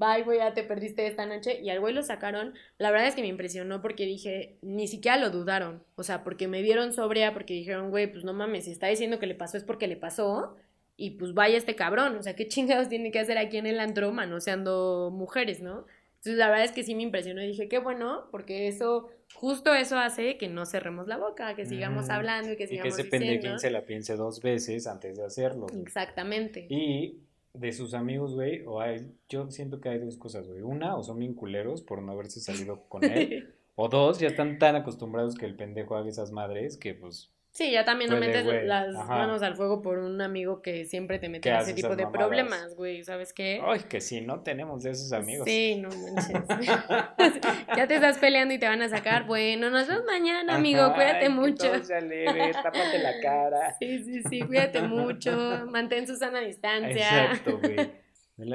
bye, 0.00 0.22
güey, 0.24 0.38
ya 0.38 0.54
te 0.54 0.62
perdiste 0.62 1.06
esta 1.06 1.26
noche. 1.26 1.60
Y 1.60 1.70
al 1.70 1.80
güey 1.80 1.94
lo 1.94 2.02
sacaron. 2.02 2.54
La 2.78 2.90
verdad 2.90 3.08
es 3.08 3.14
que 3.14 3.20
me 3.22 3.28
impresionó 3.28 3.82
porque 3.82 4.06
dije, 4.06 4.56
ni 4.62 4.88
siquiera 4.88 5.18
lo 5.18 5.30
dudaron. 5.30 5.84
O 5.94 6.02
sea, 6.02 6.24
porque 6.24 6.48
me 6.48 6.62
dieron 6.62 6.92
sobria, 6.92 7.34
porque 7.34 7.54
dijeron, 7.54 7.90
güey, 7.90 8.10
pues 8.10 8.24
no 8.24 8.32
mames, 8.32 8.64
si 8.64 8.72
está 8.72 8.86
diciendo 8.86 9.18
que 9.18 9.26
le 9.26 9.34
pasó 9.34 9.58
es 9.58 9.64
porque 9.64 9.86
le 9.86 9.96
pasó. 9.96 10.56
Y 10.96 11.12
pues 11.12 11.34
vaya 11.34 11.56
este 11.58 11.76
cabrón. 11.76 12.16
O 12.16 12.22
sea, 12.22 12.34
¿qué 12.34 12.48
chingados 12.48 12.88
tiene 12.88 13.10
que 13.10 13.20
hacer 13.20 13.38
aquí 13.38 13.58
en 13.58 13.66
el 13.66 13.80
antro 13.80 14.10
manoseando 14.12 15.10
mujeres, 15.12 15.60
no? 15.60 15.86
Entonces, 16.16 16.36
la 16.38 16.48
verdad 16.48 16.64
es 16.64 16.72
que 16.72 16.82
sí 16.82 16.94
me 16.94 17.02
impresionó 17.02 17.42
y 17.42 17.48
dije, 17.48 17.68
qué 17.68 17.78
bueno, 17.78 18.28
porque 18.30 18.68
eso, 18.68 19.08
justo 19.34 19.74
eso 19.74 19.98
hace 19.98 20.36
que 20.36 20.48
no 20.48 20.66
cerremos 20.66 21.06
la 21.06 21.16
boca, 21.16 21.54
que 21.54 21.66
sigamos 21.66 22.10
hablando 22.10 22.52
y 22.52 22.56
que 22.56 22.66
sigamos 22.66 22.92
Y 22.92 22.96
que 22.96 23.02
ese 23.02 23.10
pendejín 23.10 23.58
se 23.58 23.70
la 23.70 23.84
piense 23.84 24.16
dos 24.16 24.40
veces 24.40 24.86
antes 24.86 25.16
de 25.16 25.24
hacerlo. 25.24 25.66
Exactamente. 25.82 26.66
Y 26.68 27.20
de 27.54 27.72
sus 27.72 27.94
amigos, 27.94 28.34
güey, 28.34 28.62
o 28.66 28.80
hay, 28.80 29.12
yo 29.28 29.50
siento 29.50 29.80
que 29.80 29.88
hay 29.88 29.98
dos 29.98 30.16
cosas, 30.16 30.46
güey. 30.48 30.62
Una, 30.62 30.96
o 30.96 31.02
son 31.02 31.18
bien 31.18 31.34
culeros 31.34 31.82
por 31.82 32.02
no 32.02 32.12
haberse 32.12 32.40
salido 32.40 32.84
con 32.88 33.04
él. 33.04 33.54
o 33.74 33.88
dos, 33.88 34.18
ya 34.18 34.28
están 34.28 34.58
tan 34.58 34.76
acostumbrados 34.76 35.34
que 35.34 35.46
el 35.46 35.56
pendejo 35.56 35.96
haga 35.96 36.08
esas 36.08 36.32
madres 36.32 36.76
que 36.76 36.94
pues 36.94 37.30
Sí, 37.52 37.72
ya 37.72 37.84
también 37.84 38.10
no 38.10 38.16
metes 38.16 38.46
las 38.64 38.94
manos 39.08 39.42
al 39.42 39.56
fuego 39.56 39.82
por 39.82 39.98
un 39.98 40.20
amigo 40.20 40.62
que 40.62 40.84
siempre 40.84 41.18
te 41.18 41.28
mete 41.28 41.48
en 41.48 41.56
ese 41.56 41.74
tipo 41.74 41.96
de 41.96 42.06
problemas, 42.06 42.76
güey, 42.76 43.02
¿sabes 43.02 43.32
qué? 43.32 43.60
Ay, 43.64 43.80
que 43.88 44.00
sí, 44.00 44.20
no 44.20 44.40
tenemos 44.40 44.84
de 44.84 44.90
esos 44.90 45.12
amigos. 45.12 45.46
Sí, 45.46 45.74
no 45.76 45.88
manches. 45.88 46.44
ya 47.76 47.86
te 47.88 47.96
estás 47.96 48.18
peleando 48.18 48.54
y 48.54 48.58
te 48.58 48.68
van 48.68 48.82
a 48.82 48.88
sacar. 48.88 49.26
Bueno, 49.26 49.68
nos 49.68 49.88
vemos 49.88 50.04
mañana, 50.04 50.54
amigo, 50.54 50.94
cuídate 50.94 51.28
mucho. 51.28 51.72
Que 51.72 51.80
todo 51.80 52.00
leve, 52.00 52.52
tápate 52.52 52.98
la 53.00 53.20
cara. 53.22 53.76
Sí, 53.80 54.04
sí, 54.04 54.22
sí, 54.22 54.40
cuídate 54.42 54.82
mucho, 54.82 55.66
mantén 55.68 56.06
su 56.06 56.16
sana 56.16 56.40
distancia. 56.40 57.24
Exacto, 57.24 57.58
güey. 57.58 58.00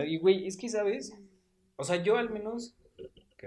Y, 0.08 0.18
güey, 0.18 0.48
es 0.48 0.58
que, 0.58 0.68
¿sabes? 0.68 1.14
O 1.76 1.84
sea, 1.84 1.98
yo 1.98 2.18
al 2.18 2.32
menos 2.32 2.76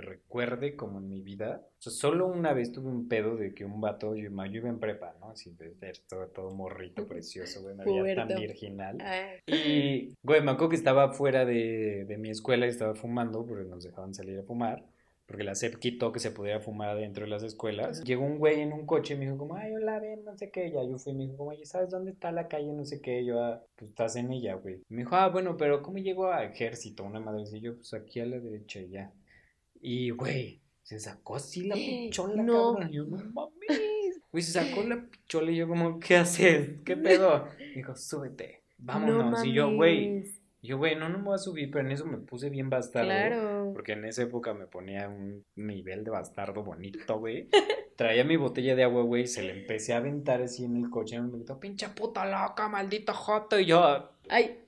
recuerde 0.01 0.77
como 0.77 0.99
en 0.99 1.09
mi 1.09 1.21
vida. 1.21 1.63
O 1.79 1.83
sea, 1.83 1.93
solo 1.93 2.27
una 2.27 2.53
vez 2.53 2.73
tuve 2.73 2.89
un 2.89 3.09
pedo 3.09 3.37
de 3.37 3.55
que 3.55 3.65
un 3.65 3.81
vato, 3.81 4.15
yo, 4.15 4.31
yo 4.31 4.57
iba 4.57 4.69
en 4.69 4.81
prepa, 4.81 5.15
¿no? 5.21 5.31
Así 5.31 5.55
de 5.55 5.75
todo, 6.09 6.27
todo 6.29 6.51
morrito 6.51 7.07
precioso, 7.09 7.63
güey, 7.63 7.75
me 7.75 7.85
veía 7.85 8.15
tan 8.15 8.29
virginal. 8.29 8.99
Ah. 9.01 9.35
Y, 9.47 10.15
güey, 10.23 10.43
me 10.43 10.53
acuerdo 10.53 10.71
que 10.71 10.77
estaba 10.77 11.13
fuera 11.13 11.45
de, 11.45 12.05
de 12.07 12.19
mi 12.19 12.31
escuela 12.31 12.67
y 12.67 12.71
estaba 12.71 12.95
fumando 12.95 13.47
porque 13.47 13.65
nos 13.65 13.85
dejaban 13.85 14.15
salir 14.15 14.39
a 14.39 14.43
fumar 14.43 14.85
porque 15.29 15.45
la 15.45 15.55
SEP 15.55 15.77
quitó 15.77 16.11
que 16.11 16.21
se 16.21 16.31
pudiera 16.31 16.59
fumar 16.59 16.89
adentro 16.89 17.25
de 17.25 17.31
las 17.31 17.43
escuelas. 17.43 18.03
Llegó 18.03 18.25
un 18.25 18.39
güey 18.39 18.63
en 18.63 18.73
un 18.73 18.87
coche 18.87 19.13
y 19.13 19.19
me 19.19 19.27
dijo 19.27 19.37
como, 19.37 19.57
ay, 19.57 19.75
hola, 19.75 20.01
ven, 20.01 20.25
no 20.25 20.35
sé 20.39 20.51
qué. 20.51 20.71
Ya 20.71 20.83
yo 20.83 20.97
fui 20.97 21.13
y 21.13 21.17
me 21.17 21.25
dijo 21.25 21.37
como, 21.37 21.51
oye, 21.51 21.67
¿sabes 21.67 21.91
dónde 21.91 22.13
está 22.13 22.33
la 22.33 22.49
calle? 22.49 22.73
No 22.73 22.87
sé 22.87 23.03
qué. 23.03 23.23
Yo, 23.27 23.39
ah, 23.43 23.63
pues 23.77 23.91
estás 23.91 24.17
en 24.17 24.33
ella, 24.33 24.55
güey. 24.55 24.81
Me 24.89 25.03
dijo, 25.03 25.17
ah, 25.17 25.29
bueno, 25.29 25.59
pero 25.59 25.83
¿cómo 25.83 25.99
llego 25.99 26.33
a 26.33 26.45
ejército? 26.45 27.05
Una 27.05 27.21
madre 27.21 27.45
y 27.53 27.61
yo, 27.61 27.77
pues 27.77 27.93
aquí 27.93 28.21
a 28.21 28.25
la 28.25 28.41
derecha 28.41 28.81
y 28.81 28.89
ya. 28.89 29.13
Y, 29.81 30.11
güey, 30.11 30.61
se 30.83 30.99
sacó 30.99 31.37
así 31.37 31.67
la 31.67 31.75
pichola, 31.77 32.43
no. 32.43 32.75
cabrón. 32.75 32.93
Yo, 32.93 33.05
no 33.05 33.17
mames. 33.33 34.21
Güey, 34.31 34.43
se 34.43 34.53
sacó 34.53 34.83
la 34.83 35.07
pichola 35.09 35.51
y 35.51 35.57
yo 35.57 35.69
como, 35.69 35.99
¿qué 36.01 36.17
haces? 36.17 36.81
¿Qué 36.85 36.97
pedo? 36.97 37.49
dijo, 37.75 37.95
súbete, 37.95 38.63
vámonos. 38.79 39.45
y 39.45 39.53
yo, 39.53 39.73
güey, 39.75 40.25
yo, 40.61 40.77
güey, 40.77 40.97
no, 40.97 41.09
no 41.09 41.19
me 41.19 41.25
voy 41.25 41.35
a 41.37 41.39
subir, 41.39 41.71
pero 41.71 41.87
en 41.87 41.93
eso 41.93 42.05
me 42.05 42.19
puse 42.19 42.51
bien 42.51 42.69
bastardo. 42.69 43.09
Claro. 43.09 43.71
Porque 43.73 43.93
en 43.93 44.05
esa 44.05 44.23
época 44.23 44.55
me 44.55 44.67
ponía 44.67 45.09
un 45.09 45.45
nivel 45.55 46.05
de 46.05 46.11
bastardo 46.11 46.65
bonito, 46.65 47.19
güey. 47.19 47.49
Traía 47.97 48.25
mi 48.25 48.37
botella 48.37 48.75
de 48.77 48.85
agua, 48.85 49.03
güey, 49.03 49.23
y 49.23 49.27
se 49.27 49.43
le 49.43 49.61
empecé 49.61 49.93
a 49.93 49.99
aventar 49.99 50.43
así 50.43 50.65
en 50.65 50.77
el 50.77 50.91
coche. 50.91 51.17
Y 51.17 51.21
me 51.21 51.31
gritó, 51.31 51.59
pinche 51.59 51.89
puta 51.89 52.25
loca, 52.27 52.69
maldito 52.69 53.13
joto. 53.13 53.59
Y 53.59 53.67
yo, 53.67 54.11
ay, 54.29 54.59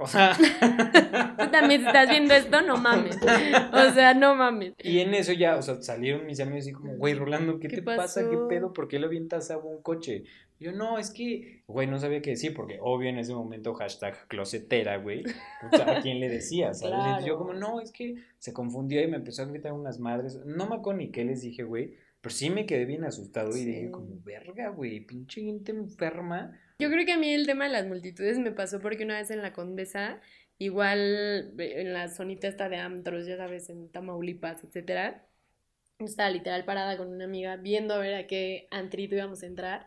o 0.00 0.06
sea. 0.06 0.36
Tú 1.38 1.50
también 1.50 1.86
estás 1.86 2.08
viendo 2.08 2.34
esto, 2.34 2.62
no 2.62 2.76
mames. 2.76 3.16
O 3.16 3.90
sea, 3.92 4.14
no 4.14 4.34
mames. 4.34 4.74
Y 4.82 5.00
en 5.00 5.14
eso 5.14 5.32
ya, 5.32 5.56
o 5.56 5.62
sea, 5.62 5.80
salieron 5.82 6.26
mis 6.26 6.40
amigos 6.40 6.66
y 6.66 6.72
como, 6.72 6.96
güey, 6.96 7.14
Rolando, 7.14 7.60
¿qué, 7.60 7.68
te 7.68 7.82
pasa? 7.82 8.28
¿Qué 8.28 8.36
pedo? 8.48 8.72
¿Por 8.72 8.88
qué 8.88 8.98
le 8.98 9.06
avientas 9.06 9.50
a 9.50 9.58
un 9.58 9.82
coche? 9.82 10.24
yo, 10.60 10.72
no, 10.72 10.98
es 10.98 11.10
que, 11.10 11.62
güey, 11.66 11.86
no 11.86 11.98
sabía 11.98 12.20
qué 12.20 12.30
decir, 12.30 12.52
porque 12.52 12.78
obvio 12.82 13.08
en 13.08 13.18
ese 13.18 13.32
momento 13.32 13.72
hashtag 13.72 14.28
closetera, 14.28 14.98
güey. 14.98 15.24
¿A 15.62 16.02
quién 16.02 16.20
le 16.20 16.28
decía? 16.28 16.74
¿sabes? 16.74 17.24
yo 17.24 17.38
como, 17.38 17.54
no, 17.54 17.80
es 17.80 17.90
que 17.90 18.16
se 18.38 18.52
confundió 18.52 19.02
y 19.02 19.06
me 19.06 19.16
empezó 19.16 19.42
a 19.42 19.46
gritar 19.46 19.72
unas 19.72 19.98
madres. 19.98 20.38
No 20.44 20.68
me 20.68 20.76
acuerdo 20.76 20.98
ni 20.98 21.10
qué 21.10 21.24
les 21.24 21.40
dije, 21.40 21.62
güey. 21.62 21.94
Pero 22.20 22.34
sí 22.34 22.50
me 22.50 22.66
quedé 22.66 22.84
bien 22.84 23.04
asustado 23.04 23.56
y 23.56 23.64
dije 23.64 23.90
como, 23.90 24.20
verga, 24.22 24.68
güey, 24.68 25.00
pinche 25.00 25.42
gente 25.42 25.72
enferma 25.72 26.58
yo 26.80 26.88
creo 26.90 27.04
que 27.04 27.12
a 27.12 27.18
mí 27.18 27.30
el 27.34 27.46
tema 27.46 27.64
de 27.64 27.72
las 27.72 27.86
multitudes 27.86 28.38
me 28.38 28.52
pasó 28.52 28.80
porque 28.80 29.04
una 29.04 29.18
vez 29.18 29.30
en 29.30 29.42
la 29.42 29.52
Condesa, 29.52 30.18
igual 30.56 31.52
en 31.58 31.92
la 31.92 32.08
zonita 32.08 32.48
esta 32.48 32.70
de 32.70 32.76
antros, 32.76 33.26
ya 33.26 33.36
sabes, 33.36 33.68
en 33.68 33.90
Tamaulipas, 33.92 34.64
etcétera, 34.64 35.26
Estaba 35.98 36.30
literal 36.30 36.64
parada 36.64 36.96
con 36.96 37.08
una 37.08 37.26
amiga 37.26 37.56
viendo 37.56 37.92
a 37.92 37.98
ver 37.98 38.14
a 38.14 38.26
qué 38.26 38.66
antrito 38.70 39.14
íbamos 39.14 39.42
a 39.42 39.46
entrar. 39.46 39.86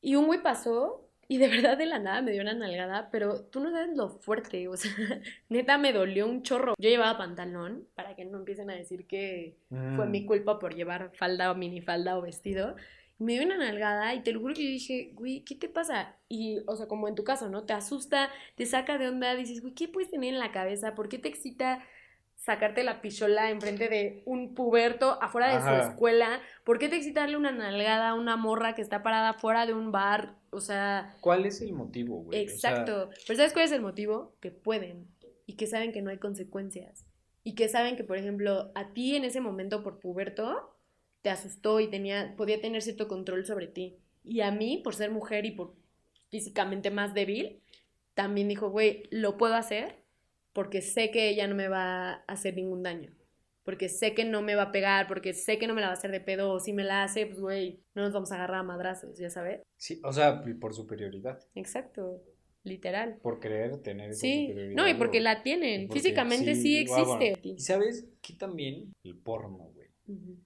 Y 0.00 0.16
un 0.16 0.26
güey 0.26 0.42
pasó 0.42 1.08
y 1.30 1.38
de 1.38 1.46
verdad 1.48 1.78
de 1.78 1.86
la 1.86 2.00
nada 2.00 2.22
me 2.22 2.32
dio 2.32 2.42
una 2.42 2.54
nalgada, 2.54 3.08
pero 3.12 3.44
tú 3.44 3.60
no 3.60 3.70
sabes 3.70 3.96
lo 3.96 4.08
fuerte, 4.08 4.66
o 4.66 4.76
sea, 4.76 4.90
neta 5.48 5.78
me 5.78 5.92
dolió 5.92 6.26
un 6.26 6.42
chorro. 6.42 6.74
Yo 6.76 6.88
llevaba 6.90 7.16
pantalón, 7.18 7.86
para 7.94 8.16
que 8.16 8.24
no 8.24 8.38
empiecen 8.38 8.68
a 8.68 8.74
decir 8.74 9.06
que 9.06 9.56
fue 9.94 10.06
mi 10.06 10.22
Mm. 10.22 10.26
culpa 10.26 10.58
por 10.58 10.74
llevar 10.74 11.12
falda 11.14 11.52
o 11.52 11.54
minifalda 11.54 12.18
o 12.18 12.22
vestido. 12.22 12.74
Me 13.18 13.34
dio 13.34 13.44
una 13.44 13.58
nalgada 13.58 14.12
y 14.14 14.22
te 14.22 14.32
lo 14.32 14.40
juro 14.40 14.54
que 14.54 14.64
yo 14.64 14.70
dije, 14.70 15.10
güey, 15.14 15.44
¿qué 15.44 15.54
te 15.54 15.68
pasa? 15.68 16.16
Y, 16.28 16.58
o 16.66 16.74
sea, 16.74 16.86
como 16.88 17.06
en 17.06 17.14
tu 17.14 17.22
caso, 17.22 17.48
¿no? 17.48 17.64
Te 17.64 17.74
asusta, 17.74 18.30
te 18.56 18.66
saca 18.66 18.98
de 18.98 19.08
onda, 19.08 19.34
dices, 19.36 19.60
güey, 19.60 19.74
¿qué 19.74 19.86
puedes 19.88 20.10
tener 20.10 20.32
en 20.34 20.40
la 20.40 20.52
cabeza? 20.52 20.94
¿Por 20.94 21.08
qué 21.08 21.18
te 21.18 21.28
excita 21.28 21.84
sacarte 22.40 22.82
la 22.82 23.02
pichola 23.02 23.50
enfrente 23.50 23.88
de 23.88 24.22
un 24.24 24.54
puberto 24.54 25.22
afuera 25.22 25.54
de 25.54 25.62
su 25.62 25.90
escuela? 25.90 26.40
¿Por 26.64 26.78
qué 26.78 26.88
te 26.88 26.96
excita 26.96 27.20
darle 27.20 27.36
una 27.36 27.52
nalgada 27.52 28.08
a 28.08 28.14
una 28.14 28.36
morra 28.36 28.74
que 28.74 28.82
está 28.82 29.02
parada 29.02 29.34
fuera 29.34 29.66
de 29.66 29.74
un 29.74 29.92
bar? 29.92 30.36
O 30.50 30.60
sea, 30.60 31.14
¿Cuál 31.20 31.44
es 31.44 31.60
el 31.60 31.74
motivo, 31.74 32.22
güey? 32.22 32.28
O 32.28 32.48
sea, 32.48 32.70
exacto. 32.70 33.10
Pero 33.26 33.36
¿sabes 33.36 33.52
cuál 33.52 33.66
es 33.66 33.72
el 33.72 33.82
motivo? 33.82 34.34
Que 34.40 34.50
pueden 34.50 35.06
y 35.46 35.54
que 35.54 35.66
saben 35.66 35.92
que 35.92 36.00
no 36.00 36.10
hay 36.10 36.18
consecuencias. 36.18 37.06
Y 37.44 37.54
que 37.54 37.68
saben 37.68 37.96
que, 37.96 38.04
por 38.04 38.16
ejemplo, 38.16 38.72
a 38.74 38.92
ti 38.92 39.16
en 39.16 39.24
ese 39.24 39.40
momento 39.40 39.82
por 39.82 40.00
puberto 40.00 40.76
te 41.22 41.30
asustó 41.30 41.80
y 41.80 41.88
tenía, 41.88 42.34
podía 42.36 42.60
tener 42.60 42.82
cierto 42.82 43.06
control 43.06 43.44
sobre 43.44 43.66
ti. 43.66 43.98
Y 44.24 44.40
a 44.40 44.50
mí, 44.50 44.80
por 44.82 44.94
ser 44.94 45.10
mujer 45.10 45.44
y 45.44 45.50
por 45.52 45.74
físicamente 46.30 46.90
más 46.90 47.12
débil, 47.14 47.62
también 48.14 48.48
dijo, 48.48 48.70
güey, 48.70 49.02
lo 49.10 49.36
puedo 49.36 49.54
hacer 49.54 49.99
porque 50.52 50.82
sé 50.82 51.10
que 51.10 51.28
ella 51.28 51.46
no 51.46 51.54
me 51.54 51.68
va 51.68 52.12
a 52.12 52.14
hacer 52.26 52.54
ningún 52.54 52.82
daño. 52.82 53.14
Porque 53.62 53.88
sé 53.88 54.14
que 54.14 54.24
no 54.24 54.42
me 54.42 54.54
va 54.54 54.64
a 54.64 54.72
pegar, 54.72 55.06
porque 55.06 55.32
sé 55.34 55.58
que 55.58 55.66
no 55.66 55.74
me 55.74 55.80
la 55.80 55.88
va 55.88 55.92
a 55.92 55.96
hacer 55.96 56.10
de 56.10 56.20
pedo, 56.20 56.50
o 56.52 56.60
si 56.60 56.72
me 56.72 56.82
la 56.82 57.04
hace, 57.04 57.26
pues 57.26 57.40
güey, 57.40 57.80
no 57.94 58.02
nos 58.02 58.12
vamos 58.12 58.32
a 58.32 58.36
agarrar 58.36 58.60
a 58.60 58.62
madrazos, 58.62 59.18
ya 59.18 59.30
sabes. 59.30 59.60
Sí, 59.76 60.00
o 60.02 60.12
sea, 60.12 60.42
por 60.60 60.74
superioridad. 60.74 61.38
Exacto, 61.54 62.22
literal. 62.64 63.18
Por 63.22 63.38
querer 63.38 63.76
tener 63.82 64.10
esa 64.10 64.20
Sí, 64.20 64.46
superioridad. 64.48 64.82
no, 64.82 64.88
y 64.88 64.94
porque 64.94 65.18
o- 65.18 65.22
la 65.22 65.42
tienen, 65.42 65.86
porque 65.88 66.00
físicamente 66.00 66.54
sí, 66.54 66.84
bueno. 66.88 67.18
existe. 67.20 67.48
Y 67.50 67.60
sabes 67.60 68.08
que 68.22 68.32
también 68.34 68.92
el 69.04 69.16
porno, 69.18 69.58
güey. 69.74 69.79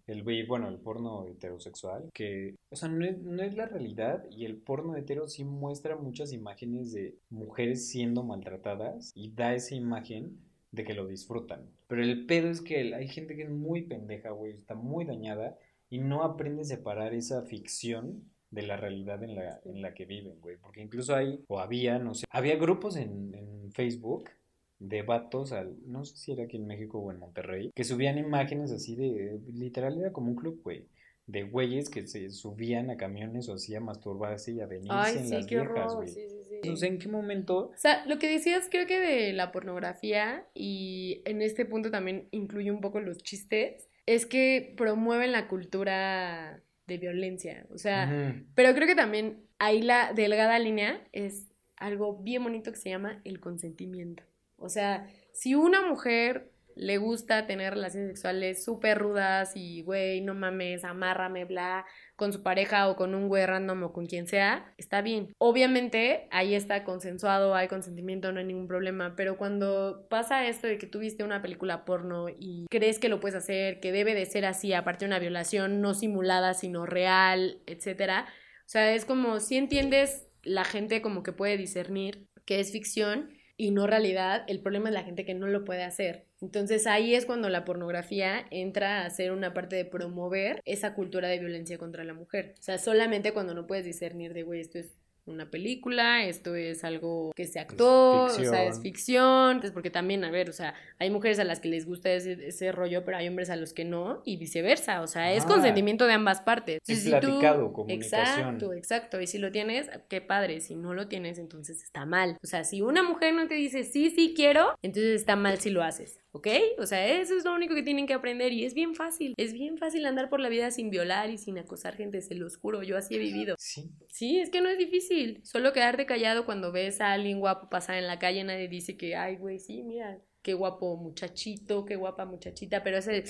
El 0.07 0.23
güey, 0.23 0.47
bueno, 0.47 0.69
el 0.69 0.79
porno 0.79 1.27
heterosexual, 1.27 2.11
que, 2.13 2.57
o 2.71 2.77
sea, 2.77 2.89
no 2.89 3.05
es, 3.05 3.19
no 3.19 3.43
es 3.43 3.55
la 3.55 3.67
realidad 3.67 4.25
y 4.31 4.45
el 4.45 4.57
porno 4.57 4.97
hetero 4.97 5.29
sí 5.29 5.45
muestra 5.45 5.97
muchas 5.97 6.33
imágenes 6.33 6.93
de 6.93 7.17
mujeres 7.31 7.89
siendo 7.89 8.23
maltratadas 8.23 9.13
y 9.15 9.33
da 9.33 9.55
esa 9.55 9.75
imagen 9.75 10.39
de 10.73 10.85
que 10.85 10.95
lo 10.95 11.07
disfrutan. 11.07 11.69
Pero 11.87 12.03
el 12.03 12.27
pedo 12.27 12.49
es 12.51 12.61
que 12.61 12.95
hay 12.95 13.09
gente 13.09 13.37
que 13.37 13.43
es 13.43 13.51
muy 13.51 13.83
pendeja, 13.83 14.31
güey, 14.31 14.53
está 14.53 14.75
muy 14.75 15.05
dañada 15.05 15.57
y 15.89 15.99
no 15.99 16.23
aprende 16.23 16.63
a 16.63 16.65
separar 16.65 17.15
esa 17.15 17.43
ficción 17.43 18.25
de 18.51 18.63
la 18.63 18.77
realidad 18.77 19.23
en 19.23 19.35
la, 19.35 19.61
en 19.65 19.83
la 19.83 19.95
que 19.95 20.05
viven, 20.05 20.41
güey. 20.41 20.57
Porque 20.57 20.81
incluso 20.81 21.15
hay, 21.15 21.41
o 21.49 21.61
había, 21.61 21.99
no 21.99 22.15
sé, 22.15 22.25
había 22.31 22.57
grupos 22.57 22.97
en, 22.97 23.35
en 23.35 23.73
Facebook 23.73 24.31
de 24.79 25.03
vatos, 25.03 25.53
al, 25.53 25.77
no 25.87 26.05
sé 26.05 26.17
si 26.17 26.33
era 26.33 26.45
aquí 26.45 26.57
en 26.57 26.67
México 26.67 26.99
o 26.99 27.11
en 27.11 27.19
Monterrey, 27.19 27.71
que 27.75 27.85
subían 27.85 28.19
imágenes 28.19 28.71
así 28.73 28.97
de, 28.97 29.41
literal 29.53 29.99
era 29.99 30.13
como 30.13 30.29
un 30.29 30.37
club, 30.37 30.61
güey, 30.63 30.89
de 31.27 31.45
güeyes 31.45 31.89
que 31.89 32.07
se 32.07 32.31
subían 32.31 32.91
a 32.91 32.97
camiones 32.97 33.49
o 33.49 33.55
así 33.55 33.75
a 33.75 33.81
masturbarse 33.81 34.53
y 34.53 34.61
a 34.61 34.67
venirse 34.67 34.93
Ay, 34.95 35.17
en 35.19 35.27
sí, 35.27 35.35
las 35.35 35.47
qué 35.47 35.57
viejas, 35.57 35.95
güey. 35.95 36.09
Sí, 36.09 36.29
sí, 36.29 36.37
sí. 36.49 36.69
No 36.69 36.77
sé 36.77 36.87
en 36.87 36.99
qué 36.99 37.09
momento 37.09 37.71
O 37.75 37.77
sea, 37.77 38.05
lo 38.07 38.19
que 38.19 38.29
decías 38.29 38.69
creo 38.71 38.87
que 38.87 39.01
de 39.01 39.33
la 39.33 39.53
pornografía 39.53 40.47
y 40.55 41.23
en 41.25 41.41
este 41.41 41.65
punto 41.65 41.91
también 41.91 42.29
incluye 42.31 42.71
un 42.71 42.81
poco 42.81 43.01
los 43.01 43.19
chistes, 43.19 43.89
es 44.07 44.27
que 44.27 44.75
promueven 44.77 45.33
la 45.33 45.49
cultura 45.49 46.63
de 46.87 46.99
violencia. 46.99 47.67
O 47.71 47.79
sea, 47.79 48.35
pero 48.55 48.75
creo 48.75 48.87
que 48.87 48.95
también 48.95 49.47
ahí 49.59 49.81
la 49.81 50.13
delgada 50.13 50.59
línea 50.59 51.07
es 51.13 51.51
algo 51.77 52.19
bien 52.19 52.43
bonito 52.43 52.71
que 52.71 52.79
se 52.79 52.91
llama 52.91 53.21
el 53.25 53.41
consentimiento. 53.41 54.23
O 54.65 54.69
sea, 54.69 55.07
si 55.33 55.55
una 55.55 55.87
mujer 55.87 56.51
le 56.77 56.99
gusta 56.99 57.47
tener 57.47 57.75
relaciones 57.75 58.09
sexuales 58.09 58.65
súper 58.65 58.99
rudas 58.99 59.53
y, 59.55 59.83
güey, 59.83 60.21
no 60.21 60.35
mames, 60.35 60.85
amárrame, 60.85 61.45
bla, 61.45 61.87
con 62.17 62.33
su 62.33 62.43
pareja 62.43 62.89
o 62.89 62.97
con 62.97 63.15
un 63.15 63.29
güey 63.29 63.47
random 63.47 63.85
o 63.85 63.93
con 63.93 64.07
quien 64.07 64.27
sea, 64.27 64.75
está 64.77 65.03
bien. 65.03 65.33
Obviamente 65.39 66.27
ahí 66.31 66.55
está 66.55 66.85
consensuado, 66.85 67.55
hay 67.55 67.69
consentimiento, 67.69 68.33
no 68.33 68.41
hay 68.41 68.47
ningún 68.47 68.67
problema, 68.67 69.15
pero 69.17 69.37
cuando 69.37 70.07
pasa 70.11 70.47
esto 70.47 70.67
de 70.67 70.79
que 70.79 70.87
tú 70.87 70.99
viste 70.99 71.25
una 71.25 71.43
película 71.43 71.85
porno 71.85 72.27
y 72.29 72.67
crees 72.71 72.99
que 72.99 73.09
lo 73.09 73.21
puedes 73.21 73.37
hacer, 73.37 73.81
que 73.81 73.93
debe 73.93 74.15
de 74.15 74.27
ser 74.27 74.45
así, 74.45 74.73
aparte 74.73 75.05
de 75.05 75.11
una 75.11 75.19
violación 75.19 75.81
no 75.81 75.95
simulada, 75.95 76.55
sino 76.55 76.87
real, 76.87 77.61
etcétera, 77.67 78.27
o 78.61 78.69
sea, 78.69 78.95
es 78.95 79.05
como 79.05 79.41
si 79.41 79.57
entiendes 79.57 80.27
la 80.43 80.65
gente 80.65 81.03
como 81.03 81.23
que 81.23 81.33
puede 81.33 81.57
discernir 81.57 82.27
que 82.45 82.61
es 82.61 82.73
ficción 82.73 83.31
y 83.57 83.71
no 83.71 83.87
realidad, 83.87 84.45
el 84.49 84.61
problema 84.61 84.89
es 84.89 84.95
la 84.95 85.05
gente 85.05 85.25
que 85.25 85.35
no 85.35 85.47
lo 85.47 85.65
puede 85.65 85.85
hacer. 85.85 86.27
Entonces 86.41 86.87
ahí 86.87 87.15
es 87.15 87.27
cuando 87.27 87.49
la 87.49 87.65
pornografía 87.65 88.47
entra 88.51 89.05
a 89.05 89.11
ser 89.11 89.33
una 89.33 89.55
parte 89.55 89.77
de 89.77 89.85
promover 89.85 90.61
esa 90.65 90.95
cultura 90.95 91.29
de 91.29 91.39
violencia 91.39 91.79
contra 91.79 92.05
la 92.05 92.15
mujer. 92.15 92.55
O 92.59 92.63
sea, 92.63 92.79
solamente 92.79 93.33
cuando 93.33 93.55
no 93.55 93.67
puedes 93.67 93.85
discernir 93.85 94.35
de, 94.35 94.43
güey, 94.43 94.61
esto 94.61 94.79
es 94.79 94.97
una 95.27 95.51
película, 95.51 96.25
esto 96.25 96.55
es 96.55 96.85
algo 96.85 97.33
que 97.35 97.47
se 97.47 97.59
actuó, 97.59 98.25
o 98.25 98.29
sea, 98.29 98.65
es 98.67 98.81
ficción. 98.81 99.53
entonces 99.53 99.73
porque 99.73 99.91
también, 99.91 100.23
a 100.25 100.31
ver, 100.31 100.51
o 100.51 100.53
sea, 100.53 100.75
hay 100.99 101.11
mujeres 101.11 101.39
a 101.39 101.45
las 101.45 101.61
que 101.61 101.69
les 101.69 101.87
gusta 101.87 102.13
ese, 102.13 102.47
ese 102.47 102.73
rollo, 102.73 103.05
pero 103.05 103.17
hay 103.17 103.29
hombres 103.29 103.49
a 103.51 103.57
los 103.57 103.73
que 103.73 103.85
no, 103.85 104.23
y 104.25 104.37
viceversa, 104.37 105.01
o 105.03 105.07
sea, 105.07 105.33
es 105.33 105.45
Ah. 105.45 105.49
consentimiento 105.49 106.07
de 106.07 106.13
ambas 106.13 106.41
partes. 106.43 106.81
Es 106.87 107.05
tú- 107.05 107.11
platicado, 107.11 107.73
comunicación. 107.73 108.39
Exacto, 108.39 108.73
exacto, 108.75 109.21
y 109.21 109.27
si 109.27 109.39
lo 109.39 109.51
tienes, 109.51 109.89
qué 110.09 110.21
padre, 110.21 110.61
si 110.61 110.75
no 110.75 110.95
lo 110.95 111.09
tienes, 111.09 111.39
entonces 111.39 111.83
está 111.83 112.05
mal. 112.05 112.37
O 112.43 112.47
sea, 112.47 112.65
si 112.65 112.83
una 112.83 113.03
mujer 113.03 113.35
no 113.35 113.47
te 113.49 113.55
dice, 113.55 113.85
sí, 113.85 114.11
sí 114.11 114.35
quiero, 114.37 114.77
entonces 114.83 115.15
está 115.21 115.37
mal 115.37 115.59
si 115.59 115.71
lo 115.71 115.83
haces. 115.83 116.21
¿Ok? 116.37 116.49
O 116.79 116.87
sea, 116.87 117.07
eso 117.21 117.37
es 117.37 117.45
lo 117.45 117.55
único 117.55 117.77
que 117.77 117.85
tienen 117.85 118.09
que 118.09 118.13
aprender 118.13 118.53
y 118.53 118.65
es 118.65 118.75
bien 118.75 118.97
fácil. 118.97 119.35
Es 119.37 119.53
bien 119.53 119.79
fácil 119.79 120.05
andar 120.05 120.29
por 120.29 120.41
la 120.41 120.49
vida 120.49 120.73
sin 120.73 120.91
violar 120.91 121.31
y 121.31 121.39
sin 121.39 121.59
acosar 121.59 121.95
gente, 121.95 122.21
se 122.23 122.35
los 122.35 122.57
juro, 122.57 122.83
yo 122.83 122.97
así 122.97 123.15
he 123.15 123.19
vivido. 123.19 123.55
Sí, 123.57 123.89
Sí, 124.09 124.41
es 124.41 124.51
que 124.51 124.61
no 124.61 124.69
es 124.69 124.77
difícil. 124.77 125.41
Solo 125.45 125.73
quedarte 125.73 126.07
callado 126.07 126.45
cuando 126.45 126.73
ves 126.73 127.01
a 127.01 127.13
alguien 127.13 127.39
guapo 127.39 127.71
pasar 127.71 127.99
en 127.99 128.09
la 128.09 128.19
calle, 128.19 128.43
nadie 128.43 128.67
dice 128.67 128.97
que, 128.97 129.15
ay, 129.15 129.37
güey, 129.37 129.61
sí, 129.61 129.85
mira, 129.85 130.19
qué 130.43 130.55
guapo 130.55 130.97
muchachito, 130.97 131.85
qué 131.85 131.95
guapa 131.95 132.25
muchachita, 132.25 132.83
pero 132.83 132.99
ese, 132.99 133.23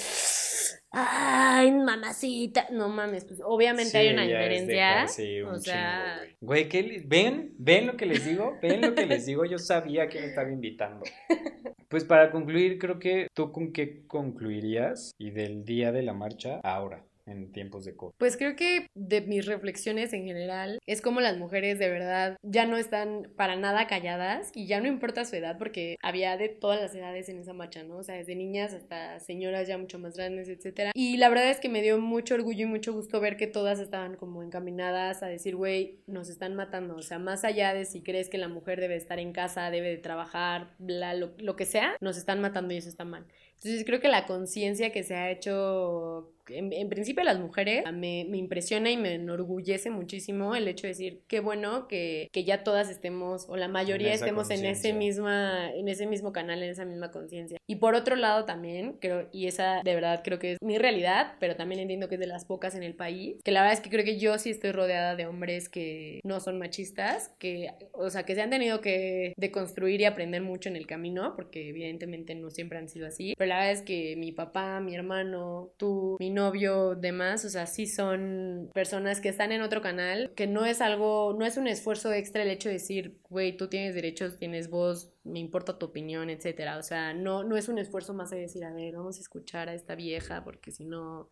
ay, 0.91 1.73
mamacita, 1.73 2.69
no 2.71 2.89
mames, 2.89 3.27
pues 3.27 3.41
obviamente 3.45 3.99
hay 3.99 4.09
Sí, 4.09 4.13
una 4.15 4.23
diferencia. 4.25 4.87
dejarse 4.89 5.45
un 5.45 5.51
o 5.51 5.59
sea, 5.59 6.21
chingo, 6.23 6.37
güey. 6.41 6.69
¿qué 6.71 7.03
¿ven? 7.07 7.55
¿Ven 7.59 7.87
lo 7.87 7.97
que 7.99 8.07
les 8.07 8.25
digo? 8.25 8.59
¿Ven 8.63 8.81
lo 8.81 8.95
que 8.95 9.05
les 9.07 9.27
digo? 9.27 9.45
Yo 9.45 9.59
sabía 9.59 10.09
que 10.09 10.21
me 10.21 10.27
estaba 10.29 10.51
invitando. 10.51 11.05
Pues 11.95 12.03
para 12.03 12.33
concluir, 12.33 12.81
creo 12.81 12.99
que 12.99 13.29
tú 13.37 13.53
con 13.53 13.73
qué 13.73 14.05
concluirías 14.09 15.13
y 15.17 15.31
del 15.31 15.65
día 15.65 15.93
de 15.93 16.03
la 16.03 16.13
marcha 16.13 16.59
ahora, 16.65 17.05
en 17.27 17.53
tiempos 17.53 17.85
de 17.85 17.97
COVID. 17.97 18.15
Pues 18.19 18.37
creo 18.37 18.57
que 18.57 18.87
de 18.95 19.21
mis 19.23 19.47
reflexiones 19.47 20.13
en 20.13 20.25
general 20.25 20.79
es 20.87 21.01
como 21.01 21.21
las 21.21 21.39
mujeres 21.39 21.79
de 21.79 21.89
verdad 21.89 22.37
ya 22.43 22.67
no 22.67 22.77
están 22.77 23.33
para 23.37 23.57
nada 23.57 23.87
calladas 23.87 24.51
y 24.55 24.67
ya 24.67 24.81
no 24.81 24.89
importa 24.89 25.25
su 25.25 25.37
edad 25.37 25.59
porque 25.59 25.97
había 26.03 26.37
de 26.37 26.49
todas 26.49 26.81
las 26.81 26.95
edades 26.95 27.29
en 27.29 27.39
esa 27.39 27.53
marcha, 27.53 27.83
¿no? 27.83 27.99
O 27.99 28.03
sea, 28.03 28.17
desde 28.17 28.37
niñas 28.37 28.75
hasta 28.75 29.21
señoras 29.21 29.69
ya 29.69 29.79
mucho 29.79 29.99
más 29.99 30.17
grandes, 30.17 30.49
etcétera. 30.49 30.93
Y 30.95 31.17
la 31.17 31.29
verdad 31.29 31.51
es 31.51 31.61
que 31.61 31.69
me 31.69 31.83
dio 31.83 31.99
mucho 31.99 32.35
orgullo 32.35 32.65
y 32.65 32.69
mucho 32.69 32.93
gusto 32.93 33.21
ver 33.21 33.37
que 33.37 33.47
todas 33.47 33.79
estaban 33.81 34.17
como 34.17 34.43
encaminadas 34.43 35.23
a 35.23 35.27
decir, 35.27 35.57
güey, 35.57 36.01
nos 36.07 36.29
están 36.29 36.55
matando. 36.55 36.97
O 36.97 37.03
sea, 37.03 37.19
más 37.19 37.45
allá 37.45 37.75
de 37.75 37.85
si 37.85 38.03
crees 38.03 38.29
que 38.29 38.39
la 38.39 38.49
mujer 38.49 38.81
debe 38.81 38.97
estar 38.97 39.19
en 39.19 39.33
casa, 39.33 39.71
debe 39.71 39.89
de 39.89 39.99
trabajar, 39.99 40.75
bla, 40.79 41.15
lo, 41.15 41.35
lo 41.39 41.57
que 41.57 41.67
sea, 41.67 41.97
nos 42.01 42.17
están 42.17 42.41
matando 42.41 42.75
y 42.75 42.79
eso 42.79 42.89
está 42.89 43.05
mal. 43.05 43.27
Entonces 43.57 43.85
creo 43.85 44.01
que 44.01 44.09
la 44.09 44.27
conciencia 44.27 44.93
que 44.93 45.03
se 45.03 45.15
ha 45.15 45.31
hecho, 45.31 46.31
en, 46.49 46.73
en 46.73 46.89
principio 46.91 47.25
las 47.25 47.39
mujeres, 47.39 47.85
me, 47.93 48.27
me 48.29 48.37
impresiona 48.37 48.91
y 48.91 48.97
me 48.99 49.15
enorgullece 49.15 49.89
muchísimo 49.89 50.55
el 50.55 50.69
hecho 50.69 50.83
de 50.83 50.89
decir, 50.89 51.23
qué 51.29 51.41
bueno 51.41 51.89
que, 51.89 52.29
que 52.33 52.45
ya 52.45 52.63
todas 52.63 52.91
estemos, 52.91 53.47
o 53.49 53.57
la 53.57 53.69
mayoría 53.69 54.09
En 54.09 54.15
estemos 54.15 54.51
en 54.51 54.67
ese, 54.67 54.93
misma, 54.93 55.71
en 55.73 55.89
ese 55.89 56.07
mismo 56.07 56.33
canal, 56.33 56.63
en 56.63 56.71
esa 56.71 56.85
misma 56.85 57.11
conciencia. 57.11 57.57
Y 57.67 57.77
por 57.77 57.95
otro 57.95 58.17
lado 58.17 58.45
también, 58.45 58.99
creo, 59.01 59.29
y 59.33 59.47
esa 59.47 59.81
de 59.83 59.95
verdad 59.95 60.21
creo 60.23 60.39
que 60.39 60.53
es 60.53 60.59
mi 60.61 60.77
realidad, 60.77 61.37
pero 61.41 61.57
también 61.57 61.81
entiendo 61.81 62.09
que 62.09 62.17
es 62.17 62.21
de 62.21 62.27
las 62.27 62.45
pocas 62.45 62.75
en 62.75 62.83
el 62.83 62.95
país, 62.95 63.39
que 63.43 63.53
la 63.53 63.63
verdad 63.63 63.79
es 63.79 63.81
que 63.81 63.89
creo 63.89 64.05
que 64.05 64.19
yo 64.19 64.39
sí 64.39 64.51
estoy 64.51 64.73
rodeada 64.73 65.17
de 65.17 65.27
hombres 65.27 65.71
que 65.71 66.21
no 66.23 66.41
son 66.41 66.59
machistas, 66.59 67.35
que, 67.39 67.71
o 67.93 68.11
sea, 68.11 68.25
que 68.25 68.35
se 68.35 68.43
han 68.43 68.51
tenido 68.51 68.83
que 68.83 69.33
deconstruir 69.39 70.03
y 70.03 70.05
aprender 70.05 70.43
mucho 70.43 70.69
en 70.69 70.77
el 70.77 70.87
camino, 70.87 71.35
porque 71.35 71.71
evidentemente 71.71 72.35
no 72.35 72.51
siempre 72.51 72.79
han 72.79 72.89
sido 72.89 73.07
así, 73.07 73.35
pero 73.39 73.44
la 73.47 73.57
verdad 73.57 73.73
es 73.73 73.83
que 73.83 74.17
mi 74.17 74.33
papá, 74.33 74.81
mi 74.81 74.95
hermano, 74.95 75.73
tú, 75.77 76.17
mi 76.21 76.31
novio, 76.31 76.95
demás, 76.95 77.45
o 77.45 77.49
sea, 77.49 77.67
sí 77.67 77.87
son 77.87 78.71
personas 78.75 79.21
que 79.21 79.29
están 79.29 79.53
en 79.53 79.63
otro 79.63 79.81
canal, 79.81 80.33
que 80.35 80.47
no 80.47 80.67
es 80.67 80.81
algo, 80.81 81.35
no 81.39 81.45
es 81.45 81.57
un 81.57 81.67
esfuerzo 81.67 82.13
extra 82.13 82.43
el 82.43 82.51
hecho 82.51 82.69
de 82.69 82.75
decir, 82.75 83.19
güey, 83.29 83.57
tú 83.57 83.69
tienes 83.69 83.95
derechos, 83.95 84.37
tienes 84.37 84.71
voz, 84.71 85.13
me 85.25 85.39
importa 85.39 85.79
tu 85.79 85.87
opinión, 85.87 86.31
etcétera. 86.31 86.79
O 86.79 86.83
sea, 86.83 87.15
no, 87.15 87.45
no 87.45 87.57
es 87.57 87.69
un 87.69 87.79
esfuerzo 87.79 88.15
más 88.15 88.31
de 88.31 88.39
decir, 88.39 88.65
a 88.65 88.73
ver, 88.73 88.95
vamos 88.97 89.19
a 89.19 89.21
escuchar 89.21 89.69
a 89.69 89.75
esta 89.75 89.95
vieja, 89.95 90.45
porque 90.45 90.71
si 90.71 90.85
no, 90.85 91.31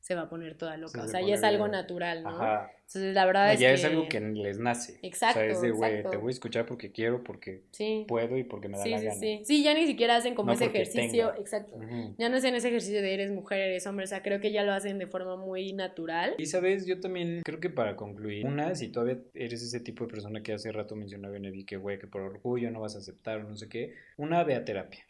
se 0.00 0.14
va 0.14 0.22
a 0.22 0.28
poner 0.28 0.56
toda 0.56 0.76
loca. 0.76 1.02
O 1.02 1.04
se 1.04 1.10
sea, 1.12 1.20
ya 1.20 1.34
es 1.34 1.44
algo 1.44 1.68
natural, 1.68 2.22
¿no? 2.22 2.30
Ajá. 2.30 2.70
Entonces, 2.88 3.14
la 3.14 3.26
verdad 3.26 3.52
es 3.52 3.60
ya 3.60 3.68
que... 3.68 3.74
es 3.74 3.84
algo 3.84 4.08
que 4.08 4.18
les 4.18 4.58
nace. 4.58 4.98
Exacto, 5.02 5.40
O 5.40 5.42
sea, 5.42 5.50
es 5.52 5.60
de, 5.60 5.70
güey, 5.72 6.02
te 6.10 6.16
voy 6.16 6.28
a 6.28 6.30
escuchar 6.30 6.64
porque 6.64 6.90
quiero, 6.90 7.22
porque 7.22 7.60
Sí. 7.70 8.06
puedo 8.08 8.38
y 8.38 8.44
porque 8.44 8.68
me 8.68 8.78
da 8.78 8.84
Sí, 8.84 8.90
la 8.90 8.98
sí, 8.98 9.04
gana. 9.04 9.20
sí. 9.20 9.40
Sí, 9.44 9.62
ya 9.62 9.74
ni 9.74 9.86
siquiera 9.86 10.16
hacen 10.16 10.34
como 10.34 10.46
No 10.46 10.52
ese 10.54 10.64
ejercicio. 10.64 11.34
Exacto. 11.38 11.78
Ya 12.16 12.30
no 12.30 12.36
hacen 12.38 12.54
ese 12.54 12.68
ejercicio 12.68 13.02
de 13.02 13.12
eres 13.12 13.30
mujer, 13.30 13.60
eres 13.60 13.86
hombre. 13.86 14.04
O 14.04 14.08
sea, 14.08 14.22
creo 14.22 14.40
que 14.40 14.52
ya 14.52 14.64
lo 14.64 14.72
hacen 14.72 14.98
de 14.98 15.06
forma 15.06 15.36
muy 15.36 15.74
natural. 15.74 16.34
Y 16.38 16.46
sabes, 16.46 16.86
yo 16.86 16.98
también 16.98 17.42
creo 17.44 17.60
que 17.60 17.68
para 17.68 17.94
concluir, 17.94 18.46
una, 18.46 18.74
si 18.74 18.88
todavía 18.88 19.18
eres 19.34 19.62
ese 19.62 19.80
tipo 19.80 20.04
de 20.04 20.10
persona 20.10 20.42
que 20.42 20.54
hace 20.54 20.72
rato 20.72 20.96
mencionaba 20.96 21.36
en 21.36 21.44
el 21.44 21.66
que, 21.66 21.76
güey, 21.76 21.98
que 21.98 22.06
por 22.06 22.22
orgullo 22.22 22.70
no 22.70 22.80
vas 22.80 22.94
a 22.94 23.00
aceptar 23.00 23.40
o 23.40 23.42
no 23.42 23.54
sé 23.56 23.68
qué, 23.68 23.92
una, 24.16 24.42
ve 24.44 24.54
a 24.54 24.64
terapia. 24.64 25.04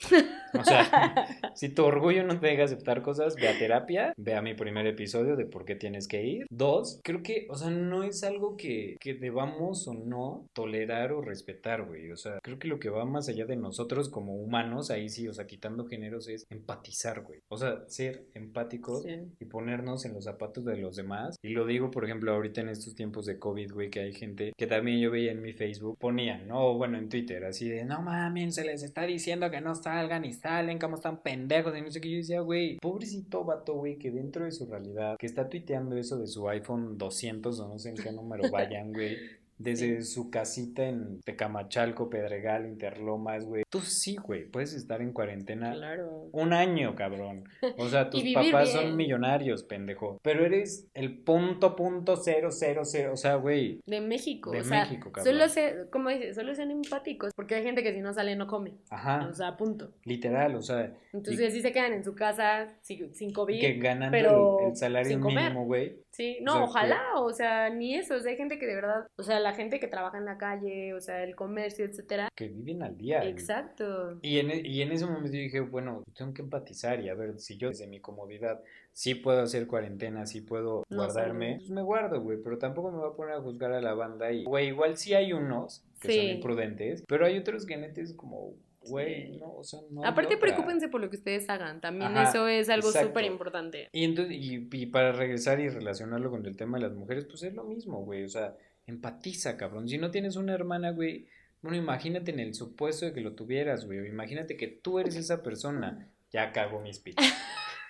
O 0.58 0.64
sea, 0.64 0.82
si 1.54 1.68
tu 1.68 1.84
orgullo 1.84 2.24
no 2.24 2.40
te 2.40 2.48
deja 2.48 2.64
aceptar 2.64 3.02
cosas, 3.02 3.36
ve 3.36 3.48
a 3.48 3.56
terapia, 3.58 4.12
ve 4.16 4.34
a 4.34 4.42
mi 4.42 4.54
primer 4.54 4.86
episodio 4.86 5.36
de 5.36 5.44
por 5.46 5.64
qué 5.64 5.76
tienes 5.76 6.08
que 6.08 6.24
ir. 6.24 6.46
Dos, 6.50 7.00
creo 7.04 7.22
que, 7.22 7.46
o 7.50 7.54
sea, 7.54 7.67
no 7.70 8.02
es 8.02 8.22
algo 8.24 8.56
que, 8.56 8.96
que 9.00 9.14
debamos 9.14 9.86
o 9.88 9.94
no 9.94 10.46
tolerar 10.52 11.12
o 11.12 11.20
respetar, 11.22 11.86
güey. 11.86 12.10
O 12.10 12.16
sea, 12.16 12.38
creo 12.42 12.58
que 12.58 12.68
lo 12.68 12.78
que 12.78 12.90
va 12.90 13.04
más 13.04 13.28
allá 13.28 13.46
de 13.46 13.56
nosotros 13.56 14.08
como 14.08 14.34
humanos, 14.36 14.90
ahí 14.90 15.08
sí, 15.08 15.28
o 15.28 15.32
sea, 15.34 15.46
quitando 15.46 15.86
géneros, 15.86 16.28
es 16.28 16.46
empatizar, 16.50 17.22
güey. 17.22 17.40
O 17.48 17.56
sea, 17.56 17.84
ser 17.86 18.24
empáticos 18.34 19.02
Sí. 19.02 19.16
y 19.40 19.44
ponernos 19.44 20.04
en 20.04 20.14
los 20.14 20.24
zapatos 20.24 20.64
de 20.64 20.76
los 20.76 20.96
demás. 20.96 21.36
Y 21.42 21.50
lo 21.50 21.66
digo, 21.66 21.90
por 21.90 22.04
ejemplo, 22.04 22.32
ahorita 22.32 22.60
en 22.60 22.68
estos 22.68 22.94
tiempos 22.94 23.26
de 23.26 23.38
COVID, 23.38 23.72
güey, 23.72 23.90
que 23.90 24.00
hay 24.00 24.12
gente 24.12 24.52
que 24.56 24.66
también 24.66 25.00
yo 25.00 25.10
veía 25.10 25.32
en 25.32 25.42
mi 25.42 25.52
Facebook, 25.52 25.96
ponían, 25.98 26.46
no, 26.48 26.74
bueno, 26.74 26.98
en 26.98 27.08
Twitter, 27.08 27.44
así 27.44 27.68
de, 27.68 27.84
no 27.84 28.02
mames, 28.02 28.54
se 28.54 28.64
les 28.64 28.82
está 28.82 29.02
diciendo 29.04 29.50
que 29.50 29.60
no 29.60 29.74
salgan 29.74 30.24
y 30.24 30.32
salen, 30.32 30.78
como 30.78 30.96
están 30.96 31.22
pendejos, 31.22 31.76
y 31.76 31.82
no 31.82 31.90
sé 31.90 32.00
qué. 32.00 32.10
Yo 32.10 32.16
decía, 32.16 32.40
güey, 32.40 32.78
pobrecito 32.78 33.44
vato, 33.44 33.74
güey, 33.74 33.98
que 33.98 34.10
dentro 34.10 34.44
de 34.44 34.52
su 34.52 34.66
realidad, 34.66 35.16
que 35.18 35.26
está 35.26 35.48
tuiteando 35.48 35.96
eso 35.96 36.18
de 36.18 36.26
su 36.26 36.48
iPhone 36.48 36.98
200 36.98 37.57
o 37.60 37.68
no 37.68 37.78
sé 37.78 37.90
en 37.90 37.96
qué 37.96 38.12
número 38.12 38.50
vayan, 38.50 38.92
güey. 38.92 39.37
Desde 39.58 40.02
su 40.02 40.30
casita 40.30 40.84
en 40.84 41.20
Tecamachalco, 41.22 42.08
Pedregal, 42.08 42.66
Interlomas, 42.66 43.44
güey. 43.44 43.64
Tú 43.70 43.80
sí, 43.80 44.16
güey, 44.16 44.44
puedes 44.44 44.72
estar 44.74 45.00
en 45.02 45.12
cuarentena 45.12 45.72
Claro. 45.72 46.28
un 46.32 46.52
año, 46.52 46.94
cabrón. 46.94 47.44
O 47.76 47.88
sea, 47.88 48.08
tus 48.10 48.22
papás 48.34 48.72
bien. 48.72 48.86
son 48.86 48.96
millonarios, 48.96 49.64
pendejo. 49.64 50.18
Pero 50.22 50.44
eres 50.44 50.88
el 50.94 51.18
punto, 51.18 51.74
punto, 51.76 52.16
cero, 52.16 52.50
cero, 52.52 52.82
cero. 52.84 53.10
O 53.12 53.16
sea, 53.16 53.34
güey. 53.36 53.80
De 53.86 54.00
México. 54.00 54.50
De 54.50 54.60
o 54.60 54.64
sea, 54.64 54.82
México, 54.84 55.10
cabrón. 55.12 55.34
solo 55.34 55.48
se, 55.48 55.88
como 55.90 56.10
dices, 56.10 56.36
solo 56.36 56.54
sean 56.54 56.70
empáticos. 56.70 57.32
Porque 57.34 57.56
hay 57.56 57.62
gente 57.64 57.82
que 57.82 57.92
si 57.92 58.00
no 58.00 58.12
sale 58.12 58.36
no 58.36 58.46
come. 58.46 58.74
Ajá. 58.90 59.26
O 59.28 59.34
sea, 59.34 59.56
punto. 59.56 59.92
Literal, 60.04 60.54
o 60.54 60.62
sea. 60.62 60.92
Entonces, 61.12 61.48
así 61.48 61.60
se 61.62 61.72
quedan 61.72 61.92
en 61.92 62.04
su 62.04 62.14
casa 62.14 62.68
sin, 62.82 63.14
sin 63.14 63.32
COVID. 63.32 63.60
que 63.60 63.78
pero 64.10 64.58
el, 64.60 64.68
el 64.70 64.76
salario 64.76 65.18
mínimo, 65.18 65.64
güey. 65.64 65.96
Sí, 66.10 66.38
O 66.40 66.44
no, 66.44 66.52
sea, 66.54 66.62
ojalá, 66.64 67.02
o 67.20 67.32
sea, 67.32 67.70
ni 67.70 67.94
eso, 67.94 68.16
o 68.16 68.20
sea, 68.20 68.30
hay 68.32 68.36
gente 68.36 68.58
que 68.58 68.66
de 68.66 68.74
verdad, 68.74 69.06
o 69.16 69.22
sea, 69.22 69.38
la 69.38 69.47
gente 69.54 69.80
que 69.80 69.88
trabaja 69.88 70.18
en 70.18 70.24
la 70.24 70.38
calle, 70.38 70.94
o 70.94 71.00
sea, 71.00 71.22
el 71.22 71.34
comercio, 71.34 71.84
etcétera. 71.84 72.28
Que 72.34 72.48
viven 72.48 72.82
al 72.82 72.96
día. 72.96 73.24
Exacto. 73.24 74.18
Y 74.22 74.38
en, 74.38 74.50
e- 74.50 74.66
y 74.66 74.82
en 74.82 74.92
ese 74.92 75.06
momento 75.06 75.28
yo 75.28 75.42
dije, 75.42 75.60
bueno, 75.60 76.02
tengo 76.16 76.32
que 76.34 76.42
empatizar 76.42 77.00
y 77.00 77.08
a 77.08 77.14
ver, 77.14 77.38
si 77.38 77.56
yo 77.56 77.68
desde 77.68 77.86
mi 77.86 78.00
comodidad 78.00 78.62
sí 78.92 79.14
puedo 79.14 79.40
hacer 79.40 79.66
cuarentena, 79.66 80.26
sí 80.26 80.40
puedo 80.40 80.84
No 80.88 80.96
guardarme, 80.96 81.56
pues 81.58 81.70
me 81.70 81.82
guardo, 81.82 82.20
güey, 82.20 82.38
pero 82.42 82.58
tampoco 82.58 82.90
me 82.90 82.98
voy 82.98 83.10
a 83.10 83.16
poner 83.16 83.34
a 83.34 83.40
juzgar 83.40 83.72
a 83.72 83.80
la 83.80 83.94
banda 83.94 84.32
y, 84.32 84.44
güey, 84.44 84.68
igual 84.68 84.96
sí 84.96 85.14
hay 85.14 85.32
unos 85.32 85.84
que 86.00 86.14
son 86.14 86.24
imprudentes, 86.36 87.04
pero 87.06 87.26
hay 87.26 87.38
otros 87.38 87.64
que 87.66 87.76
neta 87.76 88.00
es 88.00 88.12
como, 88.14 88.54
güey, 88.88 89.36
no, 89.38 89.52
o 89.54 89.64
sea, 89.64 89.80
no 89.90 90.04
Aparte, 90.04 90.36
preocúpense 90.36 90.88
por 90.88 91.00
lo 91.00 91.10
que 91.10 91.16
ustedes 91.16 91.48
hagan, 91.50 91.80
también 91.80 92.16
Ajá, 92.16 92.30
eso 92.30 92.48
es 92.48 92.68
algo 92.70 92.90
súper 92.90 93.24
importante. 93.24 93.88
Y, 93.92 94.04
entonces, 94.04 94.34
y, 94.36 94.68
y 94.72 94.86
para 94.86 95.12
regresar 95.12 95.60
y 95.60 95.68
relacionarlo 95.68 96.30
con 96.30 96.44
el 96.46 96.56
tema 96.56 96.78
de 96.78 96.84
las 96.84 96.94
mujeres, 96.94 97.24
pues 97.26 97.42
es 97.42 97.54
lo 97.54 97.64
mismo, 97.64 98.04
güey. 98.04 98.24
O 98.24 98.28
sea, 98.28 98.56
empatiza, 98.88 99.56
cabrón. 99.56 99.88
Si 99.88 99.98
no 99.98 100.10
tienes 100.10 100.36
una 100.36 100.54
hermana, 100.54 100.90
güey, 100.90 101.28
bueno, 101.62 101.76
imagínate 101.76 102.30
en 102.30 102.40
el 102.40 102.54
supuesto 102.54 103.06
de 103.06 103.12
que 103.12 103.20
lo 103.20 103.34
tuvieras, 103.34 103.84
güey. 103.84 104.06
Imagínate 104.08 104.56
que 104.56 104.68
tú 104.68 104.98
eres 104.98 105.16
esa 105.16 105.42
persona. 105.42 106.08
Ya 106.30 106.52
cago 106.52 106.80
mi 106.80 106.92
speech. 106.92 107.18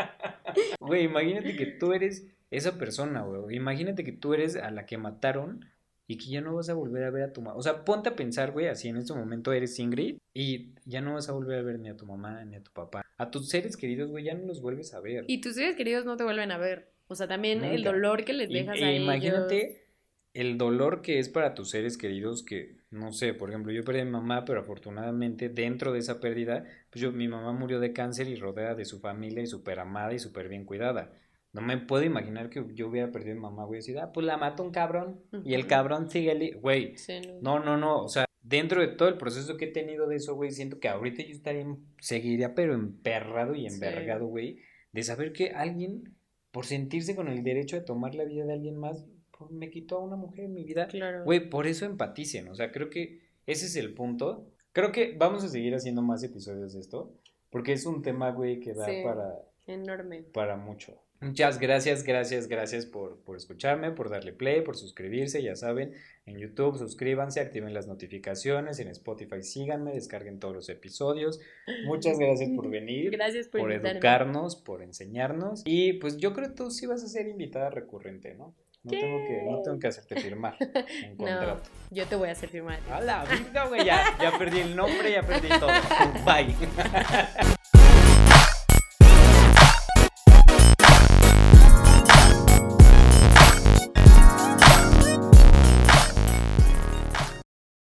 Güey, 0.80 1.05
imagínate 1.05 1.55
que 1.55 1.65
tú 1.65 1.93
eres 1.93 2.28
esa 2.51 2.78
persona, 2.78 3.24
güey. 3.24 3.55
Imagínate 3.55 4.03
que 4.03 4.11
tú 4.11 4.34
eres 4.34 4.55
a 4.55 4.69
la 4.69 4.86
que 4.86 4.97
mataron 4.97 5.65
y 6.05 6.17
que 6.17 6.30
ya 6.30 6.41
no 6.41 6.55
vas 6.55 6.69
a 6.69 6.74
volver 6.74 7.05
a 7.05 7.09
ver 7.09 7.24
a 7.24 7.34
tu 7.34 7.41
mamá. 7.41 7.57
O 7.57 7.61
sea, 7.61 7.86
ponte 7.86 8.09
a 8.09 8.15
pensar, 8.15 8.51
güey, 8.51 8.67
así 8.67 8.89
en 8.89 8.97
este 8.97 9.13
momento 9.13 9.53
eres 9.53 9.80
Ingrid 9.80 10.17
y 10.34 10.74
ya 10.86 11.01
no 11.01 11.13
vas 11.13 11.30
a 11.30 11.34
volver 11.34 11.59
a 11.59 11.63
ver 11.63 11.80
ni 11.80 11.89
a 11.89 11.97
tu 11.97 12.05
mamá 12.05 12.43
ni 12.45 12.57
a 12.57 12.63
tu 12.63 12.71
papá. 12.71 13.03
A 13.17 13.32
tus 13.32 13.49
seres 13.49 13.78
queridos, 13.78 14.11
güey, 14.11 14.26
ya 14.26 14.36
no 14.36 14.45
los 14.45 14.61
vuelves 14.61 14.93
a 14.93 14.99
ver. 14.99 15.26
Y 15.28 15.41
tus 15.41 15.55
seres 15.55 15.76
queridos 15.76 16.05
no 16.05 16.17
te 16.17 16.24
vuelven 16.24 16.51
a 16.51 16.57
ver. 16.57 16.92
O 17.08 17.16
sea, 17.16 17.28
también 17.28 17.64
el 17.64 17.84
dolor 17.84 18.24
que 18.26 18.34
les 18.34 18.49
Y- 18.49 18.54
dejas 18.54 18.80
e 18.80 18.84
a 18.86 18.91
ellos. 18.91 19.04
imagínate 19.04 19.88
el 20.34 20.58
dolor 20.58 21.01
que 21.01 21.20
es 21.20 21.30
para 21.30 21.54
tus 21.54 21.70
seres 21.70 21.97
queridos 21.97 22.43
que, 22.43 22.78
no 22.89 23.12
sé, 23.14 23.34
por 23.36 23.49
ejemplo, 23.49 23.72
yo 23.72 23.84
perdí 23.84 23.99
a 24.01 24.06
mi 24.06 24.12
mamá, 24.12 24.45
pero 24.45 24.62
afortunadamente 24.62 25.49
dentro 25.49 25.91
de 25.93 25.99
esa 25.99 26.20
pérdida, 26.20 26.66
pues 26.89 27.01
yo, 27.01 27.12
mi 27.12 27.28
mamá 27.28 27.51
murió 27.54 27.80
de 27.80 27.93
cáncer 27.93 28.28
y 28.28 28.36
rodeada 28.36 28.74
de 28.74 28.86
su 28.86 28.99
familia 28.99 29.43
y 29.43 29.47
súper 29.47 29.80
amada 29.80 30.14
y 30.14 30.20
súper 30.20 30.47
bien 30.49 30.66
cuidada. 30.66 31.12
No 31.51 31.62
me 31.62 31.78
puedo 31.78 32.04
imaginar 32.04 32.49
que 32.49 32.66
yo 32.74 32.88
hubiera 32.88 33.12
perdido 33.12 33.34
a 33.34 33.36
mi 33.36 33.41
mamá, 33.41 33.66
güey, 33.66 33.78
decir, 33.80 33.99
ah, 33.99 34.12
pues 34.12 34.26
la 34.26 34.38
mató 34.38 34.64
un 34.64 34.72
cabrón 34.72 35.22
y 35.45 35.54
el 35.54 35.68
cabrón 35.68 36.10
sigue, 36.10 36.34
li-". 36.34 36.51
güey, 36.54 36.97
Sí, 36.97 37.22
no. 37.41 37.60
no, 37.60 37.64
no, 37.64 37.78
no, 37.78 38.01
o 38.04 38.08
sea, 38.08 38.26
dentro 38.41 38.82
de 38.82 38.88
todo 38.88 39.10
el 39.10 39.18
proceso 39.18 39.56
que 39.56 39.66
he 39.66 39.72
tenido 39.72 40.08
de 40.08 40.16
eso, 40.16 40.34
güey, 40.34 40.49
siento 40.49 40.80
que 40.80 40.88
ahorita 40.89 41.22
yo 41.22 41.30
estaría, 41.30 41.64
seguiría, 41.99 42.56
pero 42.56 42.74
emperrado 42.74 43.54
y 43.54 43.70
Sí. 43.70 43.76
envergado, 43.76 44.26
güey, 44.26 44.62
de 44.91 45.04
saber 45.04 45.32
que 45.32 45.51
alguien, 45.51 46.16
por 46.54 46.68
sentirse 46.68 47.16
con 47.16 47.28
el 47.28 47.43
derecho 47.43 47.76
de 47.76 47.82
tomar 47.82 48.14
la 48.14 48.26
vida 48.26 48.45
de 48.45 48.54
alguien 48.54 48.78
más, 48.78 49.08
pues, 49.38 49.49
me 49.49 49.72
quitó 49.72 49.97
a 49.97 50.04
una 50.04 50.16
mujer 50.16 50.45
en 50.45 50.54
mi 50.54 50.64
vida. 50.64 50.88
Claro. 50.88 51.24
Güey, 51.26 51.49
por 51.49 51.66
eso 51.66 51.86
empaticen, 51.86 52.47
o 52.47 52.56
sea, 52.56 52.72
creo 52.72 52.91
que 52.91 53.22
ese 53.47 53.66
es 53.66 53.76
el 53.76 53.95
punto. 53.95 54.45
Creo 54.72 54.91
que 54.91 55.16
vamos 55.18 55.43
a 55.43 55.49
seguir 55.49 55.74
haciendo 55.74 56.04
más 56.04 56.24
episodios 56.24 56.74
de 56.74 56.80
esto, 56.80 57.12
porque 57.49 57.74
es 57.74 57.86
un 57.88 58.04
tema, 58.04 58.32
güey, 58.32 58.60
que 58.60 58.74
da 58.76 58.86
Sí. 58.86 59.01
para, 59.04 59.39
Enorme. 59.66 60.22
para 60.32 60.56
mucho. 60.56 61.01
Muchas 61.24 61.59
gracias, 61.59 62.03
gracias, 62.03 62.47
gracias 62.47 62.86
por, 62.86 63.17
por 63.21 63.38
escucharme, 63.38 63.91
por 63.91 64.09
darle 64.09 64.34
play, 64.34 64.61
por 64.61 64.76
suscribirse, 64.76 65.41
ya 65.41 65.55
saben, 65.55 65.93
en 66.26 66.38
YouTube 66.38 66.78
suscríbanse, 66.78 67.39
activen 67.39 67.74
las 67.74 67.88
notificaciones, 67.88 68.80
en 68.80 68.89
Spotify 68.89 69.41
síganme, 69.41 69.93
descarguen 69.93 70.39
todos 70.39 70.53
los 70.53 70.69
episodios. 70.69 71.39
Muchas 71.86 72.19
gracias 72.19 72.49
por 72.49 72.69
venir, 72.69 73.11
Gracias 73.11 73.47
por, 73.47 73.71
educarnos, 73.71 74.55
por 74.57 74.82
enseñarnos 74.82 75.61
y 75.65 75.93
pues 75.93 76.17
yo 76.17 76.34
creo 76.34 76.49
que 76.49 76.55
tú 76.55 76.71
sí 76.71 76.86
vas 76.88 77.03
a 77.03 77.07
ser 77.07 77.28
invitada 77.28 77.69
recurrente, 77.69 78.36
¿no? 78.36 78.53
No 78.84 78.91
tengo 78.91 79.26
que, 79.26 79.43
no 79.49 79.61
tengo 79.61 79.80
que 79.80 79.88
hacerte 79.88 80.19
firmar 80.19 80.57
un 80.59 81.11
No, 81.11 81.17
contrato. 81.17 81.69
yo 81.89 82.05
te 82.05 82.15
voy 82.17 82.28
a 82.28 82.34
hacer 82.34 82.49
firmar. 82.49 82.82
A 82.91 82.99
la 82.99 83.24
vida, 83.24 83.65
güey, 83.67 83.86
ya, 83.86 84.03
ya 84.21 84.38
perdí 84.38 84.59
el 84.59 84.76
nombre, 84.76 85.09
ya 85.09 85.21
perdí 85.21 85.47
todo. 85.57 85.69
Bye. 86.26 86.53